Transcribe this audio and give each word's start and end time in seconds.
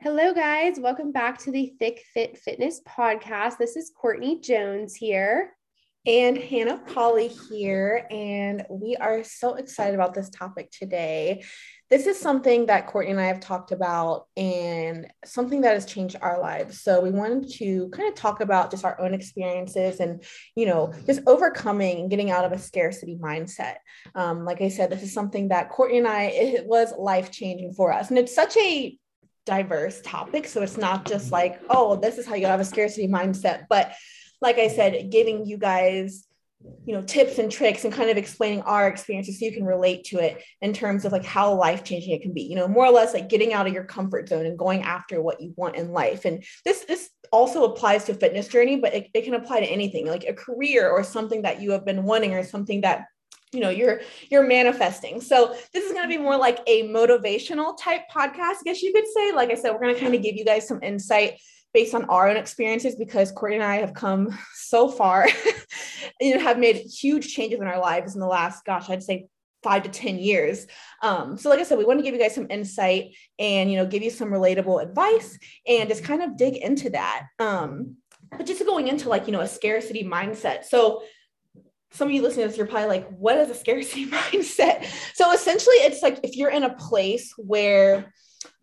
Hello, 0.00 0.32
guys. 0.32 0.78
Welcome 0.78 1.12
back 1.12 1.38
to 1.40 1.50
the 1.50 1.74
Thick 1.78 2.04
Fit 2.14 2.38
Fitness 2.38 2.80
podcast. 2.88 3.58
This 3.58 3.76
is 3.76 3.92
Courtney 3.94 4.40
Jones 4.40 4.94
here. 4.94 5.52
And 6.06 6.36
Hannah 6.36 6.78
Polly 6.78 7.28
here. 7.28 8.06
And 8.10 8.64
we 8.70 8.96
are 8.96 9.22
so 9.22 9.54
excited 9.54 9.94
about 9.94 10.14
this 10.14 10.30
topic 10.30 10.70
today. 10.70 11.44
This 11.90 12.06
is 12.06 12.18
something 12.18 12.66
that 12.66 12.86
Courtney 12.86 13.12
and 13.12 13.20
I 13.20 13.26
have 13.26 13.40
talked 13.40 13.70
about 13.70 14.26
and 14.36 15.06
something 15.24 15.60
that 15.60 15.74
has 15.74 15.86
changed 15.86 16.16
our 16.20 16.40
lives. 16.40 16.80
So 16.80 17.00
we 17.00 17.10
wanted 17.10 17.50
to 17.54 17.88
kind 17.90 18.08
of 18.08 18.14
talk 18.14 18.40
about 18.40 18.70
just 18.70 18.84
our 18.84 19.00
own 19.00 19.14
experiences 19.14 20.00
and, 20.00 20.24
you 20.56 20.66
know, 20.66 20.92
just 21.06 21.20
overcoming 21.26 22.00
and 22.00 22.10
getting 22.10 22.30
out 22.30 22.44
of 22.44 22.52
a 22.52 22.58
scarcity 22.58 23.16
mindset. 23.16 23.76
Um, 24.14 24.44
like 24.44 24.60
I 24.60 24.68
said, 24.68 24.90
this 24.90 25.02
is 25.02 25.12
something 25.12 25.48
that 25.48 25.70
Courtney 25.70 25.98
and 25.98 26.08
I, 26.08 26.24
it 26.24 26.66
was 26.66 26.92
life 26.96 27.30
changing 27.30 27.74
for 27.74 27.92
us. 27.92 28.10
And 28.10 28.18
it's 28.18 28.34
such 28.34 28.56
a 28.56 28.98
diverse 29.44 30.00
topic. 30.02 30.46
So 30.46 30.62
it's 30.62 30.76
not 30.76 31.06
just 31.06 31.32
like, 31.32 31.60
oh, 31.70 31.96
this 31.96 32.18
is 32.18 32.26
how 32.26 32.34
you 32.34 32.46
have 32.46 32.60
a 32.60 32.64
scarcity 32.64 33.08
mindset. 33.08 33.66
But 33.68 33.92
like 34.40 34.58
I 34.58 34.68
said, 34.68 35.10
giving 35.10 35.46
you 35.46 35.58
guys, 35.58 36.26
you 36.84 36.94
know, 36.94 37.02
tips 37.02 37.38
and 37.38 37.50
tricks 37.50 37.84
and 37.84 37.92
kind 37.92 38.10
of 38.10 38.16
explaining 38.16 38.62
our 38.62 38.86
experiences 38.86 39.38
so 39.38 39.44
you 39.44 39.52
can 39.52 39.64
relate 39.64 40.04
to 40.04 40.18
it 40.18 40.42
in 40.60 40.72
terms 40.72 41.04
of 41.04 41.12
like 41.12 41.24
how 41.24 41.52
life 41.54 41.82
changing 41.82 42.12
it 42.12 42.22
can 42.22 42.32
be, 42.32 42.42
you 42.42 42.54
know, 42.54 42.68
more 42.68 42.86
or 42.86 42.92
less 42.92 43.14
like 43.14 43.28
getting 43.28 43.52
out 43.52 43.66
of 43.66 43.72
your 43.72 43.84
comfort 43.84 44.28
zone 44.28 44.46
and 44.46 44.58
going 44.58 44.82
after 44.82 45.20
what 45.20 45.40
you 45.40 45.52
want 45.56 45.76
in 45.76 45.92
life. 45.92 46.24
And 46.24 46.44
this, 46.64 46.84
this 46.84 47.10
also 47.32 47.64
applies 47.64 48.04
to 48.04 48.12
a 48.12 48.14
fitness 48.16 48.46
journey, 48.46 48.76
but 48.76 48.94
it, 48.94 49.08
it 49.14 49.24
can 49.24 49.34
apply 49.34 49.60
to 49.60 49.66
anything 49.66 50.06
like 50.06 50.24
a 50.24 50.34
career 50.34 50.88
or 50.88 51.02
something 51.02 51.42
that 51.42 51.60
you 51.60 51.72
have 51.72 51.84
been 51.84 52.04
wanting 52.04 52.34
or 52.34 52.44
something 52.44 52.82
that 52.82 53.06
you 53.52 53.60
know 53.60 53.70
you're 53.70 54.00
you're 54.30 54.46
manifesting 54.46 55.20
so 55.20 55.54
this 55.72 55.84
is 55.84 55.92
going 55.92 56.04
to 56.04 56.08
be 56.08 56.16
more 56.16 56.36
like 56.36 56.60
a 56.66 56.88
motivational 56.88 57.76
type 57.78 58.02
podcast 58.10 58.56
i 58.60 58.62
guess 58.64 58.82
you 58.82 58.92
could 58.92 59.06
say 59.14 59.32
like 59.32 59.50
i 59.50 59.54
said 59.54 59.72
we're 59.72 59.80
going 59.80 59.94
to 59.94 60.00
kind 60.00 60.14
of 60.14 60.22
give 60.22 60.36
you 60.36 60.44
guys 60.44 60.66
some 60.66 60.82
insight 60.82 61.38
based 61.72 61.94
on 61.94 62.04
our 62.04 62.28
own 62.28 62.36
experiences 62.36 62.96
because 62.96 63.32
Courtney 63.32 63.56
and 63.56 63.64
I 63.64 63.76
have 63.76 63.94
come 63.94 64.36
so 64.54 64.88
far 64.88 65.26
and 66.20 66.40
have 66.40 66.58
made 66.58 66.76
huge 66.76 67.34
changes 67.34 67.60
in 67.60 67.66
our 67.66 67.80
lives 67.80 68.14
in 68.14 68.20
the 68.20 68.26
last, 68.26 68.64
gosh, 68.64 68.90
I'd 68.90 69.02
say 69.02 69.26
five 69.62 69.84
to 69.84 69.88
10 69.88 70.18
years. 70.18 70.66
Um, 71.02 71.38
so 71.38 71.48
like 71.48 71.60
I 71.60 71.62
said, 71.62 71.78
we 71.78 71.84
want 71.84 72.00
to 72.00 72.02
give 72.02 72.14
you 72.14 72.20
guys 72.20 72.34
some 72.34 72.48
insight 72.50 73.14
and, 73.38 73.70
you 73.70 73.76
know, 73.76 73.86
give 73.86 74.02
you 74.02 74.10
some 74.10 74.30
relatable 74.30 74.82
advice 74.82 75.38
and 75.66 75.88
just 75.88 76.04
kind 76.04 76.22
of 76.22 76.36
dig 76.36 76.56
into 76.56 76.90
that. 76.90 77.26
Um, 77.38 77.96
but 78.36 78.46
just 78.46 78.64
going 78.66 78.88
into 78.88 79.08
like, 79.08 79.26
you 79.26 79.32
know, 79.32 79.40
a 79.40 79.48
scarcity 79.48 80.04
mindset. 80.04 80.64
So 80.64 81.02
some 81.92 82.08
of 82.08 82.14
you 82.14 82.22
listening 82.22 82.44
to 82.44 82.48
this, 82.48 82.56
you're 82.56 82.66
probably 82.66 82.88
like, 82.88 83.08
what 83.10 83.36
is 83.36 83.50
a 83.50 83.54
scarcity 83.54 84.06
mindset? 84.10 84.86
So 85.14 85.32
essentially, 85.32 85.76
it's 85.76 86.02
like 86.02 86.20
if 86.22 86.36
you're 86.36 86.50
in 86.50 86.64
a 86.64 86.74
place 86.74 87.32
where 87.36 88.12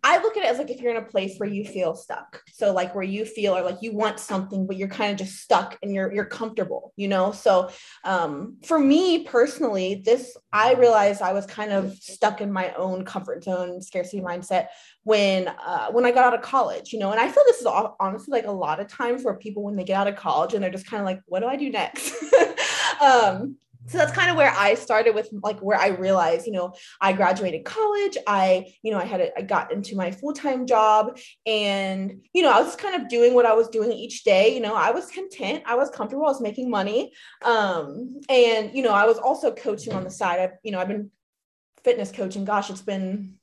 I 0.02 0.22
look 0.22 0.38
at 0.38 0.44
it 0.44 0.48
as 0.48 0.58
like 0.58 0.70
if 0.70 0.80
you're 0.80 0.92
in 0.92 1.04
a 1.04 1.06
place 1.06 1.38
where 1.38 1.50
you 1.50 1.66
feel 1.66 1.94
stuck. 1.94 2.42
So 2.54 2.72
like 2.74 2.96
where 2.96 3.04
you 3.04 3.26
feel 3.26 3.56
or 3.56 3.64
like 3.64 3.80
you 3.82 3.94
want 3.94 4.20
something, 4.20 4.66
but 4.66 4.78
you're 4.78 4.88
kind 4.88 5.12
of 5.12 5.18
just 5.18 5.42
stuck 5.42 5.78
and 5.84 5.94
you're 5.94 6.14
you're 6.14 6.26
comfortable, 6.26 6.94
you 6.96 7.10
know. 7.10 7.34
So 7.34 7.70
um, 8.06 8.58
for 8.64 8.80
me 8.80 9.26
personally, 9.26 10.02
this 10.06 10.38
I 10.54 10.74
realized 10.74 11.22
I 11.22 11.34
was 11.34 11.46
kind 11.46 11.72
of 11.72 11.94
stuck 11.98 12.40
in 12.40 12.52
my 12.52 12.72
own 12.74 13.04
comfort 13.04 13.44
zone, 13.44 13.82
scarcity 13.82 14.22
mindset 14.22 14.68
when 15.04 15.50
uh, 15.50 15.92
when 15.92 16.06
I 16.06 16.12
got 16.12 16.26
out 16.26 16.34
of 16.34 16.42
college, 16.42 16.94
you 16.94 17.00
know. 17.00 17.12
And 17.12 17.20
I 17.20 17.28
feel 17.30 17.44
this 17.46 17.60
is 17.60 17.68
honestly 18.00 18.32
like 18.32 18.48
a 18.48 18.52
lot 18.52 18.80
of 18.80 18.88
times 18.88 19.26
where 19.26 19.36
people 19.36 19.64
when 19.64 19.76
they 19.76 19.84
get 19.84 20.00
out 20.00 20.08
of 20.08 20.16
college 20.16 20.54
and 20.54 20.64
they're 20.64 20.72
just 20.72 20.88
kind 20.88 21.02
of 21.02 21.06
like, 21.06 21.22
what 21.26 21.42
do 21.42 21.48
I 21.48 21.58
do 21.58 21.70
next? 21.70 22.14
um, 23.02 23.58
so 23.88 23.97
that's 23.97 24.11
kind 24.11 24.30
of 24.30 24.38
where 24.38 24.53
I 24.55 24.75
started 24.75 25.16
with 25.16 25.30
like 25.42 25.59
where 25.61 25.78
I 25.78 25.88
realized, 25.88 26.45
you 26.45 26.52
know, 26.52 26.73
I 27.02 27.11
graduated 27.14 27.66
college. 27.66 28.17
I, 28.28 28.73
you 28.83 28.92
know, 28.92 29.00
I 29.00 29.05
had, 29.05 29.19
a, 29.19 29.36
I 29.36 29.42
got 29.42 29.72
into 29.72 29.95
my 29.95 30.11
full-time 30.11 30.67
job 30.67 31.17
and, 31.47 32.22
you 32.33 32.44
know, 32.44 32.52
I 32.52 32.61
was 32.61 32.75
kind 32.75 33.02
of 33.02 33.09
doing 33.09 33.33
what 33.33 33.47
I 33.47 33.53
was 33.53 33.67
doing 33.70 33.92
each 33.92 34.23
day. 34.23 34.53
You 34.53 34.59
know, 34.61 34.75
I 34.75 34.92
was 34.92 35.09
content. 35.09 35.64
I 35.66 35.73
was 35.73 35.89
comfortable. 35.89 36.25
I 36.25 36.30
was 36.30 36.42
making 36.42 36.70
money. 36.70 37.14
Um, 37.43 38.20
and, 38.30 38.76
you 38.76 38.83
know, 38.83 38.93
I 38.93 39.05
was 39.05 39.17
also 39.17 39.52
coaching 39.55 39.93
on 39.93 40.04
the 40.04 40.11
side. 40.11 40.39
I, 40.39 40.52
you 40.61 40.71
know, 40.71 40.80
I've 40.80 40.88
been 40.88 41.09
fitness 41.83 42.11
coaching. 42.11 42.45
Gosh, 42.45 42.70
it's 42.70 42.83
been 42.83 43.39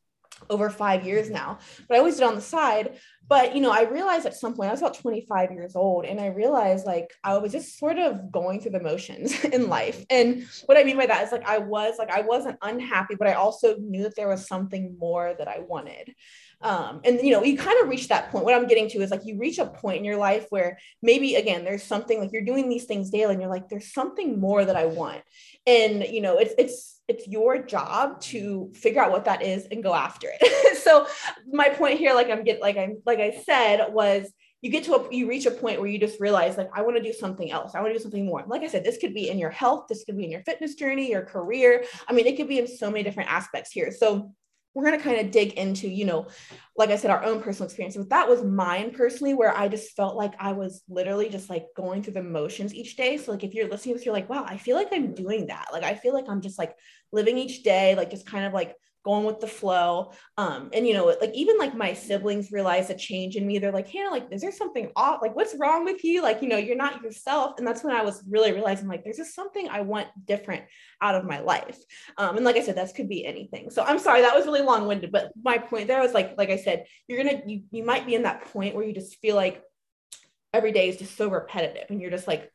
over 0.50 0.70
five 0.70 1.06
years 1.06 1.30
now, 1.30 1.58
but 1.88 1.94
I 1.94 1.98
always 1.98 2.16
did 2.16 2.24
on 2.24 2.34
the 2.34 2.40
side. 2.40 2.98
But, 3.28 3.56
you 3.56 3.60
know, 3.60 3.72
I 3.72 3.82
realized 3.82 4.24
at 4.24 4.36
some 4.36 4.54
point, 4.54 4.68
I 4.68 4.72
was 4.72 4.80
about 4.80 4.98
25 4.98 5.50
years 5.50 5.74
old, 5.74 6.04
and 6.04 6.20
I 6.20 6.26
realized 6.26 6.86
like 6.86 7.12
I 7.24 7.36
was 7.38 7.50
just 7.50 7.76
sort 7.76 7.98
of 7.98 8.30
going 8.30 8.60
through 8.60 8.72
the 8.72 8.82
motions 8.82 9.44
in 9.44 9.68
life. 9.68 10.04
And 10.10 10.46
what 10.66 10.78
I 10.78 10.84
mean 10.84 10.96
by 10.96 11.06
that 11.06 11.24
is 11.24 11.32
like 11.32 11.46
I 11.46 11.58
was 11.58 11.96
like, 11.98 12.10
I 12.10 12.20
wasn't 12.20 12.58
unhappy, 12.62 13.16
but 13.16 13.26
I 13.26 13.32
also 13.32 13.76
knew 13.78 14.04
that 14.04 14.14
there 14.14 14.28
was 14.28 14.46
something 14.46 14.96
more 14.98 15.34
that 15.36 15.48
I 15.48 15.58
wanted. 15.58 16.14
Um, 16.60 17.00
and 17.04 17.20
you 17.20 17.32
know, 17.32 17.42
you 17.42 17.58
kind 17.58 17.78
of 17.82 17.88
reach 17.88 18.08
that 18.08 18.30
point. 18.30 18.44
What 18.44 18.54
I'm 18.54 18.66
getting 18.66 18.88
to 18.90 19.02
is 19.02 19.10
like 19.10 19.26
you 19.26 19.38
reach 19.38 19.58
a 19.58 19.66
point 19.66 19.98
in 19.98 20.04
your 20.04 20.16
life 20.16 20.46
where 20.50 20.78
maybe 21.02 21.34
again 21.34 21.64
there's 21.64 21.82
something 21.82 22.20
like 22.20 22.32
you're 22.32 22.44
doing 22.44 22.68
these 22.68 22.84
things 22.84 23.10
daily, 23.10 23.32
and 23.32 23.42
you're 23.42 23.50
like, 23.50 23.68
there's 23.68 23.92
something 23.92 24.40
more 24.40 24.64
that 24.64 24.76
I 24.76 24.86
want. 24.86 25.22
And 25.66 26.04
you 26.04 26.20
know, 26.20 26.38
it's 26.38 26.54
it's 26.58 26.95
it's 27.08 27.28
your 27.28 27.58
job 27.62 28.20
to 28.20 28.70
figure 28.74 29.02
out 29.02 29.12
what 29.12 29.24
that 29.26 29.42
is 29.42 29.66
and 29.70 29.82
go 29.82 29.94
after 29.94 30.28
it. 30.40 30.78
so 30.82 31.06
my 31.52 31.68
point 31.68 31.98
here, 31.98 32.14
like 32.14 32.30
I'm 32.30 32.42
getting, 32.44 32.62
like 32.62 32.76
I'm, 32.76 33.00
like 33.06 33.20
I 33.20 33.42
said, 33.44 33.92
was 33.92 34.32
you 34.62 34.70
get 34.70 34.84
to 34.84 34.94
a, 34.94 35.14
you 35.14 35.28
reach 35.28 35.46
a 35.46 35.50
point 35.50 35.80
where 35.80 35.88
you 35.88 35.98
just 35.98 36.18
realize 36.18 36.56
like, 36.56 36.70
I 36.74 36.82
want 36.82 36.96
to 36.96 37.02
do 37.02 37.12
something 37.12 37.50
else. 37.50 37.74
I 37.74 37.80
want 37.80 37.92
to 37.92 37.98
do 37.98 38.02
something 38.02 38.26
more. 38.26 38.44
Like 38.46 38.62
I 38.62 38.68
said, 38.68 38.84
this 38.84 38.98
could 38.98 39.14
be 39.14 39.28
in 39.28 39.38
your 39.38 39.50
health. 39.50 39.86
This 39.88 40.04
could 40.04 40.16
be 40.16 40.24
in 40.24 40.30
your 40.30 40.42
fitness 40.42 40.74
journey, 40.74 41.10
your 41.10 41.22
career. 41.22 41.84
I 42.08 42.12
mean, 42.12 42.26
it 42.26 42.36
could 42.36 42.48
be 42.48 42.58
in 42.58 42.66
so 42.66 42.90
many 42.90 43.04
different 43.04 43.30
aspects 43.30 43.70
here. 43.70 43.92
So 43.92 44.32
we're 44.76 44.84
going 44.84 44.98
to 44.98 45.02
kind 45.02 45.18
of 45.18 45.30
dig 45.30 45.54
into, 45.54 45.88
you 45.88 46.04
know, 46.04 46.26
like 46.76 46.90
I 46.90 46.96
said, 46.96 47.10
our 47.10 47.24
own 47.24 47.40
personal 47.40 47.64
experience. 47.64 47.96
But 47.96 48.10
that 48.10 48.28
was 48.28 48.44
mine 48.44 48.90
personally, 48.90 49.32
where 49.32 49.56
I 49.56 49.68
just 49.68 49.96
felt 49.96 50.16
like 50.16 50.34
I 50.38 50.52
was 50.52 50.82
literally 50.86 51.30
just 51.30 51.48
like 51.48 51.64
going 51.74 52.02
through 52.02 52.12
the 52.12 52.22
motions 52.22 52.74
each 52.74 52.94
day. 52.94 53.16
So, 53.16 53.32
like, 53.32 53.42
if 53.42 53.54
you're 53.54 53.70
listening 53.70 53.94
to 53.94 53.98
this, 53.98 54.04
you're 54.04 54.12
like, 54.12 54.28
wow, 54.28 54.44
I 54.46 54.58
feel 54.58 54.76
like 54.76 54.88
I'm 54.92 55.14
doing 55.14 55.46
that. 55.46 55.68
Like, 55.72 55.82
I 55.82 55.94
feel 55.94 56.12
like 56.12 56.26
I'm 56.28 56.42
just 56.42 56.58
like 56.58 56.76
living 57.10 57.38
each 57.38 57.62
day, 57.62 57.94
like 57.94 58.10
just 58.10 58.26
kind 58.26 58.44
of 58.44 58.52
like 58.52 58.76
going 59.06 59.24
with 59.24 59.40
the 59.40 59.46
flow. 59.46 60.12
Um, 60.36 60.68
and 60.74 60.86
you 60.86 60.92
know, 60.92 61.06
like 61.06 61.32
even 61.32 61.56
like 61.56 61.74
my 61.74 61.94
siblings 61.94 62.50
realize 62.50 62.90
a 62.90 62.94
change 62.94 63.36
in 63.36 63.46
me. 63.46 63.58
They're 63.58 63.72
like, 63.72 63.88
Hannah, 63.88 64.10
like, 64.10 64.26
is 64.32 64.42
there 64.42 64.52
something 64.52 64.90
off? 64.96 65.22
Like, 65.22 65.34
what's 65.36 65.54
wrong 65.54 65.84
with 65.84 66.04
you? 66.04 66.22
Like, 66.22 66.42
you 66.42 66.48
know, 66.48 66.56
you're 66.56 66.76
not 66.76 67.02
yourself. 67.02 67.54
And 67.56 67.66
that's 67.66 67.84
when 67.84 67.94
I 67.94 68.02
was 68.02 68.22
really 68.28 68.52
realizing 68.52 68.88
like 68.88 69.04
there's 69.04 69.16
just 69.16 69.34
something 69.34 69.68
I 69.68 69.82
want 69.82 70.08
different 70.26 70.64
out 71.00 71.14
of 71.14 71.24
my 71.24 71.38
life. 71.38 71.78
Um, 72.18 72.36
and 72.36 72.44
like 72.44 72.56
I 72.56 72.62
said, 72.62 72.76
that 72.76 72.94
could 72.94 73.08
be 73.08 73.24
anything. 73.24 73.70
So 73.70 73.84
I'm 73.84 74.00
sorry, 74.00 74.22
that 74.22 74.34
was 74.34 74.44
really 74.44 74.62
long-winded, 74.62 75.12
but 75.12 75.32
my 75.40 75.56
point 75.56 75.86
there 75.86 76.02
was 76.02 76.12
like, 76.12 76.36
like 76.36 76.50
I 76.50 76.56
said, 76.56 76.86
you're 77.06 77.22
gonna 77.22 77.40
you 77.46 77.62
you 77.70 77.84
might 77.84 78.06
be 78.06 78.16
in 78.16 78.24
that 78.24 78.44
point 78.46 78.74
where 78.74 78.84
you 78.84 78.92
just 78.92 79.16
feel 79.20 79.36
like 79.36 79.62
every 80.52 80.72
day 80.72 80.88
is 80.88 80.96
just 80.96 81.16
so 81.16 81.28
repetitive 81.28 81.84
and 81.90 82.00
you're 82.00 82.10
just 82.10 82.26
like, 82.26 82.50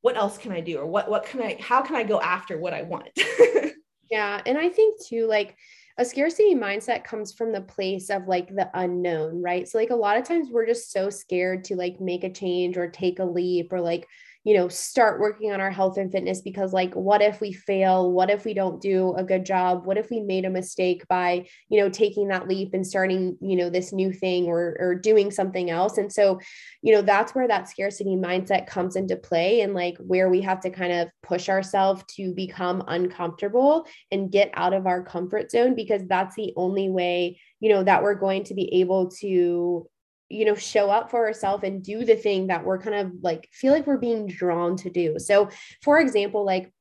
what 0.00 0.16
else 0.16 0.38
can 0.38 0.52
I 0.52 0.60
do? 0.60 0.78
Or 0.78 0.86
what 0.86 1.10
what 1.10 1.24
can 1.26 1.42
I 1.42 1.56
how 1.60 1.82
can 1.82 1.96
I 1.96 2.04
go 2.04 2.20
after 2.20 2.56
what 2.56 2.72
I 2.72 2.82
want? 2.82 3.10
yeah. 4.10 4.40
And 4.46 4.56
I 4.56 4.68
think 4.68 5.04
too, 5.04 5.26
like 5.26 5.56
a 5.98 6.04
scarcity 6.04 6.54
mindset 6.54 7.02
comes 7.02 7.32
from 7.32 7.52
the 7.52 7.60
place 7.60 8.08
of 8.08 8.28
like 8.28 8.54
the 8.54 8.70
unknown, 8.74 9.42
right? 9.42 9.68
So 9.68 9.78
like 9.78 9.90
a 9.90 9.96
lot 9.96 10.16
of 10.16 10.24
times 10.24 10.48
we're 10.50 10.66
just 10.66 10.92
so 10.92 11.10
scared 11.10 11.64
to 11.64 11.74
like 11.76 12.00
make 12.00 12.22
a 12.22 12.32
change 12.32 12.76
or 12.76 12.88
take 12.88 13.18
a 13.18 13.24
leap 13.24 13.72
or 13.72 13.80
like 13.80 14.08
you 14.48 14.54
know 14.54 14.66
start 14.66 15.20
working 15.20 15.52
on 15.52 15.60
our 15.60 15.70
health 15.70 15.98
and 15.98 16.10
fitness 16.10 16.40
because 16.40 16.72
like 16.72 16.94
what 16.94 17.20
if 17.20 17.38
we 17.38 17.52
fail? 17.52 18.10
What 18.10 18.30
if 18.30 18.46
we 18.46 18.54
don't 18.54 18.80
do 18.80 19.12
a 19.12 19.22
good 19.22 19.44
job? 19.44 19.84
What 19.84 19.98
if 19.98 20.08
we 20.08 20.20
made 20.20 20.46
a 20.46 20.50
mistake 20.50 21.06
by 21.06 21.46
you 21.68 21.78
know 21.78 21.90
taking 21.90 22.28
that 22.28 22.48
leap 22.48 22.72
and 22.72 22.86
starting 22.86 23.36
you 23.42 23.56
know 23.56 23.68
this 23.68 23.92
new 23.92 24.10
thing 24.10 24.46
or 24.46 24.74
or 24.80 24.94
doing 24.94 25.30
something 25.30 25.68
else? 25.68 25.98
And 25.98 26.10
so 26.10 26.40
you 26.80 26.94
know 26.94 27.02
that's 27.02 27.34
where 27.34 27.46
that 27.46 27.68
scarcity 27.68 28.16
mindset 28.16 28.66
comes 28.66 28.96
into 28.96 29.16
play 29.16 29.60
and 29.60 29.74
like 29.74 29.98
where 29.98 30.30
we 30.30 30.40
have 30.40 30.60
to 30.60 30.70
kind 30.70 30.94
of 30.94 31.08
push 31.22 31.50
ourselves 31.50 32.02
to 32.16 32.32
become 32.32 32.82
uncomfortable 32.88 33.86
and 34.10 34.32
get 34.32 34.50
out 34.54 34.72
of 34.72 34.86
our 34.86 35.02
comfort 35.02 35.50
zone 35.50 35.74
because 35.74 36.00
that's 36.06 36.36
the 36.36 36.54
only 36.56 36.88
way 36.88 37.38
you 37.60 37.68
know 37.68 37.84
that 37.84 38.02
we're 38.02 38.14
going 38.14 38.44
to 38.44 38.54
be 38.54 38.80
able 38.80 39.10
to 39.10 39.86
you 40.28 40.44
know 40.44 40.54
show 40.54 40.90
up 40.90 41.10
for 41.10 41.26
ourselves 41.26 41.64
and 41.64 41.82
do 41.82 42.04
the 42.04 42.16
thing 42.16 42.48
that 42.48 42.64
we're 42.64 42.78
kind 42.78 42.96
of 42.96 43.12
like 43.22 43.48
feel 43.52 43.72
like 43.72 43.86
we're 43.86 43.96
being 43.96 44.26
drawn 44.26 44.76
to 44.76 44.90
do 44.90 45.18
so 45.18 45.48
for 45.82 45.98
example 45.98 46.44
like 46.44 46.72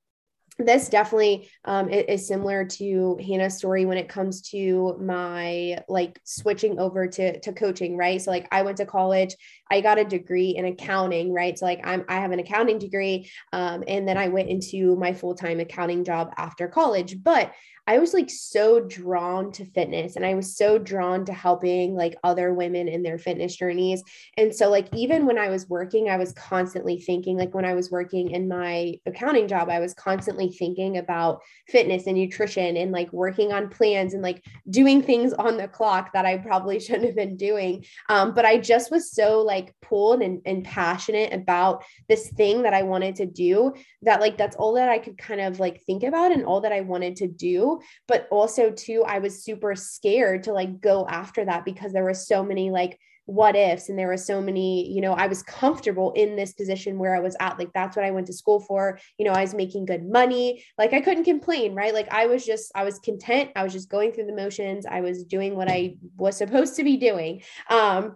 this 0.59 0.89
definitely 0.89 1.49
um, 1.65 1.89
is 1.89 2.27
similar 2.27 2.65
to 2.65 3.17
Hannah's 3.25 3.57
story 3.57 3.85
when 3.85 3.97
it 3.97 4.09
comes 4.09 4.41
to 4.49 4.97
my 4.99 5.79
like 5.88 6.19
switching 6.23 6.79
over 6.79 7.07
to 7.07 7.39
to 7.41 7.53
coaching, 7.53 7.95
right? 7.95 8.21
So 8.21 8.31
like 8.31 8.47
I 8.51 8.63
went 8.63 8.77
to 8.77 8.85
college, 8.85 9.35
I 9.72 9.81
got 9.81 10.00
a 10.00 10.06
degree 10.06 10.50
in 10.52 10.66
accounting, 10.66 11.34
right? 11.34 11.58
So 11.58 11.66
like 11.66 11.81
I'm 11.84 12.06
I 12.08 12.16
have 12.16 12.31
an 12.31 12.40
accounting 12.40 12.80
degree, 12.80 13.30
um, 13.54 13.84
and 13.88 14.08
then 14.08 14.18
I 14.18 14.28
went 14.28 14.50
into 14.50 14.96
my 14.96 15.14
full 15.14 15.36
time 15.36 15.60
accounting 15.60 16.04
job 16.04 16.34
after 16.38 16.68
college. 16.68 17.24
But 17.24 17.54
I 17.88 18.00
was 18.00 18.14
like 18.14 18.30
so 18.30 18.81
drawn 18.81 19.54
to 19.54 19.66
fitness 19.66 20.18
and 20.18 20.25
I 20.25 20.34
was 20.34 20.58
so 20.58 20.78
drawn 20.78 21.24
to 21.25 21.34
helping 21.34 21.96
like 21.96 22.16
other 22.22 22.54
women 22.54 22.90
in 22.90 23.02
their 23.02 23.18
fitness 23.18 23.56
journeys. 23.56 24.04
And 24.36 24.54
so, 24.54 24.69
like, 24.69 24.94
even 24.94 25.25
when 25.25 25.38
I 25.38 25.48
was 25.48 25.69
working, 25.69 26.10
I 26.10 26.18
was 26.18 26.34
constantly 26.34 27.00
thinking, 27.00 27.38
like, 27.38 27.54
when 27.54 27.64
I 27.64 27.74
was 27.74 27.90
working 27.90 28.31
in 28.31 28.50
my 28.50 28.96
accounting 29.06 29.48
job, 29.48 29.69
I 29.69 29.80
was 29.80 29.94
constantly 29.94 30.52
thinking 30.52 30.98
about 30.98 31.42
fitness 31.69 32.08
and 32.08 32.18
nutrition 32.18 32.75
and 32.75 32.92
like 32.92 33.12
working 33.14 33.54
on 33.54 33.69
plans 33.69 34.14
and 34.14 34.22
like 34.22 34.44
doing 34.69 35.02
things 35.02 35.31
on 35.34 35.56
the 35.56 35.69
clock 35.69 36.12
that 36.12 36.25
I 36.25 36.38
probably 36.38 36.80
shouldn't 36.81 37.06
have 37.06 37.16
been 37.16 37.38
doing. 37.38 37.86
Um, 38.10 38.34
but 38.34 38.44
I 38.44 38.58
just 38.58 38.92
was 38.92 39.14
so 39.14 39.42
like 39.42 39.56
pulled 39.81 40.21
and, 40.21 40.42
and 40.45 40.63
passionate 40.63 41.33
about 41.33 41.83
this 42.07 42.30
thing 42.30 42.63
that 42.63 42.74
I 42.74 42.83
wanted 42.83 43.15
to 43.18 43.25
do 43.25 43.74
that, 44.04 44.21
like, 44.21 44.38
that's 44.38 44.56
all 44.56 44.74
that 44.74 44.89
I 44.89 45.00
could 45.00 45.18
kind 45.18 45.42
of 45.42 45.59
like 45.59 45.81
think 45.81 46.04
about 46.04 46.31
and 46.31 46.45
all 46.45 46.62
that 46.62 46.71
I 46.71 46.81
wanted 46.81 47.15
to 47.18 47.27
do. 47.27 47.80
But 48.07 48.27
also, 48.31 48.71
too, 48.71 49.04
I 49.06 49.19
was 49.19 49.44
super 49.44 49.75
scared 49.75 50.44
to 50.44 50.54
like 50.54 50.81
go 50.81 51.06
after 51.07 51.45
that 51.45 51.65
because 51.65 51.94
there 51.94 52.04
were 52.04 52.13
so 52.13 52.44
many 52.44 52.71
like 52.71 53.00
what 53.27 53.57
ifs 53.57 53.89
and 53.89 54.00
there 54.00 54.07
were 54.07 54.15
so 54.15 54.42
many 54.42 54.89
you 54.89 55.01
know 55.01 55.12
i 55.12 55.27
was 55.27 55.44
comfortable 55.44 56.13
in 56.13 56.38
this 56.38 56.54
position 56.54 56.98
where 56.98 57.13
i 57.13 57.19
was 57.19 57.36
at. 57.42 57.59
Like 57.59 57.74
that's 57.74 57.95
what 57.95 58.06
i 58.06 58.12
went 58.12 58.27
to 58.27 58.33
school 58.33 58.62
for. 58.62 59.00
You 59.18 59.25
know 59.25 59.33
i 59.33 59.42
was 59.42 59.54
making 59.54 59.86
good 59.86 60.09
money. 60.09 60.63
Like 60.77 60.94
i 60.94 61.01
couldn't 61.01 61.25
complain 61.25 61.75
right? 61.75 61.94
Like 61.94 62.12
i 62.12 62.25
was 62.25 62.45
just 62.45 62.71
i 62.74 62.86
was 62.86 63.00
content. 63.00 63.51
I 63.56 63.63
was 63.63 63.74
just 63.74 63.89
going 63.89 64.13
through 64.13 64.27
the 64.27 64.36
motions. 64.36 64.86
I 64.86 65.01
was 65.01 65.25
doing 65.25 65.56
what 65.56 65.69
i 65.69 65.98
was 66.15 66.38
supposed 66.38 66.77
to 66.77 66.83
be 66.83 66.95
doing. 66.95 67.44
Um 67.69 68.15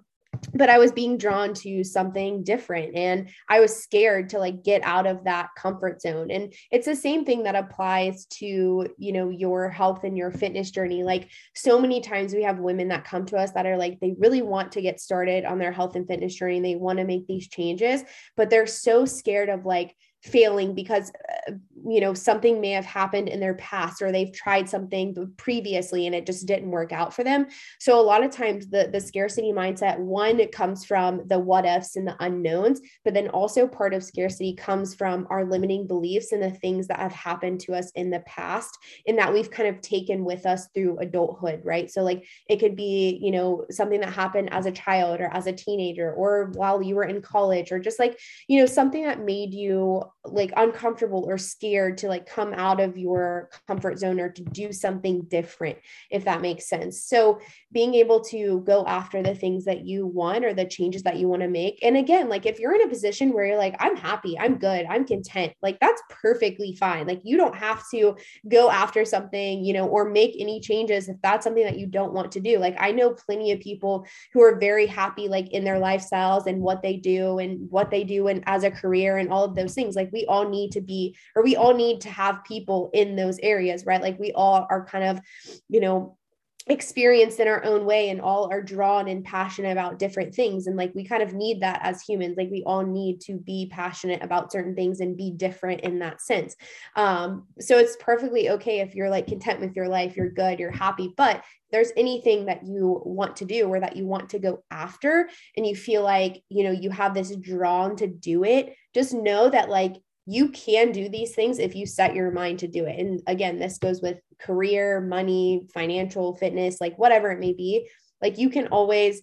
but 0.53 0.69
I 0.69 0.77
was 0.77 0.91
being 0.91 1.17
drawn 1.17 1.53
to 1.55 1.83
something 1.83 2.43
different 2.43 2.95
and 2.95 3.29
I 3.49 3.59
was 3.59 3.83
scared 3.83 4.29
to 4.29 4.39
like 4.39 4.63
get 4.63 4.81
out 4.83 5.07
of 5.07 5.23
that 5.25 5.49
comfort 5.57 6.01
zone. 6.01 6.31
And 6.31 6.53
it's 6.71 6.85
the 6.85 6.95
same 6.95 7.25
thing 7.25 7.43
that 7.43 7.55
applies 7.55 8.25
to, 8.38 8.88
you 8.97 9.11
know, 9.13 9.29
your 9.29 9.69
health 9.69 10.03
and 10.03 10.17
your 10.17 10.31
fitness 10.31 10.71
journey. 10.71 11.03
Like 11.03 11.29
so 11.55 11.79
many 11.79 12.01
times 12.01 12.33
we 12.33 12.43
have 12.43 12.59
women 12.59 12.88
that 12.89 13.05
come 13.05 13.25
to 13.27 13.38
us 13.38 13.51
that 13.51 13.65
are 13.65 13.77
like 13.77 13.99
they 13.99 14.15
really 14.17 14.41
want 14.41 14.71
to 14.73 14.81
get 14.81 14.99
started 14.99 15.45
on 15.45 15.59
their 15.59 15.71
health 15.71 15.95
and 15.95 16.07
fitness 16.07 16.35
journey 16.35 16.59
they 16.59 16.75
want 16.75 16.99
to 16.99 17.05
make 17.05 17.27
these 17.27 17.47
changes, 17.47 18.03
but 18.35 18.49
they're 18.49 18.67
so 18.67 19.05
scared 19.05 19.49
of 19.49 19.65
like 19.65 19.95
failing 20.23 20.75
because 20.75 21.12
uh, 21.47 21.53
you 21.83 22.00
know 22.00 22.13
something 22.13 22.62
may 22.62 22.71
have 22.71 22.85
happened 22.85 23.27
in 23.27 23.39
their 23.39 23.56
past 23.56 24.01
or 24.01 24.12
they've 24.12 24.33
tried 24.33 24.69
something 24.69 25.15
previously 25.38 26.06
and 26.06 26.13
it 26.13 26.27
just 26.27 26.45
didn't 26.45 26.69
work 26.69 26.91
out 26.91 27.13
for 27.13 27.23
them. 27.23 27.47
So 27.79 28.00
a 28.00 28.01
lot 28.01 28.23
of 28.23 28.31
times 28.31 28.68
the 28.68 28.89
the 28.91 29.01
scarcity 29.01 29.51
mindset 29.51 29.97
one 29.97 30.39
it 30.39 30.51
comes 30.51 30.85
from 30.85 31.21
the 31.27 31.39
what 31.39 31.65
ifs 31.65 31.95
and 31.95 32.07
the 32.07 32.15
unknowns 32.19 32.81
but 33.03 33.13
then 33.13 33.29
also 33.29 33.68
part 33.68 33.94
of 33.94 34.03
scarcity 34.03 34.53
comes 34.53 34.94
from 34.94 35.25
our 35.29 35.44
limiting 35.44 35.88
beliefs 35.88 36.31
and 36.31 36.41
the 36.41 36.51
things 36.51 36.88
that 36.88 37.00
have 37.00 37.13
happened 37.13 37.59
to 37.62 37.74
us 37.74 37.91
in 37.95 38.12
the 38.12 38.19
past 38.21 38.77
and 39.07 39.17
that 39.17 39.33
we've 39.33 39.50
kind 39.50 39.69
of 39.69 39.81
taken 39.81 40.24
with 40.24 40.45
us 40.45 40.67
through 40.74 41.00
adulthood 41.00 41.62
right? 41.63 41.89
So 41.89 42.03
like 42.03 42.27
it 42.47 42.57
could 42.57 42.75
be 42.75 43.19
you 43.21 43.31
know 43.31 43.65
something 43.71 44.01
that 44.01 44.13
happened 44.13 44.53
as 44.53 44.67
a 44.67 44.71
child 44.71 45.19
or 45.19 45.33
as 45.33 45.47
a 45.47 45.53
teenager 45.53 46.13
or 46.13 46.51
while 46.53 46.81
you 46.83 46.95
were 46.95 47.06
in 47.06 47.24
college 47.24 47.71
or 47.71 47.79
just 47.79 47.97
like 47.97 48.19
you 48.47 48.59
know 48.59 48.67
something 48.67 49.03
that 49.06 49.24
made 49.24 49.53
you 49.53 50.03
like 50.23 50.53
uncomfortable 50.55 51.25
or 51.27 51.37
scared 51.37 51.97
to 51.97 52.07
like 52.07 52.27
come 52.27 52.53
out 52.53 52.79
of 52.79 52.97
your 52.97 53.49
comfort 53.67 53.97
zone 53.97 54.19
or 54.19 54.29
to 54.29 54.43
do 54.43 54.71
something 54.71 55.23
different 55.23 55.77
if 56.09 56.25
that 56.25 56.41
makes 56.41 56.69
sense. 56.69 57.03
So 57.03 57.39
being 57.71 57.95
able 57.95 58.21
to 58.25 58.61
go 58.61 58.85
after 58.85 59.23
the 59.23 59.33
things 59.33 59.65
that 59.65 59.85
you 59.85 60.05
want 60.05 60.45
or 60.45 60.53
the 60.53 60.65
changes 60.65 61.03
that 61.03 61.17
you 61.17 61.27
want 61.27 61.41
to 61.41 61.47
make 61.47 61.79
and 61.81 61.97
again 61.97 62.29
like 62.29 62.45
if 62.45 62.59
you're 62.59 62.75
in 62.75 62.81
a 62.81 62.87
position 62.87 63.33
where 63.33 63.45
you're 63.45 63.57
like 63.57 63.75
i'm 63.79 63.95
happy 63.95 64.37
i'm 64.37 64.57
good 64.57 64.85
i'm 64.89 65.05
content 65.05 65.53
like 65.61 65.79
that's 65.79 66.01
perfectly 66.21 66.75
fine. 66.75 67.07
Like 67.07 67.21
you 67.23 67.37
don't 67.37 67.55
have 67.55 67.83
to 67.91 68.15
go 68.47 68.69
after 68.69 69.05
something 69.05 69.63
you 69.63 69.73
know 69.73 69.87
or 69.87 70.09
make 70.09 70.35
any 70.39 70.59
changes 70.59 71.09
if 71.09 71.17
that's 71.21 71.43
something 71.43 71.63
that 71.63 71.77
you 71.77 71.87
don't 71.87 72.13
want 72.13 72.31
to 72.33 72.39
do. 72.39 72.57
Like 72.59 72.75
i 72.79 72.91
know 72.91 73.11
plenty 73.11 73.51
of 73.51 73.59
people 73.59 74.05
who 74.33 74.41
are 74.41 74.59
very 74.59 74.85
happy 74.85 75.27
like 75.27 75.51
in 75.51 75.63
their 75.63 75.79
lifestyles 75.79 76.45
and 76.47 76.61
what 76.61 76.81
they 76.81 76.97
do 76.97 77.39
and 77.39 77.69
what 77.69 77.91
they 77.91 78.03
do 78.03 78.27
and 78.27 78.43
as 78.45 78.63
a 78.63 78.71
career 78.71 79.17
and 79.17 79.31
all 79.31 79.43
of 79.43 79.55
those 79.55 79.73
things. 79.73 79.95
Like 79.95 80.00
we 80.12 80.25
all 80.25 80.50
need 80.50 80.71
to 80.71 80.81
be 80.81 81.15
or 81.36 81.44
we 81.44 81.56
all 81.56 81.74
need 81.74 82.01
to 82.01 82.09
have 82.09 82.44
people 82.44 82.89
in 82.94 83.15
those 83.15 83.39
areas 83.39 83.86
right? 83.86 84.01
Like 84.01 84.19
we 84.19 84.31
all 84.31 84.65
are 84.69 84.86
kind 84.86 85.06
of 85.06 85.21
you 85.68 85.81
know 85.81 86.18
experienced 86.67 87.39
in 87.39 87.47
our 87.47 87.63
own 87.65 87.85
way 87.85 88.09
and 88.09 88.21
all 88.21 88.51
are 88.51 88.61
drawn 88.61 89.07
and 89.07 89.25
passionate 89.25 89.71
about 89.71 89.97
different 89.97 90.33
things. 90.33 90.67
And 90.67 90.77
like 90.77 90.93
we 90.93 91.03
kind 91.03 91.23
of 91.23 91.33
need 91.33 91.61
that 91.61 91.79
as 91.83 92.01
humans. 92.01 92.35
Like 92.37 92.51
we 92.51 92.63
all 92.65 92.85
need 92.85 93.19
to 93.21 93.37
be 93.37 93.67
passionate 93.71 94.23
about 94.23 94.51
certain 94.51 94.75
things 94.75 94.99
and 94.99 95.17
be 95.17 95.31
different 95.31 95.81
in 95.81 95.99
that 95.99 96.21
sense. 96.21 96.55
Um 96.95 97.47
so 97.59 97.77
it's 97.77 97.97
perfectly 97.99 98.51
okay 98.51 98.79
if 98.79 98.93
you're 98.93 99.09
like 99.09 99.27
content 99.27 99.59
with 99.59 99.75
your 99.75 99.87
life 99.87 100.15
you're 100.15 100.29
good 100.29 100.59
you're 100.59 100.71
happy. 100.71 101.13
But 101.17 101.43
there's 101.71 101.91
anything 101.97 102.45
that 102.45 102.65
you 102.65 103.01
want 103.05 103.37
to 103.37 103.45
do 103.45 103.67
or 103.67 103.79
that 103.79 103.95
you 103.95 104.05
want 104.05 104.29
to 104.29 104.39
go 104.39 104.63
after 104.69 105.29
and 105.57 105.65
you 105.65 105.75
feel 105.75 106.03
like 106.03 106.43
you 106.49 106.63
know 106.63 106.71
you 106.71 106.89
have 106.89 107.13
this 107.13 107.35
drawn 107.37 107.95
to 107.95 108.07
do 108.07 108.43
it 108.43 108.75
just 108.93 109.13
know 109.13 109.49
that 109.49 109.69
like 109.69 109.95
you 110.27 110.49
can 110.49 110.91
do 110.91 111.09
these 111.09 111.33
things 111.33 111.59
if 111.59 111.75
you 111.75 111.85
set 111.85 112.15
your 112.15 112.31
mind 112.31 112.59
to 112.59 112.67
do 112.67 112.85
it. 112.85 112.99
And 112.99 113.21
again, 113.27 113.57
this 113.57 113.77
goes 113.77 114.01
with 114.01 114.19
career, 114.41 115.01
money, 115.01 115.67
financial, 115.73 116.35
fitness, 116.35 116.81
like 116.81 116.97
whatever 116.97 117.31
it 117.31 117.39
may 117.39 117.53
be. 117.53 117.89
Like 118.21 118.38
you 118.38 118.49
can 118.49 118.67
always 118.67 119.21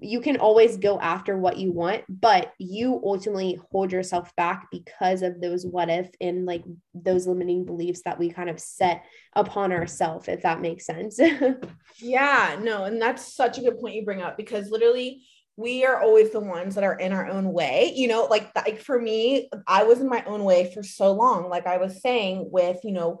you 0.00 0.20
can 0.20 0.38
always 0.38 0.78
go 0.78 0.98
after 0.98 1.36
what 1.36 1.58
you 1.58 1.70
want, 1.70 2.04
but 2.08 2.52
you 2.58 3.00
ultimately 3.04 3.60
hold 3.70 3.92
yourself 3.92 4.34
back 4.36 4.68
because 4.70 5.22
of 5.22 5.40
those 5.40 5.66
what 5.66 5.90
if 5.90 6.10
and 6.20 6.46
like 6.46 6.64
those 6.94 7.26
limiting 7.26 7.64
beliefs 7.64 8.02
that 8.04 8.18
we 8.18 8.30
kind 8.30 8.48
of 8.48 8.58
set 8.58 9.04
upon 9.34 9.72
ourselves, 9.72 10.28
if 10.28 10.42
that 10.42 10.60
makes 10.60 10.86
sense. 10.86 11.20
yeah, 11.98 12.58
no, 12.60 12.84
and 12.84 13.00
that's 13.00 13.34
such 13.34 13.58
a 13.58 13.60
good 13.60 13.78
point 13.78 13.94
you 13.94 14.04
bring 14.04 14.22
up 14.22 14.36
because 14.36 14.70
literally 14.70 15.22
we 15.56 15.84
are 15.84 16.02
always 16.02 16.30
the 16.30 16.40
ones 16.40 16.74
that 16.74 16.82
are 16.82 16.98
in 16.98 17.12
our 17.12 17.28
own 17.28 17.52
way 17.52 17.92
you 17.94 18.08
know 18.08 18.24
like 18.24 18.50
like 18.56 18.80
for 18.80 19.00
me 19.00 19.48
i 19.68 19.84
was 19.84 20.00
in 20.00 20.08
my 20.08 20.22
own 20.24 20.42
way 20.42 20.72
for 20.74 20.82
so 20.82 21.12
long 21.12 21.48
like 21.48 21.66
i 21.66 21.76
was 21.76 22.02
saying 22.02 22.48
with 22.50 22.80
you 22.82 22.90
know 22.90 23.20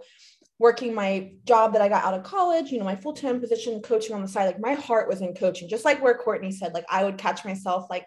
working 0.58 0.94
my 0.94 1.32
job 1.44 1.72
that 1.72 1.82
i 1.82 1.88
got 1.88 2.04
out 2.04 2.14
of 2.14 2.22
college 2.22 2.70
you 2.70 2.78
know 2.78 2.84
my 2.84 2.96
full-time 2.96 3.40
position 3.40 3.80
coaching 3.82 4.14
on 4.14 4.22
the 4.22 4.28
side 4.28 4.46
like 4.46 4.60
my 4.60 4.74
heart 4.74 5.08
was 5.08 5.20
in 5.20 5.34
coaching 5.34 5.68
just 5.68 5.84
like 5.84 6.02
where 6.02 6.14
courtney 6.14 6.52
said 6.52 6.72
like 6.74 6.84
i 6.88 7.04
would 7.04 7.18
catch 7.18 7.44
myself 7.44 7.86
like 7.90 8.06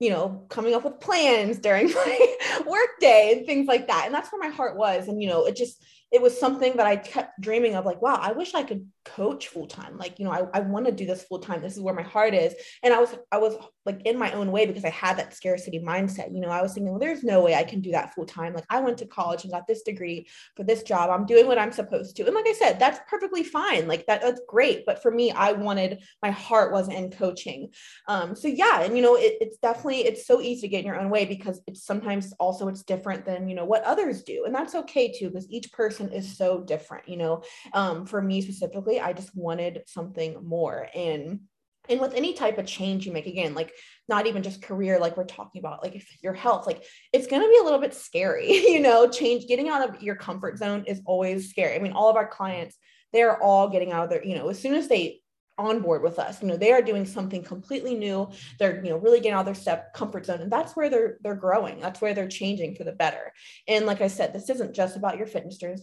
you 0.00 0.10
know 0.10 0.44
coming 0.48 0.74
up 0.74 0.84
with 0.84 1.00
plans 1.00 1.58
during 1.66 1.90
my 1.92 2.36
work 2.66 3.00
day 3.00 3.34
and 3.36 3.46
things 3.46 3.66
like 3.66 3.86
that. 3.88 4.04
And 4.06 4.14
that's 4.14 4.32
where 4.32 4.40
my 4.40 4.54
heart 4.54 4.76
was. 4.76 5.08
And 5.08 5.22
you 5.22 5.28
know 5.28 5.46
it 5.46 5.56
just 5.56 5.84
it 6.12 6.22
was 6.22 6.38
something 6.38 6.76
that 6.76 6.86
I 6.86 6.96
kept 6.96 7.40
dreaming 7.40 7.74
of 7.74 7.84
like, 7.84 8.00
wow, 8.00 8.18
I 8.20 8.32
wish 8.32 8.54
I 8.54 8.62
could 8.62 8.86
coach 9.04 9.48
full 9.48 9.66
time. 9.66 9.96
Like, 9.96 10.18
you 10.18 10.24
know, 10.24 10.32
I, 10.32 10.46
I 10.52 10.60
want 10.60 10.86
to 10.86 10.92
do 10.92 11.06
this 11.06 11.22
full 11.24 11.38
time. 11.38 11.62
This 11.62 11.76
is 11.76 11.80
where 11.80 11.94
my 11.94 12.02
heart 12.02 12.34
is. 12.34 12.54
And 12.82 12.92
I 12.92 12.98
was, 12.98 13.16
I 13.32 13.38
was 13.38 13.56
like 13.86 14.02
in 14.04 14.18
my 14.18 14.32
own 14.32 14.50
way 14.50 14.66
because 14.66 14.84
I 14.84 14.90
had 14.90 15.16
that 15.18 15.34
scarcity 15.34 15.78
mindset. 15.80 16.34
You 16.34 16.40
know, 16.40 16.48
I 16.48 16.62
was 16.62 16.74
thinking, 16.74 16.90
well, 16.90 16.98
there's 16.98 17.24
no 17.24 17.42
way 17.42 17.54
I 17.54 17.64
can 17.64 17.80
do 17.80 17.92
that 17.92 18.14
full 18.14 18.26
time. 18.26 18.54
Like 18.54 18.66
I 18.68 18.80
went 18.80 18.98
to 18.98 19.06
college 19.06 19.44
and 19.44 19.52
got 19.52 19.66
this 19.66 19.82
degree 19.82 20.26
for 20.56 20.64
this 20.64 20.82
job. 20.82 21.10
I'm 21.10 21.26
doing 21.26 21.46
what 21.46 21.58
I'm 21.58 21.72
supposed 21.72 22.16
to. 22.16 22.26
And 22.26 22.34
like 22.34 22.48
I 22.48 22.52
said, 22.52 22.78
that's 22.78 23.00
perfectly 23.08 23.44
fine. 23.44 23.86
Like 23.88 24.06
that, 24.06 24.22
that's 24.22 24.40
great. 24.48 24.84
But 24.86 25.02
for 25.02 25.10
me, 25.10 25.30
I 25.30 25.52
wanted, 25.52 26.02
my 26.22 26.30
heart 26.30 26.72
wasn't 26.72 26.98
in 26.98 27.10
coaching. 27.10 27.70
Um, 28.08 28.34
so 28.34 28.48
yeah. 28.48 28.82
And, 28.82 28.96
you 28.96 29.02
know, 29.02 29.16
it, 29.16 29.38
it's 29.40 29.58
definitely, 29.58 30.00
it's 30.00 30.26
so 30.26 30.40
easy 30.40 30.62
to 30.62 30.68
get 30.68 30.80
in 30.80 30.86
your 30.86 31.00
own 31.00 31.10
way 31.10 31.24
because 31.24 31.60
it's 31.66 31.84
sometimes 31.84 32.32
also 32.40 32.68
it's 32.68 32.82
different 32.82 33.24
than, 33.24 33.48
you 33.48 33.54
know, 33.54 33.64
what 33.64 33.84
others 33.84 34.22
do. 34.22 34.44
And 34.44 34.54
that's 34.54 34.74
okay 34.74 35.12
too, 35.12 35.28
because 35.28 35.50
each 35.50 35.72
person 35.72 35.84
person 35.84 36.12
is 36.12 36.36
so 36.36 36.60
different 36.60 37.08
you 37.08 37.16
know 37.16 37.42
um, 37.72 38.06
for 38.06 38.22
me 38.22 38.40
specifically 38.40 38.93
i 39.00 39.12
just 39.12 39.34
wanted 39.34 39.82
something 39.86 40.36
more. 40.44 40.88
And 40.94 41.40
and 41.88 42.00
with 42.00 42.14
any 42.14 42.32
type 42.32 42.58
of 42.58 42.66
change 42.66 43.06
you 43.06 43.12
make 43.12 43.26
again 43.26 43.54
like 43.54 43.72
not 44.08 44.26
even 44.26 44.42
just 44.42 44.62
career 44.62 44.98
like 44.98 45.16
we're 45.16 45.24
talking 45.24 45.58
about 45.58 45.82
like 45.82 45.94
if 45.94 46.22
your 46.22 46.32
health 46.32 46.66
like 46.66 46.82
it's 47.12 47.26
going 47.26 47.42
to 47.42 47.48
be 47.48 47.58
a 47.58 47.62
little 47.62 47.80
bit 47.80 47.94
scary 47.94 48.52
you 48.52 48.80
know 48.80 49.08
change 49.08 49.46
getting 49.46 49.68
out 49.68 49.88
of 49.88 50.02
your 50.02 50.16
comfort 50.16 50.58
zone 50.58 50.84
is 50.86 51.00
always 51.04 51.50
scary. 51.50 51.74
I 51.74 51.78
mean 51.78 51.92
all 51.92 52.08
of 52.08 52.16
our 52.16 52.26
clients 52.26 52.76
they're 53.12 53.40
all 53.42 53.68
getting 53.68 53.92
out 53.92 54.04
of 54.04 54.10
their 54.10 54.24
you 54.24 54.34
know 54.34 54.48
as 54.48 54.58
soon 54.58 54.74
as 54.74 54.88
they 54.88 55.20
on 55.56 55.80
board 55.80 56.02
with 56.02 56.18
us 56.18 56.42
you 56.42 56.48
know 56.48 56.56
they 56.56 56.72
are 56.72 56.82
doing 56.82 57.06
something 57.06 57.42
completely 57.42 57.94
new. 57.94 58.28
They're 58.58 58.82
you 58.82 58.90
know 58.90 58.96
really 58.96 59.18
getting 59.18 59.34
out 59.34 59.40
of 59.40 59.46
their 59.46 59.54
step 59.54 59.94
comfort 59.94 60.26
zone 60.26 60.40
and 60.40 60.50
that's 60.50 60.74
where 60.74 60.90
they're 60.90 61.18
they're 61.22 61.34
growing. 61.34 61.80
That's 61.80 62.00
where 62.00 62.14
they're 62.14 62.28
changing 62.28 62.74
for 62.74 62.84
the 62.84 62.92
better. 62.92 63.32
And 63.68 63.86
like 63.86 64.00
i 64.00 64.08
said 64.08 64.32
this 64.32 64.50
isn't 64.50 64.74
just 64.74 64.96
about 64.96 65.18
your 65.18 65.26
fitness 65.26 65.58
journey 65.58 65.76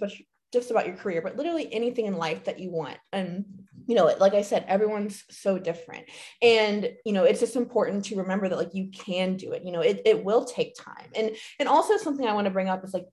just 0.51 0.71
about 0.71 0.87
your 0.87 0.95
career 0.95 1.21
but 1.21 1.37
literally 1.37 1.71
anything 1.73 2.05
in 2.05 2.17
life 2.17 2.45
that 2.45 2.59
you 2.59 2.71
want. 2.71 2.97
And 3.11 3.45
you 3.87 3.95
know 3.95 4.05
like 4.19 4.35
i 4.35 4.43
said 4.43 4.63
everyone's 4.67 5.23
so 5.29 5.57
different. 5.57 6.05
And 6.41 6.91
you 7.05 7.13
know 7.13 7.23
it's 7.23 7.39
just 7.39 7.55
important 7.55 8.05
to 8.05 8.17
remember 8.17 8.49
that 8.49 8.57
like 8.57 8.73
you 8.73 8.89
can 8.91 9.37
do 9.37 9.53
it 9.53 9.63
you 9.65 9.71
know 9.71 9.81
it, 9.81 10.01
it 10.05 10.23
will 10.23 10.45
take 10.45 10.75
time. 10.75 11.09
And 11.15 11.31
and 11.59 11.67
also 11.67 11.97
something 11.97 12.27
i 12.27 12.33
want 12.33 12.45
to 12.45 12.51
bring 12.51 12.69
up 12.69 12.83
is 12.83 12.93
like 12.93 13.07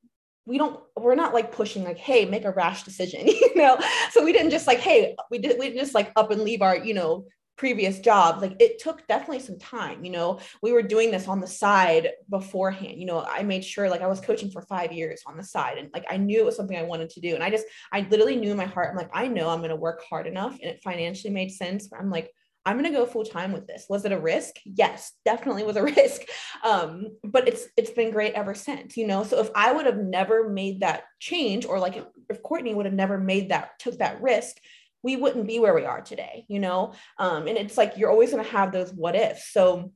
we 0.49 0.57
don't 0.57 0.81
we're 0.97 1.15
not 1.15 1.35
like 1.35 1.53
pushing 1.53 1.85
like 1.85 1.99
hey 1.99 2.25
make 2.25 2.45
a 2.45 2.51
rash 2.51 2.83
decision 2.83 3.27
you 3.27 3.55
know? 3.55 3.79
So 4.11 4.25
we 4.25 4.33
didn't 4.33 4.51
just 4.51 4.67
like 4.67 4.81
hey 4.81 5.15
we 5.31 5.39
did 5.39 5.59
we 5.59 5.75
just 5.75 5.95
like 5.95 6.11
up 6.17 6.31
and 6.31 6.43
leave 6.43 6.63
our 6.63 6.77
you 6.77 6.95
know 6.95 7.27
previous 7.59 7.99
jobs 7.99 8.41
like 8.41 8.55
it 8.61 8.79
took 8.79 9.07
definitely 9.09 9.41
some 9.41 9.59
time 9.59 10.05
you 10.05 10.11
know 10.11 10.39
we 10.63 10.73
were 10.73 10.81
doing 10.81 11.11
this 11.11 11.27
on 11.27 11.41
the 11.41 11.47
side 11.47 12.09
beforehand 12.31 12.99
you 12.99 13.05
know 13.05 13.27
i 13.29 13.43
made 13.43 13.65
sure 13.65 13.91
like 13.91 14.01
i 14.01 14.07
was 14.07 14.21
coaching 14.21 14.51
for 14.51 14.63
five 14.63 14.93
years 14.93 15.23
on 15.27 15.37
the 15.37 15.43
side 15.43 15.77
and 15.77 15.91
like 15.93 16.05
i 16.09 16.17
knew 16.17 16.39
it 16.39 16.47
was 16.47 16.57
something 16.57 16.77
i 16.77 16.83
wanted 16.83 17.11
to 17.11 17.21
do 17.21 17.35
and 17.35 17.43
i 17.43 17.51
just 17.51 17.67
i 17.93 18.07
literally 18.11 18.37
knew 18.37 18.53
in 18.53 18.57
my 18.57 18.65
heart 18.65 18.91
i'm 18.91 18.97
like 18.97 19.11
i 19.13 19.27
know 19.27 19.49
i'm 19.49 19.59
going 19.59 19.71
to 19.71 19.77
work 19.77 20.03
hard 20.09 20.27
enough 20.27 20.53
and 20.63 20.71
it 20.71 20.81
financially 20.83 21.33
made 21.33 21.51
sense 21.51 21.91
i'm 21.99 22.11
like 22.11 22.33
I'm 22.67 22.77
going 22.79 22.93
to 22.93 22.99
go 22.99 23.07
full 23.07 23.25
time 23.25 23.53
with 23.53 23.67
this. 23.67 23.87
Was 23.89 24.05
it 24.05 24.13
a 24.13 24.21
risk? 24.21 24.57
Yes, 24.67 25.13
definitely 25.25 25.63
was 25.63 25.77
a 25.77 25.83
risk. 25.97 26.21
Um, 26.63 27.17
but 27.25 27.49
it's 27.49 27.67
it's 27.79 27.93
been 27.93 28.11
great 28.11 28.35
ever 28.35 28.55
since, 28.55 28.95
you 28.95 29.07
know. 29.07 29.25
So 29.25 29.41
if 29.41 29.49
I 29.55 29.73
would 29.73 29.87
have 29.87 29.97
never 29.97 30.51
made 30.51 30.81
that 30.81 31.05
change, 31.19 31.65
or 31.65 31.79
like 31.79 32.05
if 32.29 32.43
Courtney 32.43 32.75
would 32.75 32.85
have 32.85 32.95
never 32.95 33.17
made 33.17 33.49
that 33.49 33.79
took 33.79 33.97
that 33.99 34.21
risk, 34.21 34.59
we 35.03 35.17
wouldn't 35.17 35.47
be 35.47 35.59
where 35.59 35.75
we 35.75 35.85
are 35.85 36.01
today, 36.01 36.45
you 36.49 36.59
know. 36.59 36.93
Um, 37.19 37.47
and 37.47 37.57
it's 37.57 37.77
like 37.77 37.97
you're 37.97 38.11
always 38.11 38.31
going 38.33 38.45
to 38.45 38.51
have 38.51 38.73
those 38.73 38.93
what 38.93 39.15
ifs. 39.15 39.53
So 39.53 39.93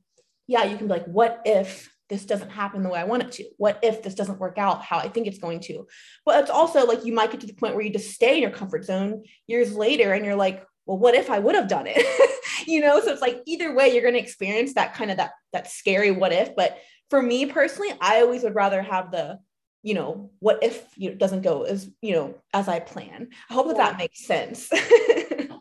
yeah, 0.47 0.63
you 0.63 0.77
can 0.77 0.87
be 0.87 0.93
like, 0.93 1.05
what 1.05 1.41
if 1.45 1.91
this 2.09 2.25
doesn't 2.25 2.49
happen 2.49 2.83
the 2.83 2.89
way 2.89 2.99
I 2.99 3.05
want 3.05 3.23
it 3.23 3.31
to? 3.33 3.45
What 3.57 3.79
if 3.81 4.03
this 4.03 4.15
doesn't 4.15 4.39
work 4.39 4.57
out 4.57 4.83
how 4.83 4.97
I 4.97 5.09
think 5.09 5.27
it's 5.27 5.39
going 5.39 5.61
to? 5.61 5.87
But 6.25 6.41
it's 6.41 6.51
also 6.51 6.85
like 6.85 7.05
you 7.05 7.13
might 7.13 7.31
get 7.31 7.41
to 7.41 7.47
the 7.47 7.53
point 7.53 7.75
where 7.75 7.83
you 7.83 7.91
just 7.91 8.11
stay 8.11 8.35
in 8.35 8.41
your 8.41 8.51
comfort 8.51 8.85
zone 8.85 9.23
years 9.47 9.73
later 9.73 10.13
and 10.13 10.25
you're 10.25 10.35
like, 10.35 10.65
well, 10.85 10.97
what 10.97 11.15
if 11.15 11.29
I 11.29 11.39
would 11.39 11.55
have 11.55 11.67
done 11.67 11.85
it? 11.87 12.05
you 12.67 12.81
know 12.81 12.99
so 12.99 13.11
it's 13.11 13.21
like 13.21 13.41
either 13.45 13.73
way 13.75 13.89
you're 13.89 14.01
going 14.01 14.13
to 14.13 14.19
experience 14.19 14.73
that 14.73 14.93
kind 14.93 15.11
of 15.11 15.17
that 15.17 15.31
that 15.51 15.69
scary 15.69 16.11
what 16.11 16.33
if 16.33 16.55
but 16.55 16.77
for 17.09 17.21
me 17.21 17.45
personally 17.45 17.91
i 18.01 18.21
always 18.21 18.43
would 18.43 18.55
rather 18.55 18.81
have 18.81 19.11
the 19.11 19.39
you 19.83 19.93
know 19.93 20.31
what 20.39 20.63
if 20.63 20.87
it 20.97 21.17
doesn't 21.19 21.41
go 21.41 21.63
as 21.63 21.89
you 22.01 22.13
know 22.13 22.35
as 22.53 22.67
i 22.67 22.79
plan. 22.79 23.27
I 23.49 23.53
hope 23.53 23.67
that 23.67 23.77
that 23.77 23.97
makes 23.97 24.25
sense. 24.25 24.69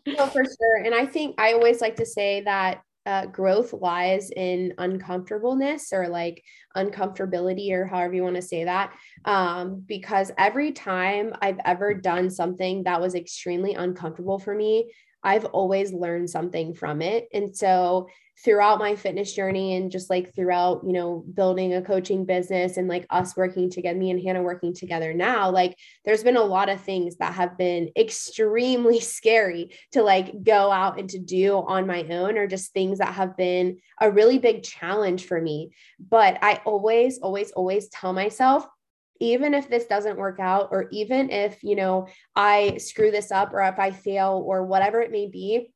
No 0.04 0.26
for 0.26 0.44
sure. 0.44 0.76
And 0.84 0.94
i 0.94 1.06
think 1.06 1.40
i 1.40 1.52
always 1.52 1.80
like 1.80 1.96
to 1.96 2.06
say 2.06 2.42
that 2.42 2.82
uh, 3.04 3.26
growth 3.26 3.72
lies 3.72 4.30
in 4.30 4.72
uncomfortableness 4.78 5.92
or 5.92 6.08
like 6.08 6.42
uncomfortability 6.76 7.72
or 7.72 7.84
however 7.84 8.14
you 8.14 8.22
want 8.22 8.36
to 8.36 8.42
say 8.42 8.62
that. 8.64 8.92
Um, 9.24 9.82
because 9.86 10.30
every 10.38 10.72
time 10.72 11.34
i've 11.40 11.60
ever 11.64 11.94
done 11.94 12.30
something 12.30 12.84
that 12.84 13.00
was 13.00 13.14
extremely 13.14 13.74
uncomfortable 13.74 14.38
for 14.38 14.54
me 14.54 14.92
I've 15.22 15.44
always 15.46 15.92
learned 15.92 16.30
something 16.30 16.74
from 16.74 17.02
it. 17.02 17.28
And 17.32 17.56
so 17.56 18.08
throughout 18.44 18.78
my 18.78 18.96
fitness 18.96 19.32
journey 19.34 19.76
and 19.76 19.90
just 19.90 20.10
like 20.10 20.34
throughout, 20.34 20.82
you 20.84 20.92
know, 20.92 21.24
building 21.34 21.74
a 21.74 21.82
coaching 21.82 22.24
business 22.24 22.76
and 22.76 22.88
like 22.88 23.06
us 23.10 23.36
working 23.36 23.70
together, 23.70 23.98
me 23.98 24.10
and 24.10 24.20
Hannah 24.20 24.42
working 24.42 24.74
together 24.74 25.14
now, 25.14 25.50
like 25.50 25.76
there's 26.04 26.24
been 26.24 26.36
a 26.36 26.42
lot 26.42 26.68
of 26.68 26.80
things 26.80 27.16
that 27.16 27.34
have 27.34 27.56
been 27.56 27.90
extremely 27.96 29.00
scary 29.00 29.70
to 29.92 30.02
like 30.02 30.42
go 30.42 30.72
out 30.72 30.98
and 30.98 31.08
to 31.10 31.18
do 31.18 31.56
on 31.56 31.86
my 31.86 32.02
own 32.04 32.36
or 32.36 32.46
just 32.46 32.72
things 32.72 32.98
that 32.98 33.14
have 33.14 33.36
been 33.36 33.78
a 34.00 34.10
really 34.10 34.38
big 34.38 34.62
challenge 34.62 35.26
for 35.26 35.40
me. 35.40 35.70
But 36.00 36.38
I 36.42 36.60
always, 36.64 37.18
always, 37.18 37.52
always 37.52 37.88
tell 37.88 38.12
myself, 38.12 38.66
even 39.22 39.54
if 39.54 39.70
this 39.70 39.86
doesn't 39.86 40.18
work 40.18 40.40
out 40.40 40.68
or 40.72 40.88
even 40.90 41.30
if 41.30 41.62
you 41.62 41.76
know 41.76 42.06
i 42.34 42.76
screw 42.76 43.10
this 43.10 43.30
up 43.30 43.52
or 43.54 43.62
if 43.62 43.78
i 43.78 43.90
fail 43.90 44.42
or 44.44 44.66
whatever 44.66 45.00
it 45.00 45.12
may 45.12 45.28
be 45.28 45.72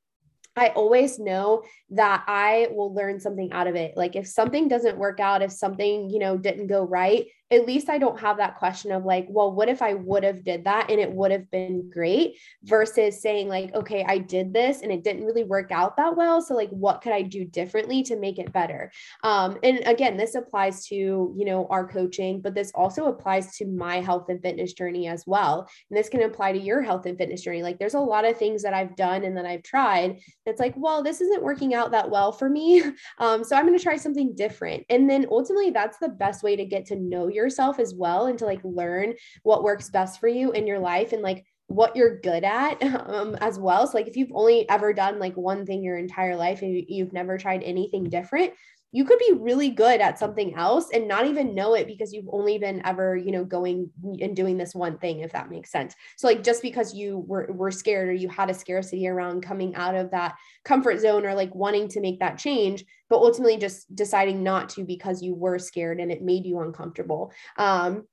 I 0.59 0.69
always 0.69 1.19
know 1.19 1.65
that 1.91 2.25
I 2.27 2.69
will 2.73 2.95
learn 2.95 3.21
something 3.21 3.53
out 3.53 3.67
of 3.67 3.77
it. 3.77 3.97
Like 3.97 4.17
if 4.17 4.27
something 4.27 4.69
doesn't 4.69 4.99
work 4.99 5.21
out, 5.21 5.43
if 5.43 5.53
something, 5.53 6.11
you 6.11 6.19
know, 6.19 6.37
didn't 6.37 6.67
go 6.67 6.83
right, 6.85 7.27
at 7.53 7.65
least 7.65 7.89
I 7.89 7.99
don't 7.99 8.19
have 8.19 8.39
that 8.39 8.57
question 8.57 8.91
of 8.91 9.05
like, 9.05 9.27
well, 9.29 9.53
what 9.53 9.69
if 9.69 9.81
I 9.81 9.95
would 9.95 10.25
have 10.25 10.43
did 10.43 10.65
that 10.65 10.91
and 10.91 10.99
it 10.99 11.13
would 11.13 11.31
have 11.31 11.49
been 11.51 11.89
great 11.91 12.39
versus 12.65 13.23
saying 13.23 13.49
like, 13.49 13.73
okay, 13.73 14.05
I 14.07 14.19
did 14.19 14.53
this 14.53 14.83
and 14.83 14.91
it 14.91 15.05
didn't 15.05 15.25
really 15.25 15.45
work 15.45 15.71
out 15.71 15.97
that 15.97 16.17
well. 16.17 16.43
So 16.43 16.55
like, 16.55 16.71
what 16.71 17.03
could 17.03 17.13
I 17.13 17.23
do 17.23 17.45
differently 17.45 18.03
to 18.05 18.17
make 18.17 18.41
it 18.41 18.53
better? 18.53 18.91
Um, 19.23 19.59
and 19.63 19.81
again, 19.87 20.17
this 20.17 20.35
applies 20.35 20.87
to, 20.87 20.97
you 20.97 21.45
know, 21.45 21.69
our 21.71 21.87
coaching, 21.87 22.41
but 22.41 22.55
this 22.55 22.73
also 22.75 23.07
applies 23.07 23.57
to 23.59 23.67
my 23.67 24.01
health 24.01 24.27
and 24.29 24.43
fitness 24.43 24.73
journey 24.73 25.07
as 25.07 25.23
well. 25.25 25.69
And 25.89 25.97
this 25.97 26.09
can 26.09 26.23
apply 26.23 26.53
to 26.53 26.59
your 26.59 26.83
health 26.83 27.07
and 27.07 27.17
fitness 27.17 27.43
journey. 27.43 27.63
Like 27.63 27.79
there's 27.79 27.95
a 27.95 28.01
lot 28.01 28.25
of 28.25 28.37
things 28.37 28.65
that 28.65 28.75
I've 28.75 28.97
done 28.97 29.23
and 29.23 29.37
that 29.37 29.47
I've 29.47 29.63
tried. 29.63 30.19
It's 30.47 30.59
like, 30.59 30.75
well, 30.77 31.05
this 31.05 31.21
isn't 31.21 31.45
working 31.45 31.75
out 31.77 31.93
that 31.93 32.11
well 32.11 32.33
for 32.33 32.49
me. 32.49 32.83
Um, 33.19 33.45
so 33.45 33.57
I'm 33.57 33.67
going 33.67 33.79
to 33.79 33.83
try 33.83 33.97
something 33.97 34.35
different. 34.35 34.85
And 34.91 35.09
then 35.09 35.27
ultimately 35.31 35.71
that's 35.71 35.99
the 35.99 36.09
best 36.09 36.43
way 36.43 36.57
to 36.57 36.65
get 36.65 36.87
to 36.87 36.97
know 36.97 37.29
yourself 37.29 37.79
as 37.79 37.95
well 37.95 38.27
and 38.27 38.39
to 38.39 38.45
like 38.45 38.61
learn 38.63 39.15
what 39.43 39.63
works 39.63 39.91
best 39.91 40.21
for 40.21 40.29
you 40.29 40.53
in 40.53 40.67
your 40.67 40.79
life 40.79 41.13
and 41.13 41.23
like 41.23 41.45
what 41.69 41.97
you're 41.97 42.21
good 42.21 42.45
at 42.45 42.83
um, 43.09 43.37
as 43.37 43.59
well. 43.59 43.87
So 43.87 43.99
like 43.99 44.09
if 44.09 44.17
you've 44.17 44.33
only 44.33 44.69
ever 44.69 44.93
done 44.93 45.19
like 45.19 45.37
one 45.37 45.67
thing 45.67 45.83
your 45.83 45.99
entire 45.99 46.37
life 46.37 46.63
and 46.63 46.85
you've 46.89 47.13
never 47.13 47.39
tried 47.39 47.63
anything 47.63 48.05
different, 48.05 48.53
you 48.93 49.05
could 49.05 49.19
be 49.19 49.35
really 49.35 49.71
good 49.71 50.01
at 50.01 50.19
something 50.19 50.55
else 50.55 50.91
and 50.93 51.09
not 51.09 51.27
even 51.27 51.55
know 51.55 51.75
it 51.75 51.87
because 51.87 52.13
you've 52.13 52.29
only 52.31 52.59
been 52.59 52.81
ever 52.87 53.17
you 53.17 53.31
know 53.31 53.45
going 53.45 53.91
and 54.21 54.35
doing 54.35 54.57
this 54.57 54.75
one 54.75 54.99
thing 54.99 55.21
if 55.21 55.33
that 55.33 55.51
makes 55.51 55.71
sense. 55.71 55.95
So 56.17 56.29
like 56.29 56.43
just 56.43 56.63
because 56.63 56.95
you 56.95 57.19
were, 57.27 57.51
were 57.53 57.71
scared 57.71 58.09
or 58.09 58.13
you 58.13 58.29
had 58.29 58.51
a 58.51 58.55
scarcity 58.55 59.09
around 59.09 59.43
coming 59.43 59.75
out 59.75 59.95
of 59.95 60.11
that 60.13 60.37
comfort 60.65 61.01
zone 61.01 61.27
or 61.27 61.35
like 61.35 61.55
wanting 61.55 61.89
to 61.89 62.01
make 62.01 62.21
that 62.21 62.39
change 62.39 62.85
but 63.09 63.17
ultimately 63.17 63.57
just 63.57 63.95
deciding 63.95 64.43
not 64.43 64.69
to 64.71 64.85
because 64.85 65.23
you 65.23 65.35
were 65.35 65.59
scared 65.59 66.01
and 66.01 66.11
it 66.11 66.23
made 66.23 66.47
you 66.47 66.61
uncomfortable. 66.61 67.33
Um 67.57 68.07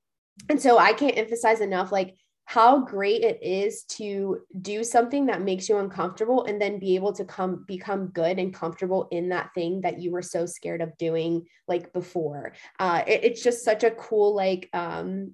and 0.48 0.60
so 0.60 0.78
i 0.78 0.92
can't 0.92 1.16
emphasize 1.16 1.60
enough 1.60 1.92
like 1.92 2.16
how 2.46 2.80
great 2.80 3.22
it 3.22 3.42
is 3.42 3.84
to 3.84 4.40
do 4.60 4.84
something 4.84 5.26
that 5.26 5.42
makes 5.42 5.68
you 5.68 5.78
uncomfortable 5.78 6.44
and 6.44 6.60
then 6.60 6.78
be 6.78 6.94
able 6.94 7.12
to 7.12 7.24
come 7.24 7.64
become 7.66 8.08
good 8.08 8.38
and 8.38 8.52
comfortable 8.52 9.08
in 9.10 9.30
that 9.30 9.50
thing 9.54 9.80
that 9.80 10.00
you 10.00 10.10
were 10.10 10.22
so 10.22 10.44
scared 10.44 10.82
of 10.82 10.96
doing 10.98 11.46
like 11.68 11.92
before. 11.92 12.52
Uh, 12.78 13.02
it, 13.06 13.24
it's 13.24 13.42
just 13.42 13.64
such 13.64 13.82
a 13.82 13.90
cool 13.92 14.34
like 14.34 14.68
um 14.74 15.32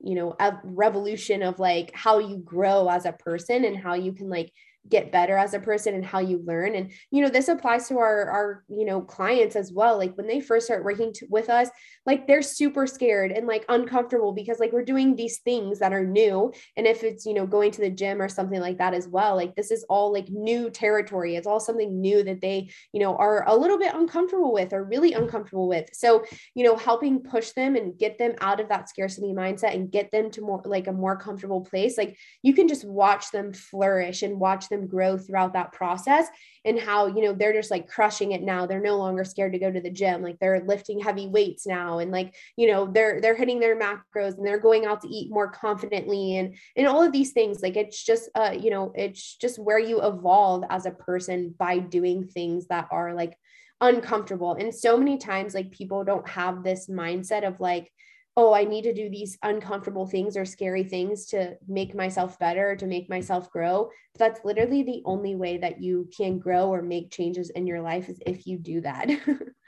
you 0.00 0.14
know 0.14 0.34
a 0.40 0.54
revolution 0.64 1.42
of 1.42 1.58
like 1.58 1.90
how 1.94 2.18
you 2.18 2.38
grow 2.38 2.88
as 2.88 3.06
a 3.06 3.12
person 3.12 3.64
and 3.64 3.76
how 3.76 3.94
you 3.94 4.12
can 4.12 4.28
like 4.28 4.52
get 4.88 5.12
better 5.12 5.36
as 5.36 5.54
a 5.54 5.60
person 5.60 5.94
and 5.94 6.04
how 6.04 6.18
you 6.18 6.42
learn. 6.44 6.74
And 6.74 6.92
you 7.10 7.22
know 7.22 7.28
this 7.28 7.48
applies 7.48 7.88
to 7.88 7.98
our 7.98 8.30
our 8.30 8.64
you 8.68 8.84
know 8.84 9.00
clients 9.00 9.56
as 9.56 9.72
well. 9.72 9.96
Like 9.98 10.16
when 10.16 10.26
they 10.26 10.40
first 10.40 10.66
start 10.66 10.84
working 10.84 11.12
to, 11.14 11.26
with 11.28 11.50
us 11.50 11.68
like 12.04 12.26
they're 12.26 12.42
super 12.42 12.86
scared 12.86 13.32
and 13.32 13.46
like 13.46 13.64
uncomfortable 13.68 14.32
because 14.32 14.58
like 14.58 14.72
we're 14.72 14.84
doing 14.84 15.16
these 15.16 15.38
things 15.38 15.78
that 15.78 15.92
are 15.92 16.04
new. 16.04 16.52
And 16.76 16.86
if 16.86 17.02
it's 17.02 17.26
you 17.26 17.34
know 17.34 17.46
going 17.46 17.70
to 17.72 17.80
the 17.80 17.90
gym 17.90 18.20
or 18.20 18.28
something 18.28 18.60
like 18.60 18.78
that 18.78 18.94
as 18.94 19.08
well 19.08 19.36
like 19.36 19.54
this 19.56 19.70
is 19.70 19.84
all 19.88 20.12
like 20.12 20.28
new 20.28 20.70
territory. 20.70 21.36
It's 21.36 21.46
all 21.46 21.60
something 21.60 22.00
new 22.00 22.22
that 22.24 22.40
they 22.40 22.70
you 22.92 23.00
know 23.00 23.16
are 23.16 23.46
a 23.48 23.56
little 23.56 23.78
bit 23.78 23.94
uncomfortable 23.94 24.52
with 24.52 24.72
or 24.72 24.84
really 24.84 25.12
uncomfortable 25.12 25.68
with. 25.68 25.88
So 25.92 26.24
you 26.54 26.64
know 26.64 26.76
helping 26.76 27.22
push 27.22 27.50
them 27.50 27.76
and 27.76 27.98
get 27.98 28.18
them 28.18 28.34
out 28.40 28.60
of 28.60 28.68
that 28.68 28.88
scarcity 28.88 29.32
mindset 29.32 29.74
and 29.74 29.90
get 29.90 30.10
them 30.10 30.30
to 30.32 30.40
more 30.40 30.62
like 30.64 30.86
a 30.86 30.92
more 30.92 31.16
comfortable 31.16 31.60
place 31.60 31.96
like 31.96 32.16
you 32.42 32.54
can 32.54 32.68
just 32.68 32.84
watch 32.84 33.30
them 33.30 33.52
flourish 33.52 34.22
and 34.22 34.38
watch 34.38 34.68
them 34.68 34.75
them 34.76 34.86
grow 34.86 35.16
throughout 35.16 35.52
that 35.54 35.72
process 35.72 36.28
and 36.64 36.78
how 36.78 37.06
you 37.06 37.22
know 37.22 37.32
they're 37.32 37.52
just 37.52 37.70
like 37.70 37.88
crushing 37.88 38.32
it 38.32 38.42
now. 38.42 38.66
They're 38.66 38.80
no 38.80 38.96
longer 38.96 39.24
scared 39.24 39.52
to 39.52 39.58
go 39.58 39.70
to 39.70 39.80
the 39.80 39.90
gym. 39.90 40.22
Like 40.22 40.38
they're 40.38 40.64
lifting 40.64 41.00
heavy 41.00 41.26
weights 41.26 41.66
now 41.66 41.98
and 41.98 42.10
like 42.10 42.34
you 42.56 42.68
know 42.70 42.86
they're 42.86 43.20
they're 43.20 43.36
hitting 43.36 43.60
their 43.60 43.78
macros 43.78 44.36
and 44.36 44.46
they're 44.46 44.58
going 44.58 44.86
out 44.86 45.02
to 45.02 45.08
eat 45.08 45.30
more 45.30 45.50
confidently 45.50 46.36
and 46.36 46.56
and 46.76 46.86
all 46.86 47.02
of 47.02 47.12
these 47.12 47.32
things. 47.32 47.62
Like 47.62 47.76
it's 47.76 48.02
just 48.02 48.28
uh 48.34 48.54
you 48.58 48.70
know 48.70 48.92
it's 48.94 49.36
just 49.36 49.58
where 49.58 49.78
you 49.78 50.02
evolve 50.02 50.64
as 50.70 50.86
a 50.86 50.90
person 50.90 51.54
by 51.58 51.78
doing 51.78 52.26
things 52.26 52.66
that 52.68 52.88
are 52.90 53.14
like 53.14 53.36
uncomfortable. 53.80 54.54
And 54.54 54.74
so 54.74 54.96
many 54.96 55.18
times 55.18 55.54
like 55.54 55.70
people 55.70 56.04
don't 56.04 56.28
have 56.28 56.62
this 56.62 56.88
mindset 56.88 57.46
of 57.46 57.60
like 57.60 57.92
oh, 58.38 58.52
I 58.52 58.64
need 58.64 58.82
to 58.82 58.92
do 58.92 59.08
these 59.08 59.38
uncomfortable 59.42 60.06
things 60.06 60.36
or 60.36 60.44
scary 60.44 60.84
things 60.84 61.26
to 61.26 61.56
make 61.66 61.94
myself 61.94 62.38
better, 62.38 62.76
to 62.76 62.86
make 62.86 63.08
myself 63.08 63.50
grow. 63.50 63.90
But 64.12 64.18
that's 64.18 64.44
literally 64.44 64.82
the 64.82 65.02
only 65.06 65.34
way 65.34 65.56
that 65.58 65.82
you 65.82 66.10
can 66.14 66.38
grow 66.38 66.68
or 66.68 66.82
make 66.82 67.10
changes 67.10 67.48
in 67.50 67.66
your 67.66 67.80
life 67.80 68.10
is 68.10 68.20
if 68.26 68.46
you 68.46 68.58
do 68.58 68.82
that. 68.82 69.08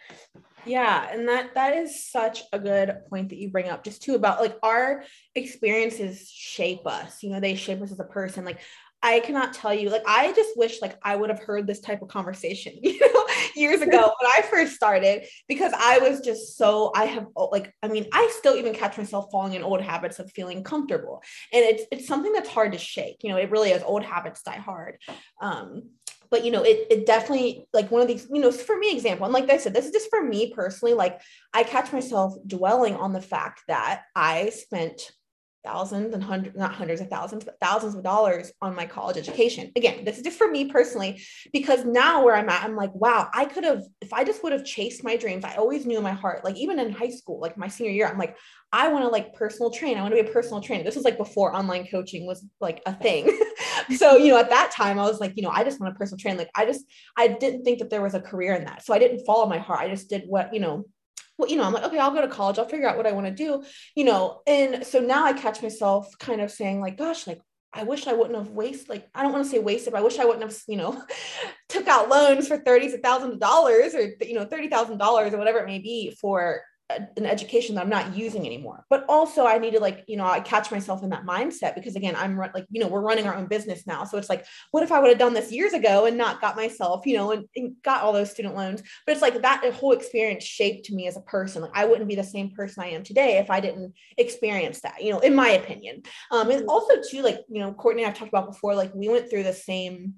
yeah, 0.66 1.08
and 1.10 1.26
that 1.28 1.54
that 1.54 1.76
is 1.76 2.10
such 2.10 2.42
a 2.52 2.58
good 2.58 2.94
point 3.08 3.30
that 3.30 3.38
you 3.38 3.48
bring 3.48 3.70
up 3.70 3.84
just 3.84 4.02
too 4.02 4.14
about 4.14 4.40
like 4.40 4.58
our 4.62 5.02
experiences 5.34 6.28
shape 6.30 6.86
us. 6.86 7.22
You 7.22 7.30
know, 7.30 7.40
they 7.40 7.54
shape 7.54 7.80
us 7.80 7.90
as 7.90 8.00
a 8.00 8.04
person. 8.04 8.44
Like 8.44 8.60
I 9.02 9.20
cannot 9.20 9.54
tell 9.54 9.72
you, 9.72 9.90
like, 9.90 10.02
I 10.06 10.32
just 10.32 10.56
wish 10.56 10.82
like 10.82 10.98
I 11.02 11.14
would 11.14 11.30
have 11.30 11.38
heard 11.38 11.66
this 11.66 11.80
type 11.80 12.02
of 12.02 12.08
conversation, 12.08 12.74
you 12.82 12.98
know, 13.00 13.17
years 13.58 13.82
ago 13.82 13.98
when 13.98 14.30
I 14.30 14.42
first 14.42 14.74
started, 14.74 15.26
because 15.48 15.72
I 15.76 15.98
was 15.98 16.20
just 16.20 16.56
so 16.56 16.92
I 16.94 17.04
have 17.06 17.26
oh, 17.36 17.46
like, 17.46 17.74
I 17.82 17.88
mean, 17.88 18.06
I 18.12 18.32
still 18.38 18.56
even 18.56 18.74
catch 18.74 18.96
myself 18.96 19.26
falling 19.30 19.54
in 19.54 19.62
old 19.62 19.80
habits 19.80 20.18
of 20.18 20.30
feeling 20.32 20.62
comfortable. 20.62 21.22
And 21.52 21.64
it's 21.64 21.84
it's 21.90 22.06
something 22.06 22.32
that's 22.32 22.48
hard 22.48 22.72
to 22.72 22.78
shake. 22.78 23.18
You 23.22 23.30
know, 23.30 23.38
it 23.38 23.50
really 23.50 23.70
is 23.70 23.82
old 23.82 24.02
habits 24.04 24.42
die 24.42 24.56
hard. 24.56 24.98
Um, 25.40 25.90
but 26.30 26.44
you 26.44 26.50
know, 26.50 26.62
it 26.62 26.86
it 26.90 27.06
definitely 27.06 27.66
like 27.72 27.90
one 27.90 28.02
of 28.02 28.08
these, 28.08 28.26
you 28.30 28.40
know, 28.40 28.52
for 28.52 28.76
me, 28.76 28.92
example, 28.92 29.24
and 29.24 29.34
like 29.34 29.50
I 29.50 29.56
said, 29.56 29.74
this 29.74 29.86
is 29.86 29.92
just 29.92 30.10
for 30.10 30.22
me 30.22 30.52
personally, 30.52 30.94
like 30.94 31.20
I 31.54 31.62
catch 31.62 31.92
myself 31.92 32.34
dwelling 32.46 32.96
on 32.96 33.12
the 33.12 33.22
fact 33.22 33.62
that 33.68 34.02
I 34.14 34.50
spent 34.50 35.12
thousands 35.64 36.14
and 36.14 36.22
hundreds, 36.22 36.56
not 36.56 36.74
hundreds 36.74 37.00
of 37.00 37.08
thousands, 37.08 37.44
but 37.44 37.58
thousands 37.60 37.94
of 37.94 38.02
dollars 38.02 38.52
on 38.62 38.74
my 38.74 38.86
college 38.86 39.16
education. 39.16 39.70
Again, 39.76 40.04
this 40.04 40.16
is 40.16 40.22
just 40.22 40.38
for 40.38 40.48
me 40.48 40.70
personally, 40.70 41.22
because 41.52 41.84
now 41.84 42.24
where 42.24 42.36
I'm 42.36 42.48
at, 42.48 42.64
I'm 42.64 42.76
like, 42.76 42.94
wow, 42.94 43.28
I 43.34 43.44
could 43.44 43.64
have, 43.64 43.82
if 44.00 44.12
I 44.12 44.24
just 44.24 44.42
would 44.42 44.52
have 44.52 44.64
chased 44.64 45.04
my 45.04 45.16
dreams, 45.16 45.44
I 45.44 45.56
always 45.56 45.86
knew 45.86 45.98
in 45.98 46.02
my 46.02 46.12
heart, 46.12 46.44
like 46.44 46.56
even 46.56 46.78
in 46.78 46.92
high 46.92 47.10
school, 47.10 47.40
like 47.40 47.56
my 47.56 47.68
senior 47.68 47.92
year, 47.92 48.06
I'm 48.06 48.18
like, 48.18 48.36
I 48.72 48.88
want 48.88 49.04
to 49.04 49.08
like 49.08 49.34
personal 49.34 49.70
train. 49.70 49.96
I 49.96 50.02
want 50.02 50.14
to 50.14 50.22
be 50.22 50.28
a 50.28 50.32
personal 50.32 50.60
trainer. 50.60 50.84
This 50.84 50.96
was 50.96 51.04
like 51.04 51.16
before 51.16 51.56
online 51.56 51.86
coaching 51.86 52.26
was 52.26 52.44
like 52.60 52.82
a 52.84 52.92
thing. 52.92 53.38
so, 53.96 54.16
you 54.18 54.28
know, 54.28 54.38
at 54.38 54.50
that 54.50 54.70
time 54.70 54.98
I 54.98 55.04
was 55.04 55.20
like, 55.20 55.32
you 55.36 55.42
know, 55.42 55.50
I 55.50 55.64
just 55.64 55.80
want 55.80 55.94
to 55.94 55.98
personal 55.98 56.18
train. 56.18 56.36
Like 56.36 56.50
I 56.54 56.66
just, 56.66 56.84
I 57.16 57.28
didn't 57.28 57.64
think 57.64 57.78
that 57.78 57.88
there 57.88 58.02
was 58.02 58.14
a 58.14 58.20
career 58.20 58.54
in 58.54 58.64
that. 58.66 58.84
So 58.84 58.92
I 58.92 58.98
didn't 58.98 59.24
follow 59.24 59.46
my 59.46 59.58
heart. 59.58 59.80
I 59.80 59.88
just 59.88 60.10
did 60.10 60.24
what, 60.26 60.52
you 60.52 60.60
know, 60.60 60.84
well, 61.38 61.48
you 61.48 61.56
know, 61.56 61.62
I'm 61.62 61.72
like, 61.72 61.84
okay, 61.84 61.98
I'll 61.98 62.10
go 62.10 62.20
to 62.20 62.28
college. 62.28 62.58
I'll 62.58 62.68
figure 62.68 62.88
out 62.88 62.96
what 62.96 63.06
I 63.06 63.12
want 63.12 63.26
to 63.26 63.32
do, 63.32 63.64
you 63.94 64.04
know. 64.04 64.42
And 64.46 64.84
so 64.84 64.98
now 64.98 65.24
I 65.24 65.32
catch 65.32 65.62
myself 65.62 66.10
kind 66.18 66.40
of 66.40 66.50
saying, 66.50 66.80
like, 66.80 66.98
gosh, 66.98 67.26
like, 67.26 67.40
I 67.72 67.84
wish 67.84 68.06
I 68.06 68.14
wouldn't 68.14 68.36
have 68.36 68.48
wasted, 68.48 68.88
like, 68.88 69.08
I 69.14 69.22
don't 69.22 69.32
want 69.32 69.44
to 69.44 69.50
say 69.50 69.58
wasted, 69.58 69.92
but 69.92 70.00
I 70.00 70.02
wish 70.02 70.18
I 70.18 70.24
wouldn't 70.24 70.42
have, 70.42 70.58
you 70.66 70.76
know, 70.76 71.00
took 71.68 71.86
out 71.86 72.08
loans 72.08 72.48
for 72.48 72.58
thirties 72.58 72.92
of 72.92 73.00
thousands 73.00 73.34
of 73.34 73.40
dollars 73.40 73.94
or, 73.94 74.14
you 74.20 74.34
know, 74.34 74.46
$30,000 74.46 75.32
or 75.32 75.38
whatever 75.38 75.58
it 75.58 75.66
may 75.66 75.78
be 75.78 76.10
for 76.20 76.62
an 76.90 77.26
education 77.26 77.74
that 77.74 77.82
I'm 77.82 77.90
not 77.90 78.16
using 78.16 78.46
anymore. 78.46 78.84
But 78.88 79.04
also 79.08 79.46
I 79.46 79.58
need 79.58 79.72
to 79.72 79.80
like, 79.80 80.04
you 80.06 80.16
know, 80.16 80.24
I 80.24 80.40
catch 80.40 80.70
myself 80.70 81.02
in 81.02 81.10
that 81.10 81.24
mindset 81.24 81.74
because 81.74 81.96
again, 81.96 82.16
I'm 82.16 82.38
like, 82.38 82.66
you 82.70 82.80
know, 82.80 82.88
we're 82.88 83.02
running 83.02 83.26
our 83.26 83.34
own 83.34 83.46
business 83.46 83.86
now. 83.86 84.04
So 84.04 84.16
it's 84.16 84.30
like, 84.30 84.46
what 84.70 84.82
if 84.82 84.90
I 84.90 84.98
would 84.98 85.10
have 85.10 85.18
done 85.18 85.34
this 85.34 85.52
years 85.52 85.74
ago 85.74 86.06
and 86.06 86.16
not 86.16 86.40
got 86.40 86.56
myself, 86.56 87.06
you 87.06 87.16
know, 87.16 87.32
and, 87.32 87.46
and 87.56 87.74
got 87.82 88.02
all 88.02 88.14
those 88.14 88.30
student 88.30 88.54
loans. 88.54 88.82
But 89.04 89.12
it's 89.12 89.22
like 89.22 89.42
that 89.42 89.70
whole 89.74 89.92
experience 89.92 90.44
shaped 90.44 90.90
me 90.90 91.06
as 91.06 91.16
a 91.18 91.22
person. 91.22 91.62
Like 91.62 91.72
I 91.74 91.84
wouldn't 91.84 92.08
be 92.08 92.14
the 92.14 92.24
same 92.24 92.52
person 92.52 92.82
I 92.82 92.88
am 92.88 93.02
today 93.02 93.36
if 93.36 93.50
I 93.50 93.60
didn't 93.60 93.92
experience 94.16 94.80
that, 94.80 95.02
you 95.02 95.12
know, 95.12 95.18
in 95.18 95.34
my 95.34 95.50
opinion. 95.50 96.02
Um, 96.30 96.50
and 96.50 96.66
also 96.68 96.94
too, 97.10 97.22
like, 97.22 97.44
you 97.48 97.60
know, 97.60 97.72
Courtney 97.74 98.06
I've 98.06 98.14
talked 98.14 98.30
about 98.30 98.46
before, 98.46 98.74
like 98.74 98.94
we 98.94 99.08
went 99.08 99.28
through 99.28 99.42
the 99.42 99.52
same 99.52 100.14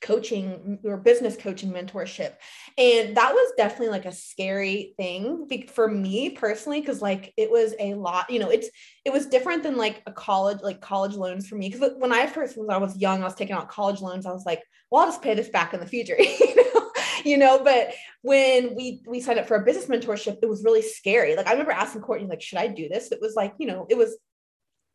coaching 0.00 0.78
or 0.84 0.96
business 0.96 1.36
coaching 1.36 1.70
mentorship. 1.70 2.34
And 2.78 3.16
that 3.16 3.32
was 3.32 3.52
definitely 3.56 3.88
like 3.88 4.06
a 4.06 4.12
scary 4.12 4.94
thing 4.96 5.46
for 5.68 5.88
me 5.88 6.30
personally 6.30 6.80
because 6.80 7.02
like 7.02 7.32
it 7.36 7.50
was 7.50 7.74
a 7.78 7.94
lot 7.94 8.30
you 8.30 8.38
know 8.38 8.50
it's 8.50 8.68
it 9.04 9.12
was 9.12 9.26
different 9.26 9.62
than 9.62 9.76
like 9.76 10.02
a 10.06 10.12
college 10.12 10.60
like 10.62 10.80
college 10.80 11.14
loans 11.14 11.46
for 11.46 11.56
me. 11.56 11.68
Because 11.68 11.92
when 11.98 12.12
i 12.12 12.26
first 12.26 12.56
when 12.56 12.70
i 12.70 12.78
was 12.78 12.96
young 12.96 13.22
i 13.22 13.24
was 13.24 13.34
taking 13.34 13.54
out 13.54 13.68
college 13.68 14.00
loans 14.00 14.26
i 14.26 14.32
was 14.32 14.46
like 14.46 14.62
well 14.90 15.02
i'll 15.02 15.08
just 15.08 15.22
pay 15.22 15.34
this 15.34 15.48
back 15.48 15.74
in 15.74 15.80
the 15.80 15.86
future 15.86 16.16
you 16.20 16.56
know? 16.56 16.90
You 17.24 17.36
know 17.36 17.62
but 17.62 17.92
when 18.22 18.74
we 18.74 19.02
we 19.06 19.20
signed 19.20 19.38
up 19.38 19.46
for 19.46 19.56
a 19.56 19.64
business 19.64 19.86
mentorship 19.86 20.38
it 20.42 20.48
was 20.48 20.64
really 20.64 20.82
scary. 20.82 21.36
Like 21.36 21.46
i 21.46 21.52
remember 21.52 21.72
asking 21.72 22.02
courtney 22.02 22.26
like 22.26 22.42
should 22.42 22.58
i 22.58 22.66
do 22.66 22.88
this? 22.88 23.12
It 23.12 23.20
was 23.20 23.34
like 23.34 23.54
you 23.58 23.66
know 23.66 23.86
it 23.90 23.98
was 23.98 24.16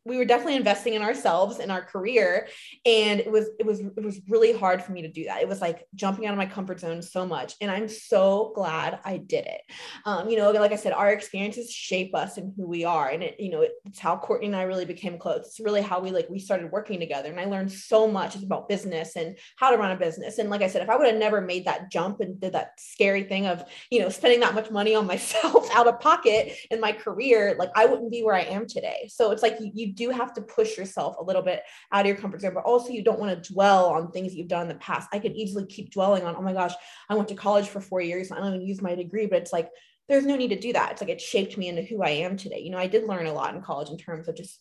we 0.06 0.16
were 0.16 0.24
definitely 0.24 0.56
investing 0.56 0.94
in 0.94 1.02
ourselves 1.02 1.58
in 1.58 1.70
our 1.70 1.82
career 1.82 2.46
and 2.86 3.18
it 3.18 3.30
was 3.30 3.48
it 3.58 3.66
was 3.66 3.80
it 3.80 4.02
was 4.02 4.20
really 4.28 4.52
hard 4.52 4.82
for 4.82 4.92
me 4.92 5.02
to 5.02 5.08
do 5.08 5.24
that. 5.24 5.42
It 5.42 5.48
was 5.48 5.60
like 5.60 5.86
jumping 5.94 6.26
out 6.26 6.32
of 6.32 6.38
my 6.38 6.46
comfort 6.46 6.80
zone 6.80 7.02
so 7.02 7.26
much 7.26 7.54
and 7.60 7.70
i'm 7.70 7.88
so 7.88 8.52
glad 8.54 9.00
i 9.04 9.16
did 9.16 9.46
it. 9.46 9.62
Um, 10.04 10.30
you 10.30 10.36
know 10.36 10.50
like 10.52 10.72
i 10.72 10.76
said 10.76 10.92
our 10.92 11.10
experiences 11.10 11.70
shape 11.70 12.14
us 12.14 12.38
and 12.38 12.52
who 12.56 12.66
we 12.66 12.84
are 12.84 13.08
and 13.08 13.22
it 13.22 13.40
you 13.40 13.50
know 13.50 13.66
it's 13.84 13.98
how 13.98 14.16
courtney 14.16 14.46
and 14.46 14.56
i 14.56 14.62
really 14.62 14.84
became 14.84 15.18
close. 15.18 15.46
It's 15.46 15.60
really 15.60 15.82
how 15.82 16.00
we 16.00 16.10
like 16.10 16.28
we 16.30 16.38
started 16.38 16.70
working 16.70 17.00
together 17.00 17.30
and 17.30 17.40
i 17.40 17.44
learned 17.44 17.72
so 17.72 18.06
much 18.06 18.36
about 18.36 18.68
business 18.68 19.16
and 19.16 19.36
how 19.56 19.70
to 19.70 19.76
run 19.76 19.90
a 19.90 19.96
business. 19.96 20.38
And 20.38 20.50
like 20.50 20.62
i 20.62 20.68
said 20.68 20.82
if 20.82 20.88
i 20.88 20.96
would 20.96 21.06
have 21.06 21.16
never 21.16 21.40
made 21.40 21.64
that 21.66 21.90
jump 21.90 22.20
and 22.20 22.40
did 22.40 22.52
that 22.52 22.72
scary 22.78 23.24
thing 23.24 23.46
of 23.46 23.64
you 23.90 24.00
know 24.00 24.08
spending 24.08 24.40
that 24.40 24.54
much 24.54 24.70
money 24.70 24.94
on 24.94 25.06
myself 25.16 25.68
out 25.74 25.88
of 25.88 25.98
pocket 26.00 26.56
in 26.70 26.80
my 26.80 26.92
career 26.92 27.56
like 27.58 27.70
i 27.74 27.86
wouldn't 27.86 28.10
be 28.10 28.22
where 28.22 28.34
i 28.34 28.42
am 28.42 28.66
today. 28.66 29.08
So 29.08 29.30
it's 29.30 29.42
like 29.42 29.58
you, 29.60 29.70
you 29.74 29.92
do 29.96 30.10
have 30.10 30.32
to 30.34 30.42
push 30.42 30.76
yourself 30.76 31.16
a 31.18 31.24
little 31.24 31.42
bit 31.42 31.62
out 31.90 32.02
of 32.02 32.06
your 32.06 32.16
comfort 32.16 32.40
zone, 32.40 32.54
but 32.54 32.64
also 32.64 32.90
you 32.90 33.02
don't 33.02 33.18
want 33.18 33.42
to 33.42 33.52
dwell 33.52 33.86
on 33.86 34.12
things 34.12 34.34
you've 34.34 34.48
done 34.48 34.62
in 34.62 34.68
the 34.68 34.74
past. 34.76 35.08
I 35.12 35.18
could 35.18 35.32
easily 35.32 35.66
keep 35.66 35.90
dwelling 35.90 36.24
on, 36.24 36.36
oh 36.36 36.42
my 36.42 36.52
gosh, 36.52 36.74
I 37.08 37.14
went 37.14 37.28
to 37.28 37.34
college 37.34 37.68
for 37.68 37.80
four 37.80 38.00
years. 38.00 38.30
I 38.30 38.36
don't 38.36 38.54
even 38.54 38.66
use 38.66 38.82
my 38.82 38.94
degree, 38.94 39.26
but 39.26 39.42
it's 39.42 39.52
like, 39.52 39.70
there's 40.08 40.26
no 40.26 40.36
need 40.36 40.50
to 40.50 40.60
do 40.60 40.72
that. 40.72 40.92
It's 40.92 41.00
like 41.00 41.10
it 41.10 41.20
shaped 41.20 41.58
me 41.58 41.68
into 41.68 41.82
who 41.82 42.02
I 42.02 42.10
am 42.10 42.36
today. 42.36 42.60
You 42.60 42.70
know, 42.70 42.78
I 42.78 42.86
did 42.86 43.08
learn 43.08 43.26
a 43.26 43.32
lot 43.32 43.54
in 43.54 43.62
college 43.62 43.90
in 43.90 43.98
terms 43.98 44.28
of 44.28 44.36
just 44.36 44.60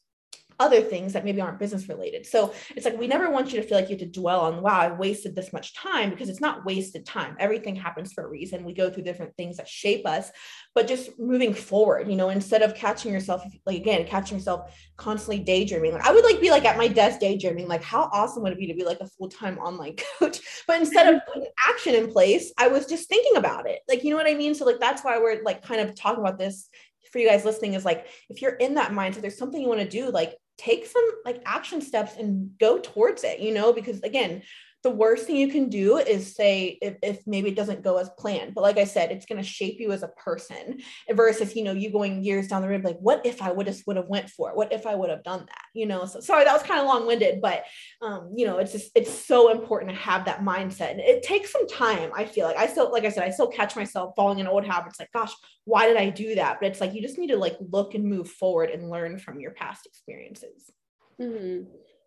other 0.59 0.81
things 0.81 1.13
that 1.13 1.25
maybe 1.25 1.41
aren't 1.41 1.59
business 1.59 1.89
related. 1.89 2.25
So 2.25 2.53
it's 2.75 2.85
like 2.85 2.97
we 2.97 3.07
never 3.07 3.29
want 3.29 3.51
you 3.51 3.61
to 3.61 3.67
feel 3.67 3.77
like 3.77 3.89
you 3.89 3.95
have 3.97 4.11
to 4.11 4.19
dwell 4.19 4.41
on, 4.41 4.61
wow, 4.61 4.79
I 4.79 4.91
wasted 4.91 5.35
this 5.35 5.53
much 5.53 5.73
time 5.73 6.09
because 6.09 6.29
it's 6.29 6.41
not 6.41 6.65
wasted 6.65 7.05
time. 7.05 7.35
Everything 7.39 7.75
happens 7.75 8.13
for 8.13 8.25
a 8.25 8.27
reason. 8.27 8.63
We 8.63 8.73
go 8.73 8.89
through 8.89 9.03
different 9.03 9.35
things 9.35 9.57
that 9.57 9.67
shape 9.67 10.05
us, 10.05 10.31
but 10.73 10.87
just 10.87 11.19
moving 11.19 11.53
forward, 11.53 12.09
you 12.09 12.15
know, 12.15 12.29
instead 12.29 12.61
of 12.61 12.75
catching 12.75 13.11
yourself, 13.11 13.43
like 13.65 13.77
again, 13.77 14.05
catching 14.05 14.37
yourself 14.37 14.75
constantly 14.97 15.43
daydreaming. 15.43 15.93
Like 15.93 16.05
I 16.05 16.11
would 16.11 16.23
like 16.23 16.39
be 16.39 16.51
like 16.51 16.65
at 16.65 16.77
my 16.77 16.87
desk 16.87 17.19
daydreaming, 17.19 17.67
like 17.67 17.83
how 17.83 18.09
awesome 18.13 18.43
would 18.43 18.53
it 18.53 18.59
be 18.59 18.67
to 18.67 18.73
be 18.73 18.85
like 18.85 18.99
a 19.01 19.07
full-time 19.07 19.57
online 19.59 19.95
coach? 20.19 20.39
But 20.67 20.79
instead 20.79 21.13
of 21.13 21.21
putting 21.27 21.49
action 21.67 21.95
in 21.95 22.11
place, 22.11 22.53
I 22.57 22.67
was 22.67 22.85
just 22.85 23.09
thinking 23.09 23.37
about 23.37 23.67
it. 23.69 23.79
Like, 23.87 24.03
you 24.03 24.09
know 24.09 24.17
what 24.17 24.27
I 24.27 24.33
mean? 24.35 24.55
So 24.55 24.65
like 24.65 24.79
that's 24.79 25.03
why 25.03 25.17
we're 25.17 25.43
like 25.43 25.63
kind 25.63 25.81
of 25.81 25.95
talking 25.95 26.21
about 26.21 26.37
this 26.37 26.69
for 27.15 27.19
you 27.19 27.29
guys 27.29 27.45
listening 27.45 27.75
is 27.75 27.85
like 27.85 28.07
if 28.29 28.41
you're 28.41 28.55
in 28.55 28.75
that 28.75 28.91
mindset, 28.91 29.21
there's 29.21 29.37
something 29.37 29.61
you 29.61 29.69
want 29.69 29.79
to 29.79 29.87
do, 29.87 30.11
like 30.11 30.35
take 30.57 30.85
some 30.85 31.03
like 31.25 31.41
action 31.45 31.81
steps 31.81 32.15
and 32.17 32.51
go 32.59 32.79
towards 32.79 33.23
it, 33.23 33.39
you 33.39 33.53
know, 33.53 33.73
because 33.73 34.01
again, 34.01 34.41
the 34.85 34.91
worst 34.91 35.25
thing 35.25 35.35
you 35.35 35.47
can 35.47 35.67
do 35.67 35.97
is 35.97 36.35
say 36.35 36.77
if, 36.79 36.95
if 37.01 37.25
maybe 37.25 37.49
it 37.49 37.55
doesn't 37.55 37.83
go 37.83 37.97
as 37.97 38.07
planned 38.19 38.53
but 38.53 38.61
like 38.61 38.77
i 38.77 38.83
said 38.83 39.11
it's 39.11 39.25
going 39.25 39.41
to 39.41 39.47
shape 39.47 39.79
you 39.79 39.91
as 39.91 40.03
a 40.03 40.09
person 40.09 40.79
versus 41.13 41.55
you 41.55 41.63
know 41.63 41.71
you 41.71 41.89
going 41.89 42.23
years 42.23 42.47
down 42.47 42.61
the 42.61 42.67
road 42.67 42.83
like 42.83 42.99
what 42.99 43.25
if 43.25 43.41
i 43.41 43.51
would 43.51 43.65
have 43.65 43.81
would 43.87 43.97
have 43.97 44.07
went 44.07 44.29
for 44.29 44.51
it? 44.51 44.55
What 44.55 44.71
if 44.71 44.85
i 44.85 44.93
would 44.93 45.09
have 45.09 45.23
done 45.23 45.39
that? 45.39 45.63
You 45.73 45.87
know 45.87 46.05
so 46.05 46.19
sorry 46.19 46.43
that 46.43 46.53
was 46.53 46.61
kind 46.61 46.79
of 46.79 46.85
long-winded 46.85 47.41
but 47.41 47.63
um 48.03 48.31
you 48.35 48.45
know 48.45 48.59
it's 48.59 48.73
just 48.73 48.91
it's 48.93 49.11
so 49.11 49.51
important 49.51 49.89
to 49.89 49.97
have 49.97 50.23
that 50.25 50.41
mindset 50.41 50.91
and 50.91 50.99
it 50.99 51.23
takes 51.23 51.51
some 51.51 51.67
time 51.67 52.11
i 52.15 52.23
feel 52.23 52.45
like. 52.45 52.55
I 52.55 52.67
still 52.67 52.91
like 52.91 53.05
i 53.05 53.09
said 53.09 53.23
i 53.23 53.31
still 53.31 53.47
catch 53.47 53.75
myself 53.75 54.13
falling 54.15 54.37
in 54.37 54.47
old 54.47 54.67
habits 54.67 54.99
like 54.99 55.11
gosh 55.11 55.33
why 55.63 55.87
did 55.87 55.97
i 55.97 56.09
do 56.09 56.35
that? 56.35 56.59
But 56.61 56.69
it's 56.69 56.79
like 56.79 56.93
you 56.93 57.01
just 57.01 57.17
need 57.17 57.31
to 57.31 57.37
like 57.37 57.57
look 57.59 57.95
and 57.95 58.05
move 58.05 58.29
forward 58.29 58.69
and 58.69 58.91
learn 58.91 59.17
from 59.17 59.39
your 59.39 59.51
past 59.51 59.87
experiences. 59.87 60.71
Mm-hmm. 61.19 61.63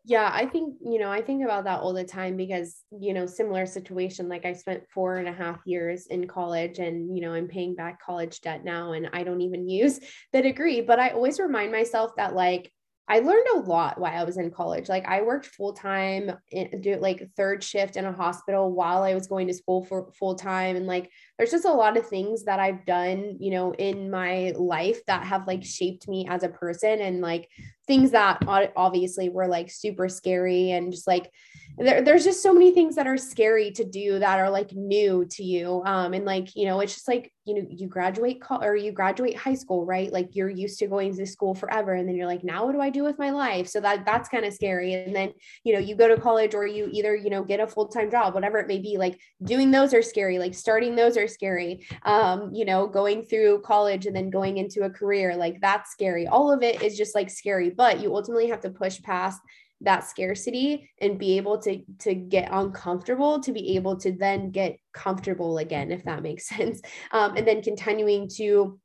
Yeah, 0.09 0.31
I 0.33 0.47
think, 0.47 0.79
you 0.81 0.99
know, 0.99 1.11
I 1.13 1.21
think 1.21 1.45
about 1.45 1.65
that 1.65 1.81
all 1.81 1.93
the 1.93 2.03
time 2.03 2.35
because, 2.39 2.83
you 2.99 3.13
know, 3.13 3.27
similar 3.27 3.67
situation. 3.67 4.27
Like 4.27 4.47
I 4.47 4.55
spent 4.55 4.89
four 4.89 5.19
and 5.19 5.29
a 5.29 5.33
half 5.33 5.61
years 5.67 6.07
in 6.07 6.27
college 6.27 6.79
and, 6.79 7.15
you 7.15 7.21
know, 7.21 7.35
I'm 7.35 7.47
paying 7.47 7.75
back 7.75 8.01
college 8.01 8.41
debt 8.41 8.65
now 8.65 8.93
and 8.93 9.11
I 9.13 9.23
don't 9.23 9.43
even 9.43 9.69
use 9.69 10.01
the 10.33 10.41
degree. 10.41 10.81
But 10.81 10.99
I 10.99 11.11
always 11.11 11.39
remind 11.39 11.73
myself 11.73 12.13
that, 12.17 12.35
like, 12.35 12.73
I 13.11 13.21
learned 13.21 13.47
a 13.55 13.61
lot 13.61 13.99
while 13.99 14.21
I 14.21 14.25
was 14.25 14.37
in 14.37 14.51
college. 14.51 14.89
Like 14.89 15.07
I 15.07 15.23
worked 15.23 15.47
full 15.47 15.73
time, 15.73 16.33
do 16.81 16.97
like 16.97 17.27
third 17.37 17.65
shift 17.65 17.97
in 17.97 18.05
a 18.05 18.13
hospital 18.13 18.71
while 18.71 19.03
I 19.03 19.15
was 19.15 19.27
going 19.27 19.47
to 19.49 19.55
school 19.55 19.85
for 19.87 20.13
full 20.13 20.35
time, 20.35 20.77
and 20.77 20.87
like 20.87 21.11
there's 21.39 21.51
just 21.51 21.65
a 21.65 21.73
lot 21.73 21.97
of 21.97 22.07
things 22.07 22.45
that 22.45 22.61
I've 22.61 22.85
done, 22.85 23.37
you 23.41 23.51
know, 23.51 23.73
in 23.73 24.11
my 24.11 24.53
life 24.57 25.05
that 25.07 25.25
have 25.25 25.47
like 25.47 25.65
shaped 25.65 26.07
me 26.07 26.27
as 26.29 26.43
a 26.43 26.51
person, 26.51 27.01
and 27.01 27.23
like 27.23 27.49
things 27.87 28.11
that 28.11 28.43
obviously 28.47 29.31
were 29.31 29.49
like 29.49 29.71
super 29.71 30.11
scary 30.11 30.73
and 30.73 30.93
just 30.93 31.07
like 31.07 31.31
there, 31.79 32.03
there's 32.03 32.25
just 32.25 32.43
so 32.43 32.53
many 32.53 32.73
things 32.73 32.97
that 32.97 33.07
are 33.07 33.17
scary 33.17 33.71
to 33.73 33.85
do 33.85 34.19
that 34.19 34.39
are 34.39 34.51
like 34.51 34.73
new 34.73 35.25
to 35.31 35.45
you 35.45 35.83
um 35.85 36.13
and 36.13 36.25
like 36.25 36.55
you 36.57 36.67
know 36.67 36.81
it's 36.81 36.95
just 36.95 37.09
like 37.09 37.33
you 37.45 37.55
know 37.55 37.67
you 37.71 37.87
graduate 37.87 38.41
co- 38.41 38.61
or 38.61 38.77
you 38.77 38.93
graduate 38.93 39.37
high 39.37 39.55
school 39.55 39.87
right? 39.87 40.13
Like 40.13 40.37
you're 40.37 40.51
used 40.51 40.79
to 40.81 40.87
going 40.87 41.17
to 41.17 41.27
school 41.27 41.55
forever 41.55 41.95
and 41.95 42.09
then 42.09 42.17
you're 42.17 42.27
like 42.27 42.45
now 42.45 42.67
what 42.67 42.73
do 42.73 42.81
i 42.81 42.91
do 42.91 43.03
with 43.03 43.19
my 43.19 43.31
life? 43.31 43.69
So 43.69 43.81
that 43.81 44.05
that's 44.05 44.29
kind 44.29 44.45
of 44.45 44.53
scary 44.53 44.93
and 44.95 45.15
then 45.15 45.33
you 45.65 45.73
know 45.73 45.79
you 45.79 45.95
go 45.95 46.09
to 46.09 46.21
college 46.21 46.55
or 46.55 46.67
you 46.67 46.89
either 46.93 47.17
you 47.17 47.31
know 47.31 47.43
get 47.43 47.61
a 47.61 47.67
full-time 47.67 48.11
job 48.11 48.35
whatever 48.35 48.59
it 48.59 48.69
may 48.69 48.79
be 48.79 48.97
like 48.99 49.19
doing 49.43 49.71
those 49.71 49.95
are 49.95 50.03
scary 50.03 50.39
like 50.39 50.55
starting 50.55 50.95
those 50.95 51.17
are 51.17 51.29
scary 51.29 51.87
um 52.05 52.51
you 52.53 52.65
know 52.65 52.87
going 52.87 53.25
through 53.25 53.61
college 53.63 54.07
and 54.07 54.15
then 54.15 54.31
going 54.31 54.59
into 54.59 54.83
a 54.83 54.91
career 54.91 55.37
like 55.37 55.61
that's 55.61 55.91
scary. 55.91 56.27
All 56.27 56.53
of 56.53 56.63
it 56.63 56.83
is 56.83 56.97
just 56.97 57.15
like 57.15 57.31
scary 57.31 57.71
but 57.71 58.01
you 58.01 58.15
ultimately 58.15 58.49
have 58.49 58.61
to 58.61 58.71
push 58.71 59.01
past 59.03 59.41
that 59.81 60.05
scarcity 60.05 60.91
and 61.01 61.19
be 61.19 61.37
able 61.37 61.59
to 61.59 61.83
to 62.01 62.15
get 62.15 62.49
uncomfortable 62.51 63.41
to 63.41 63.53
be 63.53 63.77
able 63.77 63.97
to 63.97 64.13
then 64.13 64.51
get 64.51 64.77
comfortable 64.93 65.59
again 65.59 65.93
if 65.93 66.05
that 66.05 66.23
makes 66.23 66.49
sense. 66.57 66.81
Um, 67.13 67.37
and 67.37 67.47
then 67.47 67.63
continuing 67.63 68.29
to 68.37 68.79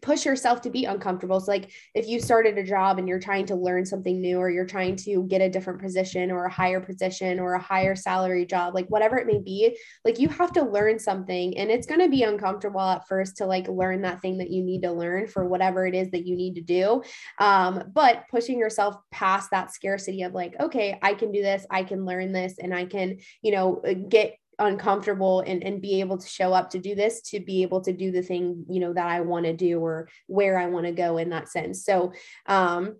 push 0.00 0.24
yourself 0.24 0.60
to 0.62 0.70
be 0.70 0.84
uncomfortable. 0.84 1.40
So, 1.40 1.50
like 1.50 1.70
if 1.94 2.06
you 2.06 2.20
started 2.20 2.58
a 2.58 2.64
job 2.64 2.98
and 2.98 3.08
you're 3.08 3.20
trying 3.20 3.46
to 3.46 3.54
learn 3.54 3.84
something 3.84 4.20
new, 4.20 4.38
or 4.38 4.50
you're 4.50 4.66
trying 4.66 4.96
to 4.96 5.24
get 5.24 5.40
a 5.40 5.50
different 5.50 5.80
position 5.80 6.30
or 6.30 6.44
a 6.44 6.52
higher 6.52 6.80
position 6.80 7.40
or 7.40 7.54
a 7.54 7.62
higher 7.62 7.94
salary 7.94 8.46
job, 8.46 8.74
like 8.74 8.86
whatever 8.88 9.16
it 9.16 9.26
may 9.26 9.40
be, 9.40 9.76
like 10.04 10.18
you 10.18 10.28
have 10.28 10.52
to 10.52 10.62
learn 10.62 10.98
something 10.98 11.56
and 11.58 11.70
it's 11.70 11.86
going 11.86 12.00
to 12.00 12.08
be 12.08 12.22
uncomfortable 12.22 12.80
at 12.80 13.06
first 13.08 13.36
to 13.36 13.46
like 13.46 13.68
learn 13.68 14.02
that 14.02 14.20
thing 14.20 14.38
that 14.38 14.50
you 14.50 14.62
need 14.62 14.82
to 14.82 14.92
learn 14.92 15.26
for 15.26 15.46
whatever 15.46 15.86
it 15.86 15.94
is 15.94 16.10
that 16.10 16.26
you 16.26 16.36
need 16.36 16.54
to 16.54 16.60
do. 16.60 17.02
Um, 17.38 17.84
but 17.92 18.24
pushing 18.30 18.58
yourself 18.58 18.96
past 19.10 19.50
that 19.50 19.72
scarcity 19.72 20.22
of 20.22 20.32
like, 20.32 20.54
okay, 20.60 20.98
I 21.02 21.14
can 21.14 21.32
do 21.32 21.42
this, 21.42 21.66
I 21.70 21.82
can 21.82 22.04
learn 22.04 22.32
this, 22.32 22.54
and 22.58 22.74
I 22.74 22.84
can, 22.84 23.18
you 23.42 23.52
know, 23.52 23.82
get 24.08 24.36
uncomfortable 24.58 25.40
and, 25.46 25.62
and 25.62 25.80
be 25.80 26.00
able 26.00 26.18
to 26.18 26.28
show 26.28 26.52
up 26.52 26.70
to 26.70 26.78
do 26.78 26.94
this 26.94 27.20
to 27.22 27.40
be 27.40 27.62
able 27.62 27.80
to 27.80 27.92
do 27.92 28.10
the 28.10 28.22
thing 28.22 28.64
you 28.68 28.80
know 28.80 28.92
that 28.92 29.06
i 29.06 29.20
want 29.20 29.46
to 29.46 29.52
do 29.52 29.78
or 29.78 30.08
where 30.26 30.58
i 30.58 30.66
want 30.66 30.86
to 30.86 30.92
go 30.92 31.16
in 31.18 31.30
that 31.30 31.48
sense. 31.48 31.84
So 31.84 32.12
um 32.46 32.96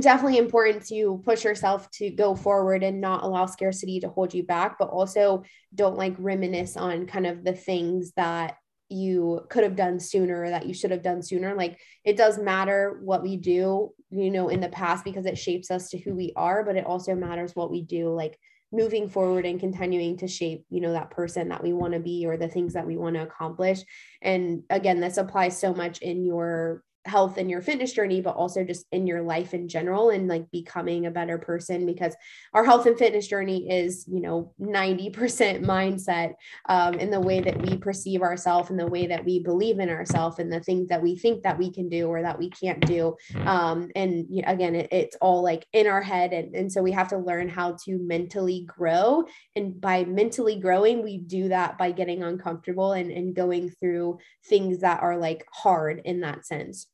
definitely 0.00 0.38
important 0.38 0.84
to 0.88 1.22
push 1.24 1.44
yourself 1.44 1.88
to 1.92 2.10
go 2.10 2.34
forward 2.34 2.82
and 2.82 3.00
not 3.00 3.22
allow 3.22 3.46
scarcity 3.46 4.00
to 4.00 4.08
hold 4.08 4.34
you 4.34 4.42
back, 4.42 4.76
but 4.78 4.88
also 4.88 5.44
don't 5.72 5.96
like 5.96 6.16
reminisce 6.18 6.76
on 6.76 7.06
kind 7.06 7.26
of 7.26 7.44
the 7.44 7.52
things 7.52 8.12
that 8.16 8.56
you 8.88 9.46
could 9.48 9.62
have 9.62 9.76
done 9.76 10.00
sooner 10.00 10.50
that 10.50 10.66
you 10.66 10.74
should 10.74 10.90
have 10.90 11.02
done 11.02 11.22
sooner. 11.22 11.54
Like 11.54 11.78
it 12.04 12.16
does 12.16 12.38
matter 12.38 13.00
what 13.04 13.22
we 13.22 13.36
do 13.36 13.92
you 14.10 14.30
know 14.30 14.48
in 14.48 14.60
the 14.60 14.68
past 14.68 15.04
because 15.04 15.26
it 15.26 15.38
shapes 15.38 15.70
us 15.70 15.90
to 15.90 15.98
who 15.98 16.14
we 16.14 16.32
are 16.36 16.64
but 16.64 16.76
it 16.76 16.86
also 16.86 17.14
matters 17.14 17.56
what 17.56 17.70
we 17.70 17.82
do 17.82 18.14
like 18.14 18.38
moving 18.74 19.08
forward 19.08 19.46
and 19.46 19.60
continuing 19.60 20.16
to 20.18 20.28
shape 20.28 20.64
you 20.68 20.80
know 20.80 20.92
that 20.92 21.10
person 21.10 21.48
that 21.48 21.62
we 21.62 21.72
want 21.72 21.92
to 21.92 22.00
be 22.00 22.26
or 22.26 22.36
the 22.36 22.48
things 22.48 22.74
that 22.74 22.86
we 22.86 22.96
want 22.96 23.14
to 23.16 23.22
accomplish. 23.22 23.80
And 24.20 24.62
again 24.70 25.00
this 25.00 25.16
applies 25.16 25.58
so 25.58 25.72
much 25.72 25.98
in 25.98 26.24
your 26.24 26.82
health 27.06 27.36
and 27.36 27.50
your 27.50 27.60
fitness 27.60 27.92
journey 27.92 28.20
but 28.20 28.34
also 28.34 28.64
just 28.64 28.86
in 28.90 29.06
your 29.06 29.20
life 29.20 29.52
in 29.52 29.68
general 29.68 30.10
and 30.10 30.26
like 30.26 30.50
becoming 30.50 31.04
a 31.04 31.10
better 31.10 31.36
person 31.36 31.84
because 31.84 32.14
our 32.54 32.64
health 32.64 32.86
and 32.86 32.98
fitness 32.98 33.26
journey 33.26 33.70
is 33.70 34.06
you 34.08 34.20
know 34.20 34.52
90% 34.60 35.12
mindset 35.64 36.34
um, 36.68 36.94
in 36.94 37.10
the 37.10 37.20
way 37.20 37.40
that 37.40 37.60
we 37.60 37.76
perceive 37.76 38.22
ourselves 38.22 38.70
and 38.70 38.80
the 38.80 38.86
way 38.86 39.06
that 39.06 39.24
we 39.24 39.38
believe 39.38 39.80
in 39.80 39.90
ourselves 39.90 40.38
and 40.38 40.50
the 40.50 40.60
things 40.60 40.88
that 40.88 41.02
we 41.02 41.16
think 41.16 41.42
that 41.42 41.58
we 41.58 41.70
can 41.70 41.88
do 41.88 42.06
or 42.06 42.22
that 42.22 42.38
we 42.38 42.48
can't 42.50 42.84
do. 42.86 43.16
Um, 43.44 43.90
and 43.94 44.26
again 44.46 44.74
it, 44.74 44.88
it's 44.90 45.16
all 45.20 45.42
like 45.42 45.66
in 45.72 45.86
our 45.86 46.02
head 46.02 46.32
and, 46.32 46.54
and 46.54 46.72
so 46.72 46.82
we 46.82 46.92
have 46.92 47.08
to 47.08 47.18
learn 47.18 47.48
how 47.48 47.76
to 47.84 47.98
mentally 47.98 48.66
grow. 48.66 49.24
And 49.54 49.78
by 49.78 50.04
mentally 50.04 50.56
growing 50.56 51.02
we 51.02 51.18
do 51.18 51.48
that 51.48 51.76
by 51.76 51.90
getting 51.90 52.22
uncomfortable 52.22 52.92
and, 52.92 53.10
and 53.10 53.34
going 53.34 53.68
through 53.68 54.18
things 54.48 54.80
that 54.80 55.02
are 55.02 55.18
like 55.18 55.46
hard 55.52 56.00
in 56.04 56.20
that 56.20 56.46
sense 56.46 56.86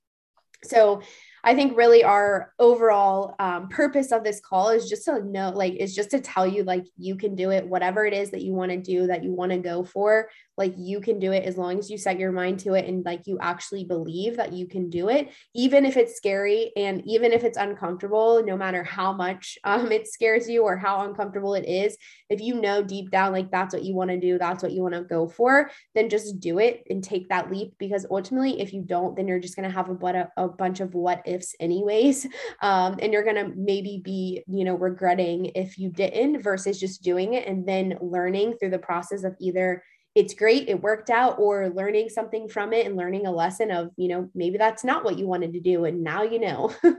so 0.64 1.02
I 1.42 1.54
think 1.54 1.76
really 1.76 2.04
our 2.04 2.52
overall 2.58 3.34
um, 3.38 3.68
purpose 3.68 4.12
of 4.12 4.24
this 4.24 4.40
call 4.40 4.70
is 4.70 4.88
just 4.88 5.06
to 5.06 5.24
know, 5.24 5.50
like, 5.50 5.74
is 5.74 5.94
just 5.94 6.10
to 6.10 6.20
tell 6.20 6.46
you, 6.46 6.64
like, 6.64 6.84
you 6.98 7.16
can 7.16 7.34
do 7.34 7.50
it, 7.50 7.66
whatever 7.66 8.04
it 8.04 8.12
is 8.12 8.30
that 8.32 8.42
you 8.42 8.52
want 8.52 8.70
to 8.72 8.76
do, 8.76 9.06
that 9.06 9.24
you 9.24 9.32
want 9.32 9.52
to 9.52 9.58
go 9.58 9.82
for 9.82 10.28
like 10.60 10.74
you 10.76 11.00
can 11.00 11.18
do 11.18 11.32
it 11.32 11.44
as 11.44 11.56
long 11.56 11.78
as 11.78 11.90
you 11.90 11.96
set 11.96 12.18
your 12.18 12.30
mind 12.30 12.60
to 12.60 12.74
it 12.74 12.86
and 12.86 13.02
like 13.04 13.26
you 13.26 13.38
actually 13.40 13.82
believe 13.82 14.36
that 14.36 14.52
you 14.52 14.66
can 14.66 14.90
do 14.90 15.08
it 15.08 15.30
even 15.54 15.86
if 15.86 15.96
it's 15.96 16.14
scary 16.14 16.70
and 16.76 17.02
even 17.06 17.32
if 17.32 17.42
it's 17.44 17.56
uncomfortable 17.56 18.44
no 18.44 18.58
matter 18.58 18.84
how 18.84 19.10
much 19.10 19.58
um, 19.64 19.90
it 19.90 20.06
scares 20.06 20.48
you 20.48 20.62
or 20.62 20.76
how 20.76 21.00
uncomfortable 21.00 21.54
it 21.54 21.64
is 21.66 21.96
if 22.28 22.42
you 22.42 22.60
know 22.60 22.82
deep 22.82 23.10
down 23.10 23.32
like 23.32 23.50
that's 23.50 23.72
what 23.72 23.82
you 23.82 23.94
want 23.94 24.10
to 24.10 24.20
do 24.20 24.36
that's 24.36 24.62
what 24.62 24.72
you 24.72 24.82
want 24.82 24.94
to 24.94 25.02
go 25.02 25.26
for 25.26 25.70
then 25.94 26.10
just 26.10 26.38
do 26.40 26.58
it 26.58 26.84
and 26.90 27.02
take 27.02 27.26
that 27.30 27.50
leap 27.50 27.72
because 27.78 28.04
ultimately 28.10 28.60
if 28.60 28.74
you 28.74 28.82
don't 28.82 29.16
then 29.16 29.26
you're 29.26 29.40
just 29.40 29.56
going 29.56 29.68
to 29.68 29.74
have 29.74 29.88
a, 29.88 30.28
a 30.36 30.46
bunch 30.46 30.80
of 30.80 30.94
what 30.94 31.22
ifs 31.26 31.54
anyways 31.58 32.26
um, 32.62 32.96
and 33.00 33.14
you're 33.14 33.24
going 33.24 33.34
to 33.34 33.50
maybe 33.56 34.02
be 34.04 34.42
you 34.46 34.66
know 34.66 34.74
regretting 34.74 35.46
if 35.54 35.78
you 35.78 35.88
didn't 35.88 36.42
versus 36.42 36.78
just 36.78 37.02
doing 37.02 37.32
it 37.32 37.48
and 37.48 37.66
then 37.66 37.96
learning 38.02 38.54
through 38.58 38.68
the 38.68 38.78
process 38.78 39.24
of 39.24 39.34
either 39.40 39.82
it's 40.14 40.34
great 40.34 40.68
it 40.68 40.82
worked 40.82 41.10
out 41.10 41.38
or 41.38 41.70
learning 41.70 42.08
something 42.08 42.48
from 42.48 42.72
it 42.72 42.86
and 42.86 42.96
learning 42.96 43.26
a 43.26 43.30
lesson 43.30 43.70
of 43.70 43.90
you 43.96 44.08
know 44.08 44.28
maybe 44.34 44.58
that's 44.58 44.84
not 44.84 45.04
what 45.04 45.18
you 45.18 45.26
wanted 45.26 45.52
to 45.52 45.60
do 45.60 45.84
and 45.84 46.02
now 46.02 46.22
you 46.22 46.38
know. 46.38 46.74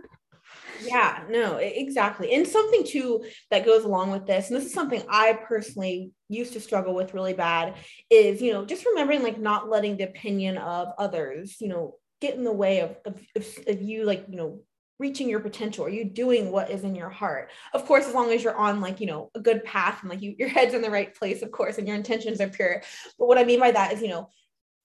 Yeah 0.83 1.23
no 1.29 1.57
exactly 1.57 2.33
and 2.33 2.47
something 2.47 2.83
too 2.83 3.23
that 3.51 3.65
goes 3.65 3.83
along 3.83 4.09
with 4.09 4.25
this 4.25 4.49
and 4.49 4.57
this 4.57 4.65
is 4.65 4.73
something 4.73 5.03
i 5.09 5.33
personally 5.47 6.11
used 6.27 6.53
to 6.53 6.59
struggle 6.59 6.95
with 6.95 7.13
really 7.13 7.33
bad 7.33 7.75
is 8.09 8.41
you 8.41 8.51
know 8.51 8.65
just 8.65 8.85
remembering 8.85 9.21
like 9.21 9.39
not 9.39 9.69
letting 9.69 9.97
the 9.97 10.05
opinion 10.05 10.57
of 10.57 10.87
others 10.97 11.57
you 11.59 11.67
know 11.67 11.95
get 12.19 12.35
in 12.35 12.43
the 12.43 12.51
way 12.51 12.79
of, 12.79 12.97
of, 13.05 13.21
of, 13.35 13.45
of 13.67 13.81
you 13.81 14.05
like 14.05 14.25
you 14.27 14.37
know 14.37 14.61
reaching 15.01 15.27
your 15.27 15.41
potential? 15.41 15.83
Are 15.83 15.89
you 15.89 16.05
doing 16.05 16.51
what 16.51 16.69
is 16.69 16.83
in 16.83 16.95
your 16.95 17.09
heart? 17.09 17.49
Of 17.73 17.85
course, 17.85 18.07
as 18.07 18.13
long 18.13 18.31
as 18.31 18.43
you're 18.43 18.55
on 18.55 18.79
like, 18.79 19.01
you 19.01 19.07
know, 19.07 19.31
a 19.35 19.39
good 19.41 19.65
path 19.65 19.99
and 20.01 20.09
like 20.09 20.21
you, 20.21 20.35
your 20.37 20.47
head's 20.47 20.73
in 20.73 20.81
the 20.81 20.91
right 20.91 21.13
place, 21.13 21.41
of 21.41 21.51
course, 21.51 21.77
and 21.77 21.87
your 21.87 21.97
intentions 21.97 22.39
are 22.39 22.47
pure. 22.47 22.81
But 23.19 23.27
what 23.27 23.37
I 23.37 23.43
mean 23.43 23.59
by 23.59 23.71
that 23.71 23.91
is, 23.91 24.01
you 24.01 24.07
know, 24.07 24.29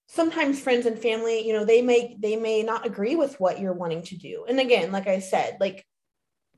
sometimes 0.08 0.58
friends 0.58 0.86
and 0.86 0.98
family, 0.98 1.46
you 1.46 1.52
know, 1.52 1.64
they 1.64 1.82
may 1.82 2.16
they 2.18 2.36
may 2.36 2.62
not 2.62 2.86
agree 2.86 3.14
with 3.14 3.38
what 3.38 3.60
you're 3.60 3.72
wanting 3.72 4.02
to 4.04 4.16
do. 4.16 4.46
And 4.48 4.58
again, 4.58 4.90
like 4.90 5.06
I 5.06 5.20
said, 5.20 5.58
like 5.60 5.84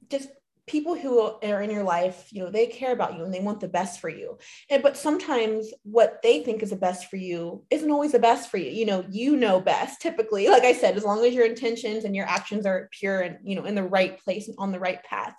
just 0.08 0.28
people 0.68 0.94
who 0.94 1.20
are 1.42 1.62
in 1.62 1.70
your 1.70 1.82
life, 1.82 2.28
you 2.30 2.42
know, 2.42 2.50
they 2.50 2.66
care 2.66 2.92
about 2.92 3.16
you 3.16 3.24
and 3.24 3.32
they 3.32 3.40
want 3.40 3.60
the 3.60 3.68
best 3.68 4.00
for 4.00 4.08
you. 4.08 4.38
And 4.70 4.82
but 4.82 4.96
sometimes 4.96 5.72
what 5.82 6.20
they 6.22 6.42
think 6.42 6.62
is 6.62 6.70
the 6.70 6.76
best 6.76 7.10
for 7.10 7.16
you 7.16 7.64
isn't 7.70 7.90
always 7.90 8.12
the 8.12 8.18
best 8.18 8.50
for 8.50 8.58
you. 8.58 8.70
You 8.70 8.86
know, 8.86 9.04
you 9.10 9.36
know 9.36 9.60
best 9.60 10.00
typically. 10.00 10.48
Like 10.48 10.64
I 10.64 10.72
said, 10.72 10.96
as 10.96 11.04
long 11.04 11.24
as 11.24 11.34
your 11.34 11.46
intentions 11.46 12.04
and 12.04 12.14
your 12.14 12.26
actions 12.26 12.66
are 12.66 12.88
pure 12.92 13.20
and 13.20 13.38
you 13.42 13.56
know 13.56 13.64
in 13.64 13.74
the 13.74 13.82
right 13.82 14.18
place 14.22 14.48
and 14.48 14.56
on 14.58 14.72
the 14.72 14.80
right 14.80 15.02
path, 15.02 15.34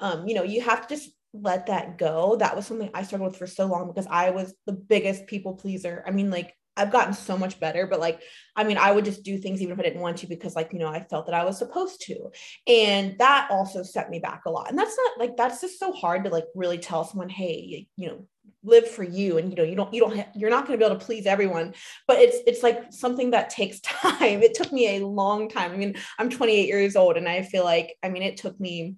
um, 0.00 0.28
you 0.28 0.34
know, 0.34 0.42
you 0.42 0.60
have 0.60 0.86
to 0.86 0.94
just 0.94 1.10
let 1.32 1.66
that 1.66 1.98
go. 1.98 2.36
That 2.36 2.54
was 2.54 2.66
something 2.66 2.90
I 2.94 3.02
struggled 3.02 3.32
with 3.32 3.38
for 3.38 3.46
so 3.46 3.66
long 3.66 3.88
because 3.88 4.06
I 4.08 4.30
was 4.30 4.54
the 4.66 4.72
biggest 4.72 5.26
people 5.26 5.54
pleaser. 5.54 6.04
I 6.06 6.12
mean, 6.12 6.30
like 6.30 6.54
I've 6.76 6.92
gotten 6.92 7.14
so 7.14 7.38
much 7.38 7.60
better, 7.60 7.86
but 7.86 8.00
like, 8.00 8.20
I 8.56 8.64
mean, 8.64 8.78
I 8.78 8.92
would 8.92 9.04
just 9.04 9.22
do 9.22 9.38
things 9.38 9.62
even 9.62 9.72
if 9.74 9.78
I 9.78 9.82
didn't 9.82 10.00
want 10.00 10.18
to 10.18 10.26
because, 10.26 10.56
like, 10.56 10.72
you 10.72 10.78
know, 10.78 10.88
I 10.88 11.00
felt 11.00 11.26
that 11.26 11.34
I 11.34 11.44
was 11.44 11.58
supposed 11.58 12.02
to. 12.06 12.30
And 12.66 13.16
that 13.18 13.48
also 13.50 13.82
set 13.82 14.10
me 14.10 14.18
back 14.18 14.42
a 14.46 14.50
lot. 14.50 14.70
And 14.70 14.78
that's 14.78 14.96
not 14.96 15.18
like, 15.18 15.36
that's 15.36 15.60
just 15.60 15.78
so 15.78 15.92
hard 15.92 16.24
to 16.24 16.30
like 16.30 16.46
really 16.54 16.78
tell 16.78 17.04
someone, 17.04 17.28
hey, 17.28 17.86
you 17.96 18.08
know, 18.08 18.26
live 18.62 18.88
for 18.88 19.04
you 19.04 19.36
and 19.36 19.50
you 19.50 19.56
know 19.56 19.62
you 19.62 19.76
don't 19.76 19.92
you 19.92 20.00
don't 20.00 20.16
ha- 20.16 20.28
you're 20.34 20.50
not 20.50 20.66
going 20.66 20.78
to 20.78 20.82
be 20.82 20.86
able 20.86 20.98
to 20.98 21.04
please 21.04 21.26
everyone 21.26 21.74
but 22.08 22.18
it's 22.18 22.38
it's 22.46 22.62
like 22.62 22.90
something 22.90 23.30
that 23.30 23.50
takes 23.50 23.80
time 23.80 24.42
it 24.42 24.54
took 24.54 24.72
me 24.72 24.96
a 24.96 25.06
long 25.06 25.48
time 25.48 25.70
i 25.72 25.76
mean 25.76 25.94
i'm 26.18 26.30
28 26.30 26.66
years 26.66 26.96
old 26.96 27.16
and 27.16 27.28
i 27.28 27.42
feel 27.42 27.62
like 27.62 27.94
i 28.02 28.08
mean 28.08 28.22
it 28.22 28.38
took 28.38 28.58
me 28.58 28.96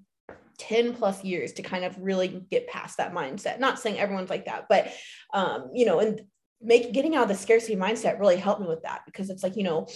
10 0.59 0.95
plus 0.95 1.23
years 1.25 1.53
to 1.53 1.63
kind 1.63 1.85
of 1.85 1.97
really 1.99 2.29
get 2.51 2.69
past 2.69 2.97
that 2.97 3.13
mindset 3.13 3.59
not 3.59 3.79
saying 3.79 3.99
everyone's 3.99 4.31
like 4.31 4.47
that 4.47 4.67
but 4.69 4.93
um 5.35 5.71
you 5.75 5.85
know 5.85 5.99
and 5.99 6.23
make 6.63 6.93
getting 6.93 7.15
out 7.15 7.25
of 7.25 7.29
the 7.29 7.35
scarcity 7.35 7.77
mindset 7.77 8.19
really 8.19 8.37
helped 8.37 8.61
me 8.61 8.67
with 8.67 8.83
that 8.83 9.03
because 9.07 9.31
it's 9.31 9.43
like 9.43 9.57
you 9.57 9.63
know 9.63 9.87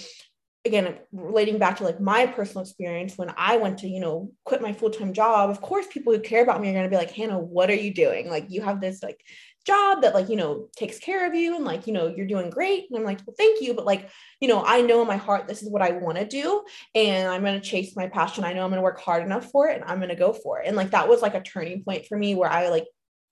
again 0.67 0.99
relating 1.11 1.59
back 1.59 1.79
to 1.79 1.85
like 1.85 2.01
my 2.01 2.27
personal 2.27 2.63
experience 2.63 3.17
when 3.17 3.33
i 3.39 3.57
went 3.57 3.79
to 3.79 3.89
you 3.89 3.99
know 3.99 4.31
quit 4.45 4.61
my 4.61 4.75
full-time 4.75 5.15
job 5.15 5.49
of 5.49 5.61
course 5.63 5.87
people 5.87 6.13
who 6.13 6.21
care 6.21 6.43
about 6.43 6.61
me 6.61 6.69
are 6.69 6.73
going 6.73 6.85
to 6.85 6.91
be 6.91 6.97
like 6.97 7.11
hannah 7.11 7.39
what 7.39 7.71
are 7.71 7.75
you 7.75 7.93
doing? 7.93 8.29
Like 8.29 8.47
you 8.49 8.63
have 8.63 8.81
this 8.81 9.03
like 9.03 9.23
job 9.67 10.03
that 10.03 10.15
like 10.15 10.31
you 10.31 10.37
know 10.37 10.69
takes 10.77 10.99
care 10.99 11.27
of 11.27 11.35
you 11.35 11.55
and 11.55 11.65
like 11.65 11.87
you 11.87 11.93
know 11.93 12.07
you're 12.07 12.27
doing 12.27 12.49
great. 12.49 12.87
And 12.89 12.99
i'm 12.99 13.05
like 13.05 13.21
well 13.27 13.35
thank 13.37 13.61
you 13.61 13.75
but 13.75 13.85
like 13.85 14.09
you 14.41 14.49
know 14.49 14.65
i 14.65 14.81
know 14.81 15.03
in 15.03 15.09
my 15.09 15.17
heart 15.17 15.47
this 15.47 15.63
is 15.63 15.69
what 15.69 15.83
i 15.83 15.91
want 15.91 16.17
to 16.17 16.27
do 16.27 16.63
and 16.95 17.29
i'm 17.29 17.43
going 17.43 17.61
to 17.61 17.67
chase 17.67 17.95
my 17.95 18.09
passion. 18.09 18.45
I 18.45 18.53
know 18.53 18.65
i'm 18.65 18.71
going 18.71 18.79
to 18.79 18.83
work 18.83 19.01
hard 19.01 19.23
enough 19.23 19.51
for 19.51 19.69
it 19.69 19.77
and 19.77 19.85
i'm 19.85 19.99
going 19.99 20.09
to 20.09 20.15
go 20.17 20.33
for 20.33 20.61
it. 20.61 20.67
And 20.67 20.77
like 20.77 20.91
that 20.91 21.09
was 21.09 21.21
like 21.21 21.35
a 21.35 21.43
turning 21.43 21.85
point 21.85 22.07
for 22.07 22.17
me 22.17 22.35
where 22.35 22.51
i 22.51 22.69
like 22.69 22.87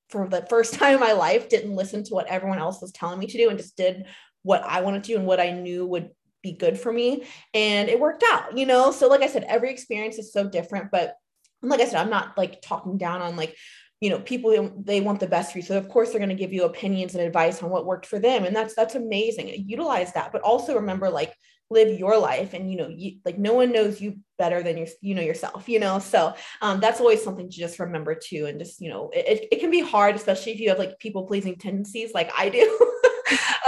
for 0.09 0.29
the 0.29 0.47
first 0.49 0.75
time 0.79 0.95
in 0.95 1.01
my 1.01 1.13
life 1.13 1.49
didn't 1.49 1.75
listen 1.75 2.05
to 2.05 2.15
what 2.15 2.27
everyone 2.27 2.59
else 2.59 2.81
was 2.81 2.93
telling 2.93 3.19
me 3.19 3.27
to 3.27 3.39
do 3.39 3.49
and 3.49 3.59
just 3.59 3.77
did 3.77 4.07
what 4.43 4.63
I 4.63 4.81
wanted 4.81 5.05
to 5.05 5.09
do 5.09 5.17
and 5.17 5.27
what 5.27 5.41
I 5.41 5.51
knew 5.51 5.87
would 5.87 6.11
be 6.43 6.53
good 6.53 6.79
for 6.79 6.93
me. 6.93 7.25
And 7.55 7.89
it 7.89 8.01
worked 8.01 8.25
out, 8.31 8.57
you 8.57 8.67
know? 8.67 8.93
So, 8.93 9.09
like 9.09 9.23
I 9.23 9.27
said, 9.27 9.45
every 9.45 9.71
experience 9.71 10.19
is 10.19 10.33
so 10.33 10.49
different. 10.49 10.91
But 10.91 11.17
like 11.63 11.81
I 11.81 11.85
said, 11.85 12.01
I'm 12.01 12.11
not 12.11 12.37
like 12.39 12.63
talking 12.63 12.99
down 12.99 13.21
on 13.21 13.37
like, 13.37 13.57
you 14.01 14.11
know, 14.11 14.21
people 14.21 14.83
they 14.85 15.01
want 15.01 15.19
the 15.19 15.27
best 15.27 15.53
for 15.53 15.59
you. 15.59 15.65
So 15.65 15.77
of 15.77 15.89
course 15.89 16.11
they're 16.11 16.21
going 16.21 16.29
to 16.29 16.37
give 16.37 16.53
you 16.53 16.65
opinions 16.65 17.15
and 17.15 17.25
advice 17.25 17.63
on 17.63 17.71
what 17.71 17.85
worked 17.85 18.07
for 18.07 18.21
them. 18.21 18.45
And 18.45 18.55
that's 18.55 18.75
that's 18.75 18.95
amazing. 18.95 19.53
Utilize 19.67 20.13
that. 20.13 20.31
But 20.31 20.43
also 20.43 20.77
remember, 20.77 21.11
like, 21.11 21.35
live 21.71 21.99
your 21.99 22.19
life 22.19 22.55
and 22.55 22.71
you 22.71 22.79
know 22.79 22.89
you 22.89 23.19
like 23.25 23.39
no 23.39 23.53
one 23.53 23.73
knows 23.73 24.01
you 24.01 24.19
better 24.39 24.63
than 24.63 24.79
you 24.79 24.87
you 25.01 25.15
know 25.15 25.23
yourself 25.23 25.69
you 25.69 25.79
know? 25.79 25.99
So 25.99 26.35
um, 26.63 26.81
that's 26.81 27.01
always 27.01 27.23
something 27.23 27.51
to 27.51 27.57
just 27.57 27.79
remember 27.79 28.15
too 28.15 28.47
and 28.47 28.59
just 28.59 28.81
you 28.81 28.91
know 28.91 29.11
it, 29.13 29.49
it 29.53 29.61
can 29.61 29.71
be 29.71 29.81
hard 29.81 30.17
especially 30.17 30.53
if 30.53 30.61
you 30.61 30.71
have 30.71 30.79
like 30.79 30.99
people 30.99 31.27
pleasing 31.27 31.57
tendencies 31.57 32.13
like 32.15 32.31
i 32.37 32.49
do. 32.49 32.79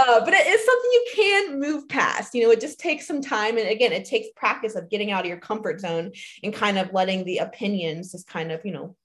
Uh, 0.07 0.25
but 0.25 0.33
it 0.33 0.47
is 0.47 0.65
something 0.65 0.91
you 0.91 1.05
can 1.13 1.59
move 1.59 1.87
past 1.87 2.33
you 2.33 2.43
know? 2.43 2.49
It 2.49 2.59
just 2.59 2.79
takes 2.79 3.05
some 3.05 3.21
time 3.21 3.59
and 3.59 3.67
again 3.67 3.91
it 3.91 4.05
takes 4.05 4.29
practice 4.35 4.73
of 4.73 4.89
getting 4.89 5.11
out 5.11 5.25
of 5.25 5.27
your 5.27 5.37
comfort 5.37 5.79
zone 5.79 6.11
and 6.41 6.51
kind 6.51 6.79
of 6.79 6.91
letting 6.91 7.23
the 7.23 7.37
opinions 7.37 8.11
just 8.11 8.25
kind 8.25 8.51
of 8.51 8.65
you 8.65 8.71
know 8.71 8.95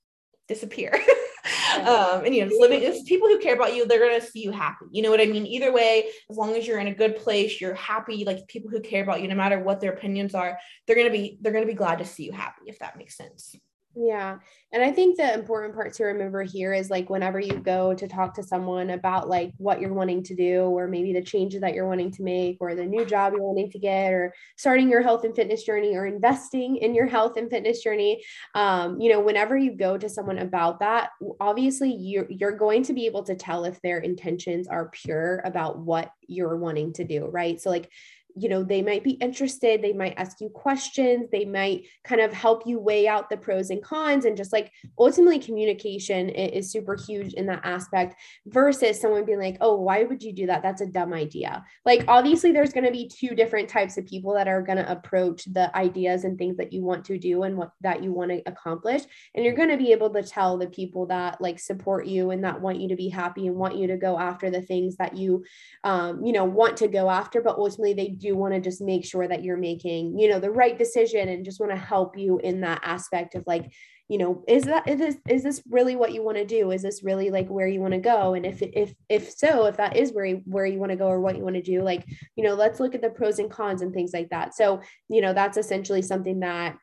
disappear 0.48 0.98
um, 1.80 2.24
and 2.24 2.34
you 2.34 2.44
know, 2.44 2.52
living 2.58 2.82
is 2.82 3.02
people 3.02 3.28
who 3.28 3.38
care 3.38 3.54
about 3.54 3.74
you, 3.74 3.86
they're 3.86 4.00
gonna 4.00 4.20
see 4.20 4.42
you 4.42 4.50
happy. 4.50 4.86
You 4.90 5.02
know 5.02 5.10
what 5.10 5.20
I 5.20 5.26
mean? 5.26 5.46
Either 5.46 5.72
way, 5.72 6.04
as 6.30 6.36
long 6.36 6.54
as 6.54 6.66
you're 6.66 6.78
in 6.78 6.88
a 6.88 6.94
good 6.94 7.16
place, 7.16 7.60
you're 7.60 7.74
happy. 7.74 8.24
Like 8.24 8.46
people 8.48 8.70
who 8.70 8.80
care 8.80 9.02
about 9.02 9.22
you, 9.22 9.28
no 9.28 9.34
matter 9.34 9.60
what 9.60 9.80
their 9.80 9.92
opinions 9.92 10.34
are, 10.34 10.58
they're 10.86 10.96
gonna 10.96 11.10
be 11.10 11.38
they're 11.40 11.52
gonna 11.52 11.66
be 11.66 11.74
glad 11.74 11.98
to 11.98 12.04
see 12.04 12.24
you 12.24 12.32
happy. 12.32 12.62
If 12.66 12.78
that 12.80 12.96
makes 12.96 13.16
sense. 13.16 13.54
Yeah. 13.98 14.40
And 14.74 14.82
I 14.82 14.92
think 14.92 15.16
the 15.16 15.32
important 15.32 15.74
part 15.74 15.94
to 15.94 16.04
remember 16.04 16.42
here 16.42 16.74
is 16.74 16.90
like 16.90 17.08
whenever 17.08 17.40
you 17.40 17.54
go 17.54 17.94
to 17.94 18.06
talk 18.06 18.34
to 18.34 18.42
someone 18.42 18.90
about 18.90 19.26
like 19.26 19.52
what 19.56 19.80
you're 19.80 19.94
wanting 19.94 20.22
to 20.24 20.34
do, 20.36 20.64
or 20.64 20.86
maybe 20.86 21.14
the 21.14 21.22
changes 21.22 21.62
that 21.62 21.72
you're 21.72 21.88
wanting 21.88 22.10
to 22.12 22.22
make, 22.22 22.58
or 22.60 22.74
the 22.74 22.84
new 22.84 23.06
job 23.06 23.32
you're 23.32 23.42
wanting 23.42 23.70
to 23.70 23.78
get, 23.78 24.12
or 24.12 24.34
starting 24.58 24.90
your 24.90 25.00
health 25.00 25.24
and 25.24 25.34
fitness 25.34 25.62
journey, 25.64 25.96
or 25.96 26.04
investing 26.04 26.76
in 26.76 26.94
your 26.94 27.06
health 27.06 27.38
and 27.38 27.48
fitness 27.48 27.82
journey, 27.82 28.22
um, 28.54 29.00
you 29.00 29.10
know, 29.10 29.20
whenever 29.20 29.56
you 29.56 29.74
go 29.74 29.96
to 29.96 30.10
someone 30.10 30.40
about 30.40 30.80
that, 30.80 31.08
obviously 31.40 31.90
you're, 31.90 32.26
you're 32.28 32.52
going 32.56 32.82
to 32.82 32.92
be 32.92 33.06
able 33.06 33.22
to 33.22 33.34
tell 33.34 33.64
if 33.64 33.80
their 33.80 33.98
intentions 34.00 34.68
are 34.68 34.90
pure 34.90 35.40
about 35.46 35.78
what 35.78 36.10
you're 36.28 36.58
wanting 36.58 36.92
to 36.92 37.04
do, 37.04 37.24
right? 37.28 37.58
So, 37.58 37.70
like, 37.70 37.90
you 38.36 38.48
know 38.48 38.62
they 38.62 38.82
might 38.82 39.02
be 39.02 39.12
interested 39.12 39.80
they 39.80 39.92
might 39.92 40.14
ask 40.16 40.40
you 40.40 40.48
questions 40.50 41.26
they 41.32 41.44
might 41.44 41.84
kind 42.04 42.20
of 42.20 42.32
help 42.32 42.66
you 42.66 42.78
weigh 42.78 43.08
out 43.08 43.30
the 43.30 43.36
pros 43.36 43.70
and 43.70 43.82
cons 43.82 44.24
and 44.24 44.36
just 44.36 44.52
like 44.52 44.70
ultimately 44.98 45.38
communication 45.38 46.28
is 46.28 46.70
super 46.70 46.96
huge 46.96 47.32
in 47.34 47.46
that 47.46 47.60
aspect 47.64 48.14
versus 48.46 49.00
someone 49.00 49.24
being 49.24 49.38
like 49.38 49.56
oh 49.60 49.76
why 49.86 50.02
would 50.02 50.22
you 50.22 50.32
do 50.32 50.46
that? 50.46 50.62
That's 50.62 50.80
a 50.80 50.86
dumb 50.86 51.12
idea. 51.12 51.64
Like 51.84 52.04
obviously 52.08 52.50
there's 52.50 52.72
going 52.72 52.86
to 52.86 52.90
be 52.90 53.08
two 53.08 53.36
different 53.36 53.68
types 53.68 53.96
of 53.96 54.04
people 54.04 54.34
that 54.34 54.48
are 54.48 54.62
going 54.62 54.78
to 54.78 54.90
approach 54.90 55.44
the 55.44 55.74
ideas 55.76 56.24
and 56.24 56.36
things 56.36 56.56
that 56.56 56.72
you 56.72 56.82
want 56.82 57.04
to 57.04 57.18
do 57.18 57.44
and 57.44 57.56
what 57.56 57.70
that 57.82 58.02
you 58.02 58.12
want 58.12 58.32
to 58.32 58.42
accomplish 58.46 59.02
and 59.34 59.44
you're 59.44 59.54
going 59.54 59.68
to 59.68 59.76
be 59.76 59.92
able 59.92 60.10
to 60.10 60.24
tell 60.24 60.58
the 60.58 60.66
people 60.66 61.06
that 61.06 61.40
like 61.40 61.60
support 61.60 62.06
you 62.06 62.32
and 62.32 62.42
that 62.42 62.60
want 62.60 62.80
you 62.80 62.88
to 62.88 62.96
be 62.96 63.08
happy 63.08 63.46
and 63.46 63.54
want 63.54 63.76
you 63.76 63.86
to 63.86 63.96
go 63.96 64.18
after 64.18 64.50
the 64.50 64.60
things 64.60 64.96
that 64.96 65.16
you 65.16 65.44
um, 65.84 66.24
you 66.24 66.32
know 66.32 66.44
want 66.44 66.76
to 66.76 66.88
go 66.88 67.08
after 67.08 67.40
but 67.40 67.56
ultimately 67.56 67.94
they 67.94 68.08
do 68.08 68.25
want 68.34 68.54
to 68.54 68.60
just 68.60 68.80
make 68.80 69.04
sure 69.04 69.28
that 69.28 69.44
you're 69.44 69.56
making 69.56 70.18
you 70.18 70.28
know 70.28 70.40
the 70.40 70.50
right 70.50 70.78
decision 70.78 71.28
and 71.28 71.44
just 71.44 71.60
want 71.60 71.70
to 71.70 71.78
help 71.78 72.18
you 72.18 72.38
in 72.38 72.62
that 72.62 72.80
aspect 72.82 73.34
of 73.34 73.44
like 73.46 73.70
you 74.08 74.18
know 74.18 74.42
is 74.48 74.64
that 74.64 74.88
is 74.88 74.98
this, 74.98 75.16
is 75.28 75.42
this 75.42 75.62
really 75.70 75.96
what 75.96 76.12
you 76.12 76.22
want 76.22 76.36
to 76.36 76.44
do? 76.44 76.70
Is 76.70 76.82
this 76.82 77.02
really 77.02 77.30
like 77.30 77.48
where 77.48 77.66
you 77.66 77.80
want 77.80 77.94
to 77.94 78.00
go? 78.00 78.34
And 78.34 78.46
if 78.46 78.62
if 78.62 78.94
if 79.08 79.30
so 79.30 79.66
if 79.66 79.76
that 79.76 79.96
is 79.96 80.12
where 80.12 80.24
you, 80.24 80.42
where 80.44 80.66
you 80.66 80.78
want 80.78 80.90
to 80.90 80.96
go 80.96 81.06
or 81.06 81.20
what 81.20 81.36
you 81.36 81.42
want 81.42 81.56
to 81.56 81.62
do 81.62 81.82
like 81.82 82.04
you 82.36 82.44
know 82.44 82.54
let's 82.54 82.80
look 82.80 82.94
at 82.94 83.02
the 83.02 83.10
pros 83.10 83.38
and 83.38 83.50
cons 83.50 83.82
and 83.82 83.92
things 83.92 84.12
like 84.12 84.30
that. 84.30 84.54
So 84.54 84.80
you 85.08 85.20
know 85.20 85.32
that's 85.32 85.56
essentially 85.56 86.02
something 86.02 86.40
that 86.40 86.76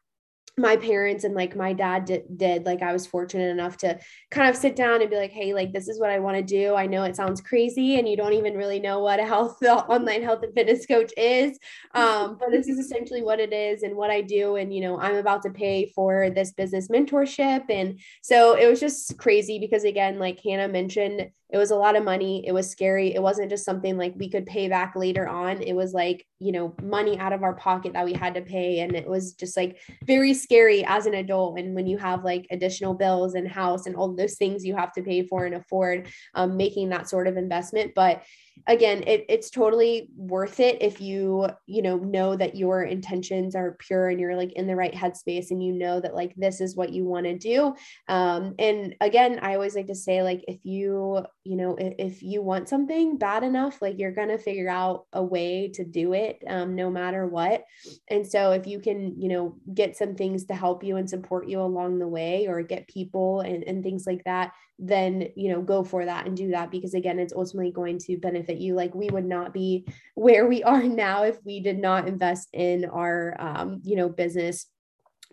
my 0.57 0.77
parents 0.77 1.23
and 1.23 1.33
like 1.33 1.55
my 1.55 1.73
dad 1.73 2.05
did, 2.05 2.23
did, 2.37 2.65
like 2.65 2.83
i 2.83 2.93
was 2.93 3.07
fortunate 3.07 3.49
enough 3.49 3.75
to 3.75 3.97
kind 4.29 4.49
of 4.49 4.55
sit 4.55 4.75
down 4.75 5.01
and 5.01 5.09
be 5.09 5.15
like 5.15 5.31
hey 5.31 5.53
like 5.53 5.73
this 5.73 5.87
is 5.87 5.99
what 5.99 6.11
i 6.11 6.19
want 6.19 6.37
to 6.37 6.43
do. 6.43 6.75
I 6.75 6.85
know 6.85 7.03
it 7.03 7.15
sounds 7.15 7.41
crazy 7.41 7.97
and 7.97 8.07
you 8.07 8.15
don't 8.15 8.33
even 8.33 8.55
really 8.55 8.79
know 8.79 8.99
what 8.99 9.19
a 9.19 9.25
health 9.25 9.57
the 9.61 9.73
online 9.73 10.21
health 10.21 10.43
and 10.43 10.53
fitness 10.53 10.85
coach 10.85 11.11
is 11.17 11.57
um, 11.93 12.37
but 12.39 12.51
this 12.51 12.67
is 12.67 12.77
essentially 12.77 13.23
what 13.23 13.39
it 13.39 13.51
is 13.51 13.83
and 13.83 13.95
what 13.95 14.11
i 14.11 14.21
do 14.21 14.55
and 14.55 14.73
you 14.73 14.81
know 14.81 14.99
i'm 14.99 15.15
about 15.15 15.41
to 15.43 15.49
pay 15.49 15.91
for 15.95 16.29
this 16.29 16.51
business 16.51 16.87
mentorship. 16.87 17.65
And 17.69 17.99
so 18.21 18.55
it 18.55 18.67
was 18.67 18.79
just 18.79 19.17
crazy 19.17 19.59
because 19.59 19.83
again 19.83 20.19
like 20.19 20.39
hannah 20.43 20.67
mentioned 20.67 21.31
it 21.53 21.57
was 21.57 21.69
a 21.69 21.75
lot 21.75 21.95
of 21.95 22.03
money. 22.03 22.43
It 22.47 22.51
was 22.51 22.67
scary. 22.67 23.13
It 23.13 23.21
wasn't 23.21 23.51
just 23.51 23.63
something 23.63 23.95
like 23.95 24.15
we 24.17 24.27
could 24.27 24.47
pay 24.47 24.67
back 24.67 24.95
later 24.95 25.27
on. 25.27 25.61
It 25.61 25.73
was 25.73 25.93
like, 25.93 26.25
you 26.39 26.51
know, 26.51 26.73
money 26.81 27.19
out 27.19 27.31
of 27.31 27.43
our 27.43 27.53
pocket 27.53 27.93
that 27.93 28.05
we 28.05 28.13
had 28.13 28.33
to 28.33 28.41
pay. 28.41 28.79
And 28.79 28.95
it 28.95 29.07
was 29.07 29.33
just 29.33 29.55
like 29.55 29.77
very 30.03 30.33
scary 30.33 30.83
as 30.83 31.05
an 31.05 31.13
adult. 31.13 31.59
And 31.59 31.75
when 31.75 31.85
you 31.85 31.99
have 31.99 32.23
like 32.23 32.47
additional 32.49 32.95
bills 32.95 33.35
and 33.35 33.47
house 33.47 33.85
and 33.85 33.95
all 33.95 34.15
those 34.15 34.33
things 34.33 34.65
you 34.65 34.75
have 34.75 34.93
to 34.93 35.03
pay 35.03 35.27
for 35.27 35.45
and 35.45 35.53
afford, 35.53 36.07
um, 36.33 36.57
making 36.57 36.89
that 36.89 37.07
sort 37.07 37.27
of 37.27 37.37
investment. 37.37 37.91
But 37.93 38.23
again 38.67 39.03
it, 39.07 39.25
it's 39.29 39.49
totally 39.49 40.09
worth 40.15 40.59
it 40.59 40.81
if 40.81 41.01
you 41.01 41.47
you 41.65 41.81
know 41.81 41.97
know 41.97 42.35
that 42.35 42.55
your 42.55 42.83
intentions 42.83 43.55
are 43.55 43.77
pure 43.79 44.09
and 44.09 44.19
you're 44.19 44.35
like 44.35 44.53
in 44.53 44.67
the 44.67 44.75
right 44.75 44.93
headspace 44.93 45.51
and 45.51 45.63
you 45.63 45.73
know 45.73 45.99
that 45.99 46.15
like 46.15 46.33
this 46.35 46.61
is 46.61 46.75
what 46.75 46.91
you 46.91 47.03
want 47.03 47.25
to 47.25 47.37
do. 47.37 47.73
Um 48.07 48.55
and 48.59 48.95
again 49.01 49.39
i 49.41 49.53
always 49.55 49.75
like 49.75 49.87
to 49.87 49.95
say 49.95 50.23
like 50.23 50.43
if 50.47 50.63
you 50.63 51.23
you 51.43 51.55
know 51.57 51.75
if, 51.75 51.93
if 51.99 52.23
you 52.23 52.41
want 52.41 52.69
something 52.69 53.17
bad 53.17 53.43
enough 53.43 53.81
like 53.81 53.99
you're 53.99 54.11
gonna 54.11 54.37
figure 54.37 54.69
out 54.69 55.05
a 55.13 55.23
way 55.23 55.69
to 55.73 55.83
do 55.83 56.13
it 56.13 56.43
um, 56.47 56.75
no 56.75 56.89
matter 56.89 57.25
what. 57.27 57.65
And 58.09 58.25
so 58.25 58.51
if 58.51 58.67
you 58.67 58.79
can 58.79 59.19
you 59.19 59.29
know 59.29 59.55
get 59.73 59.97
some 59.97 60.15
things 60.15 60.45
to 60.45 60.55
help 60.55 60.83
you 60.83 60.97
and 60.97 61.09
support 61.09 61.47
you 61.47 61.61
along 61.61 61.99
the 61.99 62.07
way 62.07 62.47
or 62.47 62.61
get 62.61 62.87
people 62.87 63.41
and, 63.41 63.63
and 63.63 63.83
things 63.83 64.05
like 64.05 64.23
that 64.25 64.53
then 64.87 65.29
you 65.35 65.49
know 65.49 65.61
go 65.61 65.83
for 65.83 66.03
that 66.03 66.27
and 66.27 66.35
do 66.35 66.51
that 66.51 66.69
because 66.69 66.93
again 66.93 67.17
it's 67.17 67.33
ultimately 67.33 67.71
going 67.71 67.97
to 67.99 68.17
benefit 68.17 68.57
you. 68.57 68.75
Like 68.75 68.93
we 68.93 69.09
would 69.09 69.25
not 69.25 69.53
be 69.53 69.87
where 70.15 70.47
we 70.47 70.61
are 70.63 70.83
now 70.83 71.23
if 71.23 71.37
we 71.45 71.61
did 71.61 71.79
not 71.79 72.07
invest 72.07 72.49
in 72.53 72.85
our 72.85 73.35
um, 73.39 73.81
you 73.83 73.95
know 73.95 74.09
business 74.09 74.67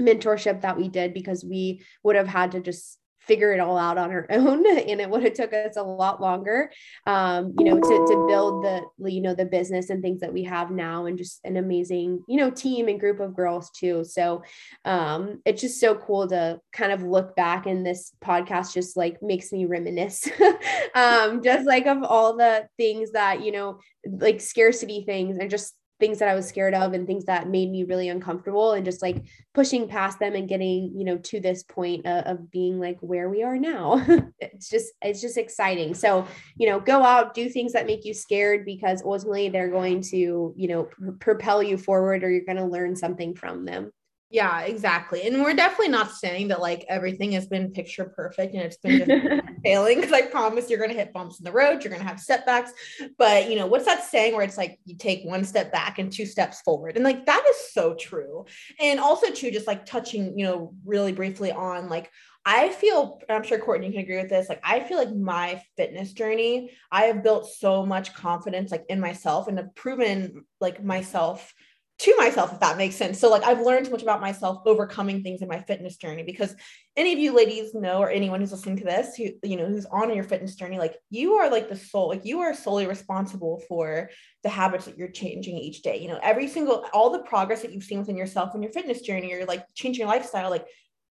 mentorship 0.01 0.63
that 0.63 0.79
we 0.79 0.89
did 0.89 1.13
because 1.13 1.45
we 1.45 1.83
would 2.05 2.17
have 2.17 2.29
had 2.29 2.53
to 2.53 2.61
just 2.61 3.00
figure 3.21 3.53
it 3.53 3.61
all 3.61 3.79
out 3.79 3.99
on 3.99 4.11
her 4.11 4.27
own 4.31 4.67
and 4.67 5.01
it 5.01 5.09
would 5.09 5.23
have 5.23 5.35
took 5.35 5.53
us 5.53 5.77
a 5.77 5.83
lot 5.83 6.21
longer 6.21 6.71
um, 7.07 7.55
you 7.59 7.65
know 7.65 7.77
to, 7.77 8.07
to 8.09 8.27
build 8.29 8.65
the 8.65 9.11
you 9.11 9.21
know 9.21 9.35
the 9.35 9.45
business 9.45 9.91
and 9.91 10.03
things 10.03 10.21
that 10.21 10.33
we 10.33 10.45
have 10.45 10.71
now 10.71 11.07
and 11.07 11.19
just 11.19 11.41
an 11.45 11.57
amazing 11.57 12.23
you 12.27 12.37
know 12.37 12.51
team 12.51 12.89
and 12.89 13.01
group 13.01 13.21
of 13.21 13.35
girls 13.35 13.71
too. 13.71 14.05
So 14.05 14.43
um, 14.85 15.41
it's 15.45 15.61
just 15.61 15.81
so 15.81 15.95
cool 15.95 16.29
to 16.29 16.61
kind 16.73 16.93
of 16.93 17.03
look 17.03 17.35
back 17.37 17.67
and 17.67 17.87
this 17.87 18.13
podcast 18.23 18.75
just 18.75 18.97
like 18.97 19.23
makes 19.23 19.53
me 19.53 19.65
reminisce 19.65 20.29
um, 20.95 21.43
just 21.43 21.67
like 21.67 21.87
of 21.87 22.03
all 22.03 22.37
the 22.37 22.69
things 22.77 23.13
that 23.13 23.43
you 23.43 23.53
know 23.53 23.81
like 24.07 24.41
scarcity 24.41 25.05
things 25.07 25.39
and 25.39 25.51
just 25.51 25.75
things 26.01 26.19
that 26.19 26.29
I 26.29 26.35
was 26.35 26.49
scared 26.49 26.75
of 26.75 26.93
and 26.93 27.07
things 27.07 27.27
that 27.27 27.49
made 27.49 27.71
me 27.71 27.85
really 27.85 28.09
uncomfortable 28.09 28.73
and 28.73 28.85
just 28.85 29.03
like 29.03 29.23
pushing 29.55 29.87
past 29.87 30.19
them 30.19 30.35
and 30.35 30.49
getting, 30.49 30.93
you 30.97 31.05
know, 31.05 31.19
to 31.19 31.41
this 31.41 31.63
point 31.63 32.07
of, 32.07 32.25
of 32.25 32.51
being 32.51 32.81
like 32.81 32.99
where 33.01 33.29
we 33.29 33.43
are 33.43 33.59
now. 33.59 34.05
it's 34.41 34.69
just, 34.69 34.93
it's 35.03 35.21
just 35.21 35.37
exciting. 35.37 35.95
So, 35.95 36.27
you 36.57 36.69
know, 36.69 36.81
go 36.81 37.03
out, 37.03 37.35
do 37.35 37.49
things 37.49 37.73
that 37.75 37.87
make 37.87 38.05
you 38.05 38.15
scared 38.15 38.65
because 38.65 39.03
ultimately 39.05 39.49
they're 39.51 39.71
going 39.71 40.01
to, 40.03 40.55
you 40.57 40.69
know, 40.69 40.85
pr- 40.85 41.13
propel 41.13 41.63
you 41.63 41.77
forward 41.77 42.25
or 42.25 42.31
you're 42.31 42.45
going 42.45 42.57
to 42.57 42.65
learn 42.65 42.97
something 42.97 43.35
from 43.35 43.65
them. 43.65 43.93
Yeah, 44.33 44.61
exactly. 44.61 45.23
And 45.27 45.43
we're 45.43 45.55
definitely 45.55 45.89
not 45.89 46.13
saying 46.13 46.49
that 46.49 46.61
like 46.61 46.85
everything 46.89 47.33
has 47.33 47.49
been 47.49 47.73
picture 47.73 48.05
perfect 48.05 48.55
and 48.55 48.63
it's 48.63 48.77
been 48.77 49.43
failing 49.65 49.97
because 49.97 50.13
I 50.13 50.23
promise 50.23 50.71
you're 50.71 50.79
going 50.79 50.91
to 50.93 50.97
hit 50.97 51.13
bumps 51.13 51.41
in 51.41 51.45
the 51.45 51.51
road, 51.51 51.83
you're 51.83 51.91
going 51.91 52.03
to 52.03 52.07
have 52.07 52.21
setbacks. 52.21 52.71
But, 53.19 53.51
you 53.51 53.57
know, 53.57 53.67
what's 53.67 53.87
that 53.87 54.05
saying 54.05 54.35
where 54.35 54.45
it's 54.45 54.57
like 54.57 54.79
you 54.85 54.97
take 54.97 55.25
one 55.25 55.45
step 55.45 55.73
back 55.73 55.99
and 55.99 56.13
two 56.13 56.27
steps 56.27 56.61
forward? 56.61 56.95
And 56.95 57.05
like 57.05 57.27
that 57.27 57.45
is 57.51 57.73
so 57.73 57.95
true. 57.95 58.45
And 58.79 59.01
also, 59.01 59.33
too, 59.33 59.51
just 59.51 59.67
like 59.67 59.85
touching, 59.85 60.39
you 60.39 60.45
know, 60.45 60.75
really 60.85 61.13
briefly 61.13 61.51
on 61.51 61.89
like, 61.89 62.09
I 62.47 62.69
feel, 62.69 63.21
I'm 63.29 63.43
sure 63.43 63.59
Courtney 63.59 63.89
you 63.89 63.93
can 63.93 64.03
agree 64.03 64.17
with 64.17 64.31
this. 64.31 64.49
Like, 64.49 64.61
I 64.65 64.81
feel 64.81 64.97
like 64.97 65.15
my 65.15 65.61
fitness 65.77 66.13
journey, 66.13 66.71
I 66.91 67.03
have 67.07 67.25
built 67.25 67.51
so 67.53 67.85
much 67.85 68.15
confidence 68.15 68.71
like 68.71 68.87
in 68.89 69.01
myself 69.01 69.49
and 69.49 69.59
have 69.59 69.75
proven 69.75 70.45
like 70.61 70.83
myself 70.83 71.53
to 72.01 72.17
myself, 72.17 72.53
if 72.53 72.61
that 72.61 72.79
makes 72.79 72.97
sense. 72.97 73.19
So, 73.19 73.29
like, 73.29 73.45
I've 73.45 73.61
learned 73.61 73.87
so 73.87 73.93
much 73.93 74.03
about 74.03 74.23
myself 74.23 74.63
overcoming 74.65 75.23
things 75.23 75.43
in 75.43 75.49
my 75.49 75.61
fitness 75.61 75.99
journey 75.99 76.23
because 76.23 76.55
any 76.97 77.13
of 77.13 77.19
you 77.19 77.35
ladies 77.35 77.75
know, 77.75 77.99
or 77.99 78.11
anyone 78.11 78.41
who's 78.41 78.53
listening 78.53 78.79
to 78.79 78.85
this, 78.85 79.17
who, 79.17 79.29
you 79.43 79.57
know, 79.57 79.67
who's 79.67 79.85
on 79.85 80.15
your 80.15 80.25
fitness 80.25 80.55
journey, 80.55 80.79
like, 80.79 80.97
you 81.11 81.35
are 81.35 81.51
like 81.51 81.69
the 81.69 81.77
soul, 81.77 82.09
like, 82.09 82.25
you 82.25 82.41
are 82.41 82.55
solely 82.55 82.87
responsible 82.87 83.63
for 83.69 84.09
the 84.43 84.49
habits 84.49 84.87
that 84.87 84.97
you're 84.97 85.09
changing 85.09 85.59
each 85.59 85.83
day. 85.83 86.01
You 86.01 86.09
know, 86.09 86.19
every 86.23 86.49
single, 86.49 86.87
all 86.95 87.11
the 87.11 87.19
progress 87.19 87.61
that 87.63 87.73
you've 87.73 87.85
seen 87.85 87.99
within 87.99 88.17
yourself 88.17 88.55
in 88.55 88.63
your 88.63 88.73
fitness 88.73 89.03
journey, 89.03 89.33
or 89.35 89.45
like 89.45 89.65
changing 89.75 90.01
your 90.01 90.09
lifestyle, 90.09 90.49
like, 90.49 90.67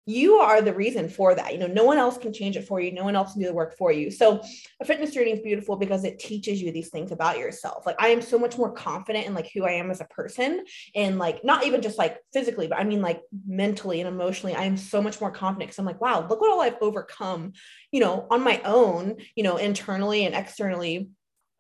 you 0.07 0.37
are 0.37 0.63
the 0.63 0.73
reason 0.73 1.09
for 1.09 1.35
that. 1.35 1.53
You 1.53 1.59
know, 1.59 1.67
no 1.67 1.85
one 1.85 1.99
else 1.99 2.17
can 2.17 2.33
change 2.33 2.57
it 2.57 2.67
for 2.67 2.81
you. 2.81 2.93
No 2.93 3.03
one 3.03 3.17
else 3.17 3.33
can 3.33 3.43
do 3.43 3.49
the 3.49 3.55
work 3.55 3.77
for 3.77 3.91
you. 3.91 4.13
So 4.13 4.41
a 4.81 4.85
fitness 4.85 5.13
journey 5.13 5.33
is 5.33 5.41
beautiful 5.41 5.77
because 5.77 6.05
it 6.05 6.21
teaches 6.21 6.63
you 6.63 6.71
these 6.71 6.91
things 6.91 7.11
about 7.11 7.39
yourself. 7.39 7.85
Like 7.85 7.97
I 7.99 8.09
am 8.09 8.23
so 8.23 8.39
much 8.39 8.57
more 8.57 8.73
confident 8.73 9.27
in 9.27 9.35
like 9.35 9.51
who 9.53 9.65
I 9.65 9.73
am 9.73 9.91
as 9.91 10.01
a 10.01 10.05
person 10.05 10.65
and 10.95 11.19
like 11.19 11.45
not 11.45 11.67
even 11.67 11.83
just 11.83 11.99
like 11.99 12.19
physically, 12.33 12.69
but 12.69 12.79
I 12.79 12.85
mean 12.85 13.03
like 13.03 13.21
mentally 13.47 14.01
and 14.01 14.09
emotionally. 14.09 14.55
I 14.55 14.65
am 14.65 14.77
so 14.77 15.03
much 15.03 15.21
more 15.21 15.33
confident 15.33 15.71
because 15.71 15.79
I'm 15.81 15.87
like, 15.87 16.01
wow, 16.01 16.25
look 16.29 16.41
what 16.41 16.53
all 16.53 16.61
I've 16.61 16.81
overcome, 16.81 17.55
you 17.91 17.99
know, 17.99 18.29
on 18.31 18.45
my 18.45 18.61
own, 18.65 19.17
you 19.35 19.43
know, 19.43 19.57
internally 19.57 20.25
and 20.25 20.37
externally 20.37 21.09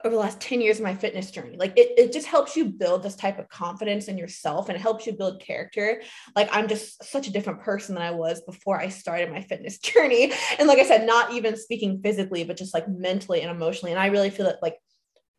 over 0.04 0.14
the 0.14 0.20
last 0.20 0.40
10 0.40 0.60
years 0.60 0.76
of 0.76 0.84
my 0.84 0.94
fitness 0.94 1.30
journey. 1.30 1.56
Like 1.58 1.72
it, 1.76 1.98
it 1.98 2.12
just 2.12 2.26
helps 2.26 2.54
you 2.54 2.66
build 2.66 3.02
this 3.02 3.16
type 3.16 3.38
of 3.38 3.48
confidence 3.48 4.08
in 4.08 4.18
yourself 4.18 4.68
and 4.68 4.76
it 4.76 4.80
helps 4.80 5.06
you 5.06 5.14
build 5.14 5.40
character. 5.40 6.02
Like 6.34 6.48
I'm 6.52 6.68
just 6.68 7.02
such 7.02 7.28
a 7.28 7.32
different 7.32 7.62
person 7.62 7.94
than 7.94 8.04
I 8.04 8.10
was 8.10 8.42
before 8.42 8.78
I 8.78 8.88
started 8.88 9.30
my 9.30 9.40
fitness 9.40 9.78
journey. 9.78 10.32
And 10.58 10.68
like 10.68 10.78
I 10.78 10.84
said, 10.84 11.06
not 11.06 11.32
even 11.32 11.56
speaking 11.56 12.00
physically, 12.02 12.44
but 12.44 12.56
just 12.56 12.74
like 12.74 12.88
mentally 12.88 13.40
and 13.40 13.50
emotionally. 13.50 13.92
And 13.92 14.00
I 14.00 14.06
really 14.06 14.30
feel 14.30 14.46
that 14.46 14.62
like 14.62 14.76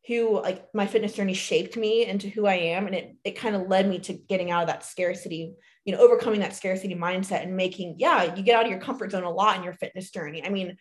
who 0.07 0.41
like 0.41 0.65
my 0.73 0.87
fitness 0.87 1.13
journey 1.13 1.33
shaped 1.33 1.75
me 1.75 2.05
into 2.05 2.29
who 2.29 2.47
I 2.47 2.55
am. 2.55 2.87
And 2.87 2.95
it 2.95 3.15
it 3.23 3.39
kind 3.39 3.55
of 3.55 3.67
led 3.67 3.87
me 3.87 3.99
to 3.99 4.13
getting 4.13 4.49
out 4.49 4.63
of 4.63 4.67
that 4.67 4.85
scarcity, 4.85 5.53
you 5.85 5.93
know, 5.93 5.99
overcoming 5.99 6.39
that 6.39 6.55
scarcity 6.55 6.95
mindset 6.95 7.43
and 7.43 7.55
making, 7.55 7.95
yeah, 7.99 8.33
you 8.33 8.41
get 8.41 8.57
out 8.57 8.65
of 8.65 8.71
your 8.71 8.79
comfort 8.79 9.11
zone 9.11 9.23
a 9.23 9.29
lot 9.29 9.57
in 9.57 9.63
your 9.63 9.73
fitness 9.73 10.09
journey. 10.09 10.43
I 10.43 10.49
mean, 10.49 10.77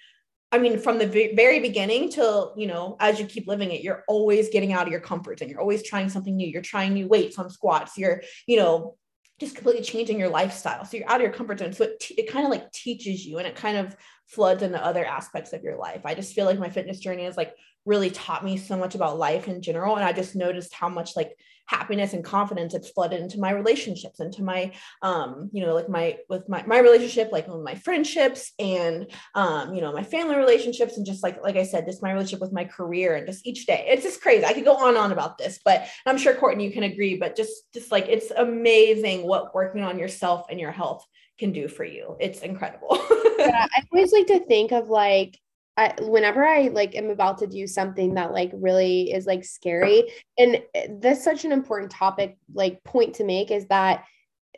I 0.53 0.59
mean, 0.59 0.79
from 0.79 0.99
the 0.99 1.33
very 1.35 1.61
beginning 1.61 2.09
till, 2.09 2.55
you 2.57 2.67
know, 2.67 2.97
as 3.01 3.19
you 3.19 3.27
keep 3.27 3.49
living 3.49 3.73
it, 3.73 3.83
you're 3.83 4.05
always 4.07 4.49
getting 4.49 4.73
out 4.73 4.87
of 4.87 4.93
your 4.93 5.01
comfort 5.01 5.41
zone. 5.41 5.49
You're 5.49 5.61
always 5.61 5.83
trying 5.83 6.09
something 6.09 6.37
new. 6.37 6.47
You're 6.47 6.63
trying 6.63 6.95
new 6.95 7.09
weights 7.09 7.39
on 7.39 7.51
squats. 7.51 7.99
You're, 7.99 8.23
you 8.47 8.57
know, 8.57 8.97
just 9.41 9.57
completely 9.57 9.83
changing 9.83 10.19
your 10.19 10.29
lifestyle. 10.29 10.85
So 10.85 10.97
you're 10.97 11.11
out 11.11 11.17
of 11.17 11.23
your 11.23 11.33
comfort 11.33 11.59
zone. 11.59 11.73
So 11.73 11.85
it, 11.85 12.01
t- 12.01 12.15
it 12.15 12.31
kind 12.31 12.47
of 12.47 12.51
like 12.51 12.71
teaches 12.73 13.27
you 13.27 13.39
and 13.39 13.47
it 13.47 13.57
kind 13.57 13.77
of 13.77 13.97
floods 14.29 14.63
into 14.63 14.83
other 14.83 15.05
aspects 15.05 15.53
of 15.53 15.63
your 15.63 15.77
life. 15.77 16.03
I 16.05 16.15
just 16.15 16.33
feel 16.33 16.47
like 16.47 16.59
my 16.59 16.71
fitness 16.71 17.01
journey 17.01 17.25
has 17.25 17.37
like 17.37 17.55
really 17.85 18.11
taught 18.11 18.45
me 18.45 18.57
so 18.57 18.77
much 18.77 18.95
about 18.95 19.19
life 19.19 19.49
in 19.49 19.63
general. 19.63 19.97
And 19.97 20.05
I 20.05 20.13
just 20.13 20.37
noticed 20.37 20.73
how 20.73 20.89
much 20.89 21.17
like 21.17 21.37
happiness 21.67 22.13
and 22.13 22.25
confidence 22.25 22.75
it's 22.75 22.91
flooded 22.91 23.21
into 23.21 23.39
my 23.39 23.51
relationships, 23.51 24.21
into 24.21 24.43
my, 24.43 24.73
um, 25.03 25.51
you 25.53 25.65
know, 25.65 25.75
like 25.75 25.89
my, 25.89 26.17
with 26.29 26.49
my, 26.49 26.65
my 26.67 26.79
relationship, 26.79 27.31
like 27.33 27.49
with 27.49 27.63
my 27.63 27.75
friendships 27.75 28.53
and, 28.59 29.07
um, 29.35 29.75
you 29.75 29.81
know, 29.81 29.93
my 29.93 30.03
family 30.03 30.37
relationships 30.37 30.97
and 30.97 31.07
just 31.07 31.23
like, 31.23 31.43
like 31.43 31.57
I 31.57 31.65
said, 31.65 31.87
just 31.87 32.03
my 32.03 32.13
relationship 32.13 32.41
with 32.41 32.53
my 32.53 32.65
career 32.65 33.17
and 33.17 33.27
just 33.27 33.47
each 33.47 33.67
day. 33.67 33.87
It's 33.89 34.03
just 34.03 34.21
crazy. 34.21 34.45
I 34.45 34.53
could 34.53 34.65
go 34.65 34.77
on 34.77 34.91
and 34.91 34.99
on 34.99 35.13
about 35.13 35.39
this, 35.39 35.61
but 35.65 35.87
I'm 36.07 36.19
sure 36.19 36.35
Courtney, 36.35 36.65
you 36.65 36.73
can 36.73 36.85
agree, 36.85 37.17
but 37.17 37.37
just, 37.37 37.73
just 37.75 37.91
like, 37.91 38.07
it's 38.09 38.31
amazing 38.31 39.27
what 39.27 39.55
working 39.55 39.83
on 39.83 39.99
yourself 39.99 40.47
and 40.51 40.61
your 40.61 40.73
health 40.73 41.05
can 41.39 41.53
do 41.53 41.69
for 41.69 41.85
you. 41.85 42.17
It's 42.21 42.41
incredible. 42.41 42.89
yeah, 43.39 43.67
I 43.75 43.83
always 43.93 44.13
like 44.13 44.27
to 44.29 44.45
think 44.47 44.73
of 44.73 44.89
like 44.89 45.39
I, 45.77 45.95
whenever 46.01 46.45
I 46.45 46.69
like 46.69 46.97
am 46.97 47.11
about 47.11 47.39
to 47.39 47.47
do 47.47 47.67
something 47.67 48.15
that 48.15 48.33
like 48.33 48.51
really 48.55 49.13
is 49.13 49.27
like 49.27 49.45
scary, 49.45 50.05
and 50.39 50.63
eh, 50.75 50.89
that's 51.01 51.25
such 51.25 51.45
an 51.45 51.53
important 51.53 51.91
topic, 51.91 52.39
like 52.55 52.83
point 52.85 53.15
to 53.17 53.25
make 53.25 53.51
is 53.51 53.67
that 53.67 54.05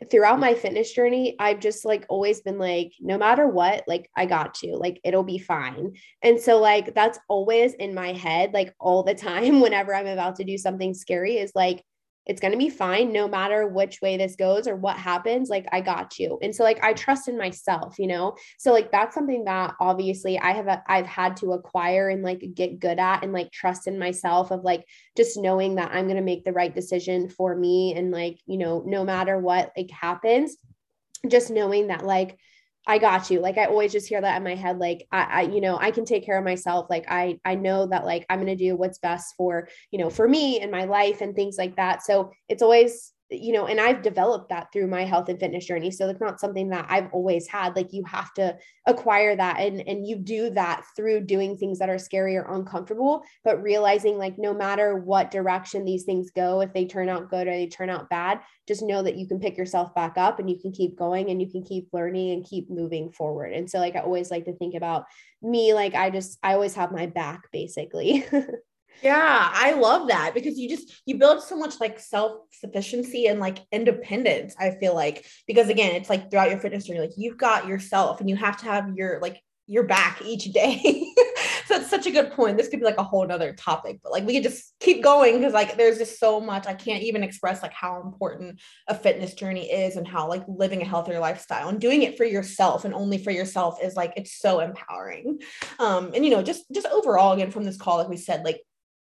throughout 0.09 0.37
mm. 0.37 0.41
my 0.41 0.53
fitness 0.53 0.91
journey, 0.93 1.35
I've 1.39 1.59
just 1.59 1.85
like 1.85 2.05
always 2.09 2.41
been 2.41 2.57
like, 2.57 2.93
no 2.99 3.17
matter 3.17 3.47
what, 3.47 3.83
like 3.87 4.09
I 4.15 4.25
got 4.25 4.53
to, 4.55 4.75
like 4.75 4.99
it'll 5.03 5.23
be 5.23 5.39
fine. 5.39 5.93
And 6.21 6.39
so, 6.39 6.59
like, 6.59 6.93
that's 6.95 7.19
always 7.27 7.73
in 7.73 7.93
my 7.93 8.13
head, 8.13 8.53
like 8.53 8.73
all 8.79 9.03
the 9.03 9.15
time, 9.15 9.59
whenever 9.59 9.93
I'm 9.93 10.07
about 10.07 10.37
to 10.37 10.43
do 10.43 10.57
something 10.57 10.93
scary, 10.93 11.37
is 11.37 11.51
like, 11.55 11.83
it's 12.29 12.39
going 12.39 12.51
to 12.51 12.57
be 12.57 12.69
fine 12.69 13.11
no 13.11 13.27
matter 13.27 13.67
which 13.67 14.01
way 14.01 14.15
this 14.15 14.35
goes 14.35 14.67
or 14.67 14.75
what 14.75 14.95
happens 14.95 15.49
like 15.49 15.65
i 15.71 15.81
got 15.81 16.19
you. 16.19 16.37
And 16.41 16.55
so 16.55 16.63
like 16.63 16.81
i 16.83 16.93
trust 16.93 17.27
in 17.27 17.37
myself 17.37 17.97
you 17.97 18.07
know? 18.07 18.35
So 18.57 18.71
like 18.71 18.91
that's 18.91 19.15
something 19.15 19.45
that 19.45 19.73
obviously 19.79 20.37
i 20.39 20.51
have 20.51 20.81
i've 20.87 21.07
had 21.07 21.35
to 21.37 21.53
acquire 21.53 22.09
and 22.09 22.23
like 22.23 22.43
get 22.53 22.79
good 22.79 22.99
at 22.99 23.23
and 23.23 23.33
like 23.33 23.51
trust 23.51 23.87
in 23.87 23.97
myself 23.97 24.51
of 24.51 24.63
like 24.63 24.85
just 25.17 25.37
knowing 25.37 25.75
that 25.75 25.91
i'm 25.91 26.05
going 26.05 26.17
to 26.17 26.21
make 26.21 26.45
the 26.45 26.53
right 26.53 26.73
decision 26.73 27.29
for 27.29 27.55
me 27.55 27.95
and 27.95 28.11
like 28.11 28.39
you 28.45 28.57
know 28.57 28.83
no 28.85 29.03
matter 29.03 29.37
what 29.39 29.71
like 29.75 29.89
happens 29.89 30.55
just 31.27 31.49
knowing 31.49 31.87
that 31.87 32.05
like 32.05 32.37
I 32.89 32.97
got 32.97 33.29
you. 33.29 33.39
Like 33.39 33.59
I 33.59 33.65
always 33.65 33.91
just 33.91 34.09
hear 34.09 34.19
that 34.19 34.35
in 34.35 34.43
my 34.43 34.55
head. 34.55 34.79
Like 34.79 35.07
I, 35.11 35.21
I, 35.21 35.41
you 35.43 35.61
know, 35.61 35.77
I 35.77 35.91
can 35.91 36.05
take 36.05 36.25
care 36.25 36.39
of 36.39 36.43
myself. 36.43 36.87
Like 36.89 37.05
I, 37.07 37.39
I 37.45 37.53
know 37.53 37.85
that 37.85 38.03
like 38.03 38.25
I'm 38.31 38.43
to 38.43 38.55
do 38.55 38.75
what's 38.75 38.97
best 38.97 39.35
for, 39.37 39.67
you 39.91 39.99
know, 39.99 40.09
for 40.09 40.27
me 40.27 40.59
and 40.59 40.71
my 40.71 40.85
life 40.85 41.21
and 41.21 41.35
things 41.35 41.55
like 41.55 41.75
that. 41.75 42.01
So 42.01 42.31
it's 42.47 42.63
always 42.63 43.13
you 43.31 43.53
know, 43.53 43.67
and 43.67 43.79
I've 43.79 44.01
developed 44.01 44.49
that 44.49 44.71
through 44.73 44.87
my 44.87 45.03
health 45.03 45.29
and 45.29 45.39
fitness 45.39 45.65
journey. 45.65 45.91
So 45.91 46.09
it's 46.09 46.19
not 46.19 46.39
something 46.39 46.69
that 46.69 46.87
I've 46.89 47.09
always 47.13 47.47
had. 47.47 47.75
Like 47.75 47.93
you 47.93 48.03
have 48.05 48.33
to 48.35 48.57
acquire 48.87 49.35
that 49.35 49.59
and 49.59 49.87
and 49.87 50.07
you 50.07 50.15
do 50.15 50.49
that 50.51 50.83
through 50.95 51.21
doing 51.21 51.55
things 51.55 51.77
that 51.79 51.89
are 51.89 51.99
scary 51.99 52.35
or 52.35 52.53
uncomfortable, 52.53 53.23
but 53.43 53.61
realizing 53.61 54.17
like 54.17 54.39
no 54.39 54.53
matter 54.53 54.97
what 54.97 55.29
direction 55.29 55.85
these 55.85 56.05
things 56.05 56.31
go, 56.31 56.61
if 56.61 56.73
they 56.73 56.85
turn 56.85 57.07
out 57.07 57.29
good 57.29 57.47
or 57.47 57.51
they 57.51 57.67
turn 57.67 57.89
out 57.89 58.09
bad, 58.09 58.39
just 58.67 58.81
know 58.81 59.03
that 59.03 59.17
you 59.17 59.27
can 59.27 59.39
pick 59.39 59.57
yourself 59.57 59.93
back 59.93 60.17
up 60.17 60.39
and 60.39 60.49
you 60.49 60.59
can 60.59 60.71
keep 60.71 60.97
going 60.97 61.29
and 61.29 61.39
you 61.41 61.49
can 61.49 61.63
keep 61.63 61.87
learning 61.93 62.31
and 62.31 62.45
keep 62.45 62.69
moving 62.69 63.11
forward. 63.11 63.53
And 63.53 63.69
so 63.69 63.77
like 63.77 63.95
I 63.95 63.99
always 63.99 64.31
like 64.31 64.45
to 64.45 64.55
think 64.55 64.73
about 64.73 65.05
me 65.41 65.73
like 65.73 65.93
I 65.93 66.09
just 66.09 66.39
I 66.41 66.53
always 66.53 66.73
have 66.73 66.91
my 66.91 67.05
back 67.05 67.43
basically. 67.51 68.25
Yeah, 69.01 69.49
I 69.53 69.73
love 69.73 70.09
that 70.09 70.33
because 70.33 70.57
you 70.59 70.67
just 70.67 71.01
you 71.05 71.17
build 71.17 71.41
so 71.41 71.55
much 71.55 71.79
like 71.79 71.99
self-sufficiency 71.99 73.27
and 73.27 73.39
like 73.39 73.59
independence, 73.71 74.55
I 74.59 74.71
feel 74.71 74.93
like. 74.93 75.25
Because 75.47 75.69
again, 75.69 75.95
it's 75.95 76.09
like 76.09 76.29
throughout 76.29 76.49
your 76.49 76.59
fitness 76.59 76.85
journey, 76.85 76.99
like 76.99 77.17
you've 77.17 77.37
got 77.37 77.67
yourself 77.67 78.19
and 78.19 78.29
you 78.29 78.35
have 78.35 78.57
to 78.57 78.65
have 78.65 78.95
your 78.95 79.19
like 79.21 79.41
your 79.67 79.83
back 79.83 80.21
each 80.25 80.45
day. 80.45 80.81
so 81.65 81.75
it's 81.75 81.89
such 81.89 82.07
a 82.07 82.11
good 82.11 82.31
point. 82.31 82.57
This 82.57 82.67
could 82.67 82.79
be 82.79 82.85
like 82.85 82.97
a 82.97 83.03
whole 83.03 83.25
nother 83.25 83.53
topic, 83.53 83.99
but 84.03 84.11
like 84.11 84.25
we 84.25 84.33
could 84.33 84.43
just 84.43 84.73
keep 84.79 85.03
going 85.03 85.37
because 85.37 85.53
like 85.53 85.77
there's 85.77 85.99
just 85.99 86.19
so 86.19 86.41
much. 86.41 86.65
I 86.65 86.73
can't 86.73 87.03
even 87.03 87.23
express 87.23 87.61
like 87.61 87.73
how 87.73 88.01
important 88.01 88.59
a 88.87 88.95
fitness 88.95 89.35
journey 89.35 89.71
is 89.71 89.95
and 89.95 90.07
how 90.07 90.27
like 90.27 90.43
living 90.47 90.81
a 90.81 90.85
healthier 90.85 91.19
lifestyle 91.19 91.69
and 91.69 91.79
doing 91.79 92.01
it 92.01 92.17
for 92.17 92.25
yourself 92.25 92.83
and 92.83 92.95
only 92.95 93.19
for 93.19 93.29
yourself 93.29 93.77
is 93.83 93.95
like 93.95 94.13
it's 94.17 94.39
so 94.39 94.59
empowering. 94.59 95.39
Um, 95.77 96.11
and 96.15 96.25
you 96.25 96.31
know, 96.31 96.41
just 96.41 96.65
just 96.73 96.87
overall 96.87 97.33
again 97.33 97.51
from 97.51 97.63
this 97.63 97.77
call, 97.77 97.99
like 97.99 98.09
we 98.09 98.17
said, 98.17 98.43
like 98.43 98.61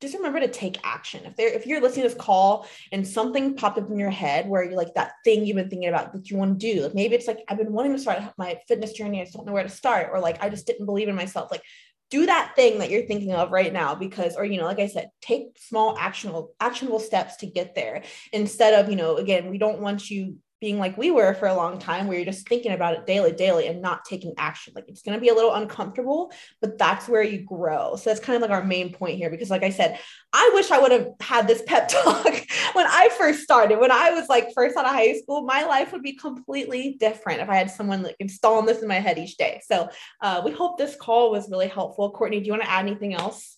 just 0.02 0.16
remember 0.16 0.40
to 0.40 0.48
take 0.48 0.78
action. 0.84 1.26
If 1.26 1.36
there, 1.36 1.50
if 1.50 1.66
you're 1.66 1.82
listening 1.82 2.04
to 2.04 2.14
this 2.14 2.18
call 2.18 2.68
and 2.92 3.08
something 3.08 3.56
popped 3.56 3.80
up 3.80 3.90
in 3.90 3.98
your 3.98 4.12
head 4.12 4.48
where 4.48 4.64
you're 4.64 4.78
like 4.78 4.94
that 4.94 5.14
thing 5.24 5.46
you've 5.46 5.56
been 5.56 5.70
thinking 5.70 5.90
about 5.90 6.14
that 6.14 6.30
you 6.30 6.38
want 6.38 6.60
to 6.60 6.74
do, 6.74 6.84
like 6.84 6.94
maybe 6.94 7.16
it's 7.16 7.28
like 7.28 7.40
I've 7.48 7.58
been 7.58 7.74
wanting 7.74 7.94
to 7.94 8.00
start 8.00 8.22
my 8.38 8.60
fitness 8.68 8.94
journey, 8.94 9.22
I 9.22 9.26
just 9.26 9.36
don't 9.36 9.46
know 9.46 9.54
where 9.54 9.64
to 9.64 9.70
start, 9.70 10.10
or 10.12 10.20
like 10.20 10.44
I 10.44 10.50
just 10.50 10.68
didn't 10.68 10.86
believe 10.86 11.08
in 11.08 11.16
myself. 11.16 11.50
Like 11.52 11.64
do 12.10 12.26
that 12.26 12.54
thing 12.56 12.80
that 12.80 12.90
you're 12.90 13.06
thinking 13.06 13.34
of 13.34 13.52
right 13.52 13.74
now 13.74 13.94
because 13.94 14.36
or 14.36 14.46
you 14.46 14.58
know 14.58 14.66
like 14.66 14.80
i 14.80 14.88
said 14.88 15.10
take 15.22 15.58
small 15.58 15.98
actionable 15.98 16.54
actionable 16.60 17.00
steps 17.00 17.36
to 17.36 17.46
get 17.46 17.76
there 17.76 18.04
instead 18.32 18.74
of 18.74 18.90
you 18.90 18.96
know 18.96 19.18
again 19.18 19.50
we 19.50 19.58
don't 19.58 19.82
want 19.82 20.10
you 20.10 20.38
being 20.60 20.80
like 20.80 20.98
we 20.98 21.12
were 21.12 21.34
for 21.34 21.48
a 21.48 21.54
long 21.54 21.78
time 21.80 22.08
where 22.08 22.18
you're 22.18 22.26
just 22.26 22.48
thinking 22.48 22.72
about 22.72 22.94
it 22.94 23.06
daily 23.06 23.32
daily 23.32 23.68
and 23.68 23.82
not 23.82 24.06
taking 24.06 24.34
action. 24.38 24.74
Like 24.76 24.86
it's 24.88 25.02
going 25.02 25.16
to 25.16 25.22
be 25.22 25.30
a 25.30 25.34
little 25.34 25.54
uncomfortable 25.54 26.32
but 26.62 26.78
that's 26.78 27.08
where 27.08 27.24
you 27.24 27.40
grow. 27.40 27.96
So 27.96 28.10
that's 28.10 28.20
kind 28.20 28.36
of 28.36 28.42
like 28.42 28.52
our 28.52 28.64
main 28.64 28.94
point 28.94 29.18
here 29.18 29.30
because 29.30 29.50
like 29.50 29.64
i 29.64 29.70
said 29.70 30.00
i 30.34 30.52
wish 30.54 30.72
i 30.72 30.80
would 30.80 30.92
have 30.92 31.10
had 31.20 31.48
this 31.48 31.62
pep 31.66 31.88
talk 31.90 32.26
when 32.74 32.86
i 32.88 33.10
first 33.18 33.42
started. 33.42 33.80
When 33.80 33.92
i 33.92 34.12
was 34.12 34.28
like 34.30 34.50
first 34.54 34.78
out 34.78 34.86
of 34.86 34.92
high 34.92 35.14
school 35.14 35.44
my 35.44 35.64
life 35.64 35.92
would 35.92 36.04
be 36.04 36.14
completely 36.14 36.98
different 37.00 37.42
if 37.42 37.50
i 37.50 37.56
had 37.56 37.72
someone 37.72 38.04
like 38.04 38.16
installing 38.20 38.66
this 38.66 38.82
in 38.82 38.88
my 38.88 39.00
head 39.00 39.18
each 39.18 39.38
day. 39.38 39.62
So 39.66 39.90
uh, 40.22 40.42
we 40.44 40.52
hope 40.52 40.78
this 40.78 40.96
call 40.96 41.32
was 41.32 41.50
really 41.50 41.68
helpful. 41.68 42.12
Courtney 42.12 42.40
do 42.40 42.46
you 42.46 42.52
want 42.52 42.64
to 42.64 42.70
add 42.70 42.86
anything 42.86 43.14
else 43.14 43.58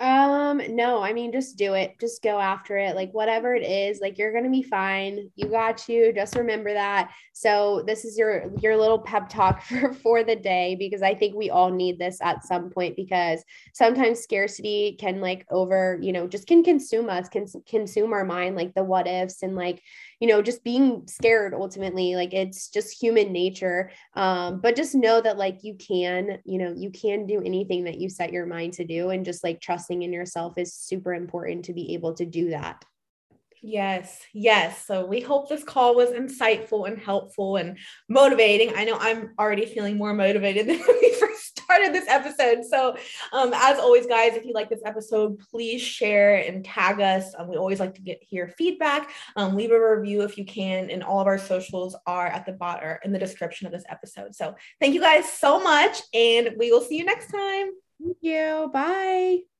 um, 0.00 0.62
no, 0.70 1.02
I 1.02 1.12
mean, 1.12 1.30
just 1.30 1.58
do 1.58 1.74
it. 1.74 1.94
Just 2.00 2.22
go 2.22 2.40
after 2.40 2.78
it. 2.78 2.96
Like, 2.96 3.12
whatever 3.12 3.54
it 3.54 3.62
is, 3.62 4.00
like, 4.00 4.16
you're 4.16 4.32
going 4.32 4.44
to 4.44 4.50
be 4.50 4.62
fine. 4.62 5.30
You 5.36 5.48
got 5.48 5.90
you. 5.90 6.10
Just 6.14 6.36
remember 6.36 6.72
that. 6.72 7.12
So, 7.34 7.84
this 7.86 8.06
is 8.06 8.16
your, 8.16 8.50
your 8.62 8.78
little 8.78 8.98
pep 8.98 9.28
talk 9.28 9.62
for, 9.64 9.92
for 9.92 10.24
the 10.24 10.36
day, 10.36 10.74
because 10.78 11.02
I 11.02 11.14
think 11.14 11.36
we 11.36 11.50
all 11.50 11.70
need 11.70 11.98
this 11.98 12.18
at 12.22 12.44
some 12.44 12.70
point, 12.70 12.96
because 12.96 13.44
sometimes 13.74 14.20
scarcity 14.20 14.96
can, 14.98 15.20
like, 15.20 15.44
over, 15.50 15.98
you 16.00 16.14
know, 16.14 16.26
just 16.26 16.46
can 16.46 16.64
consume 16.64 17.10
us, 17.10 17.28
can 17.28 17.44
consume 17.68 18.14
our 18.14 18.24
mind, 18.24 18.56
like 18.56 18.74
the 18.74 18.82
what 18.82 19.06
ifs 19.06 19.42
and, 19.42 19.54
like, 19.54 19.82
you 20.20 20.28
know 20.28 20.42
just 20.42 20.62
being 20.62 21.02
scared 21.06 21.54
ultimately 21.54 22.14
like 22.14 22.32
it's 22.32 22.68
just 22.68 23.00
human 23.02 23.32
nature 23.32 23.90
um 24.14 24.60
but 24.60 24.76
just 24.76 24.94
know 24.94 25.20
that 25.20 25.38
like 25.38 25.58
you 25.62 25.74
can 25.74 26.38
you 26.44 26.58
know 26.58 26.72
you 26.76 26.90
can 26.90 27.26
do 27.26 27.42
anything 27.42 27.84
that 27.84 27.98
you 27.98 28.08
set 28.08 28.32
your 28.32 28.46
mind 28.46 28.74
to 28.74 28.84
do 28.84 29.10
and 29.10 29.24
just 29.24 29.42
like 29.42 29.60
trusting 29.60 30.02
in 30.02 30.12
yourself 30.12 30.56
is 30.58 30.74
super 30.74 31.14
important 31.14 31.64
to 31.64 31.72
be 31.72 31.94
able 31.94 32.14
to 32.14 32.26
do 32.26 32.50
that 32.50 32.84
Yes, 33.62 34.22
yes. 34.32 34.86
So 34.86 35.04
we 35.04 35.20
hope 35.20 35.48
this 35.48 35.62
call 35.62 35.94
was 35.94 36.10
insightful 36.10 36.88
and 36.88 36.98
helpful 36.98 37.56
and 37.56 37.76
motivating. 38.08 38.74
I 38.74 38.84
know 38.84 38.96
I'm 38.98 39.34
already 39.38 39.66
feeling 39.66 39.98
more 39.98 40.14
motivated 40.14 40.66
than 40.68 40.78
first 40.78 41.29
started 41.70 41.94
this 41.94 42.08
episode. 42.08 42.64
So, 42.64 42.96
um, 43.32 43.52
as 43.54 43.78
always, 43.78 44.06
guys, 44.06 44.34
if 44.34 44.44
you 44.44 44.52
like 44.52 44.68
this 44.68 44.82
episode, 44.84 45.38
please 45.50 45.80
share 45.80 46.36
and 46.36 46.64
tag 46.64 47.00
us. 47.00 47.32
Um, 47.38 47.48
we 47.48 47.56
always 47.56 47.78
like 47.78 47.94
to 47.94 48.02
get 48.02 48.18
hear 48.22 48.48
feedback. 48.48 49.10
Um, 49.36 49.54
leave 49.54 49.70
a 49.70 49.96
review 49.96 50.22
if 50.22 50.36
you 50.36 50.44
can, 50.44 50.90
and 50.90 51.02
all 51.02 51.20
of 51.20 51.26
our 51.26 51.38
socials 51.38 51.96
are 52.06 52.26
at 52.26 52.44
the 52.44 52.52
bottom 52.52 52.88
or 52.88 53.00
in 53.04 53.12
the 53.12 53.18
description 53.18 53.66
of 53.66 53.72
this 53.72 53.84
episode. 53.88 54.34
So, 54.34 54.54
thank 54.80 54.94
you 54.94 55.00
guys 55.00 55.30
so 55.30 55.60
much, 55.60 56.00
and 56.12 56.50
we 56.58 56.72
will 56.72 56.80
see 56.82 56.98
you 56.98 57.04
next 57.04 57.30
time. 57.30 57.70
Thank 58.02 58.16
you. 58.20 58.70
Bye. 58.72 59.59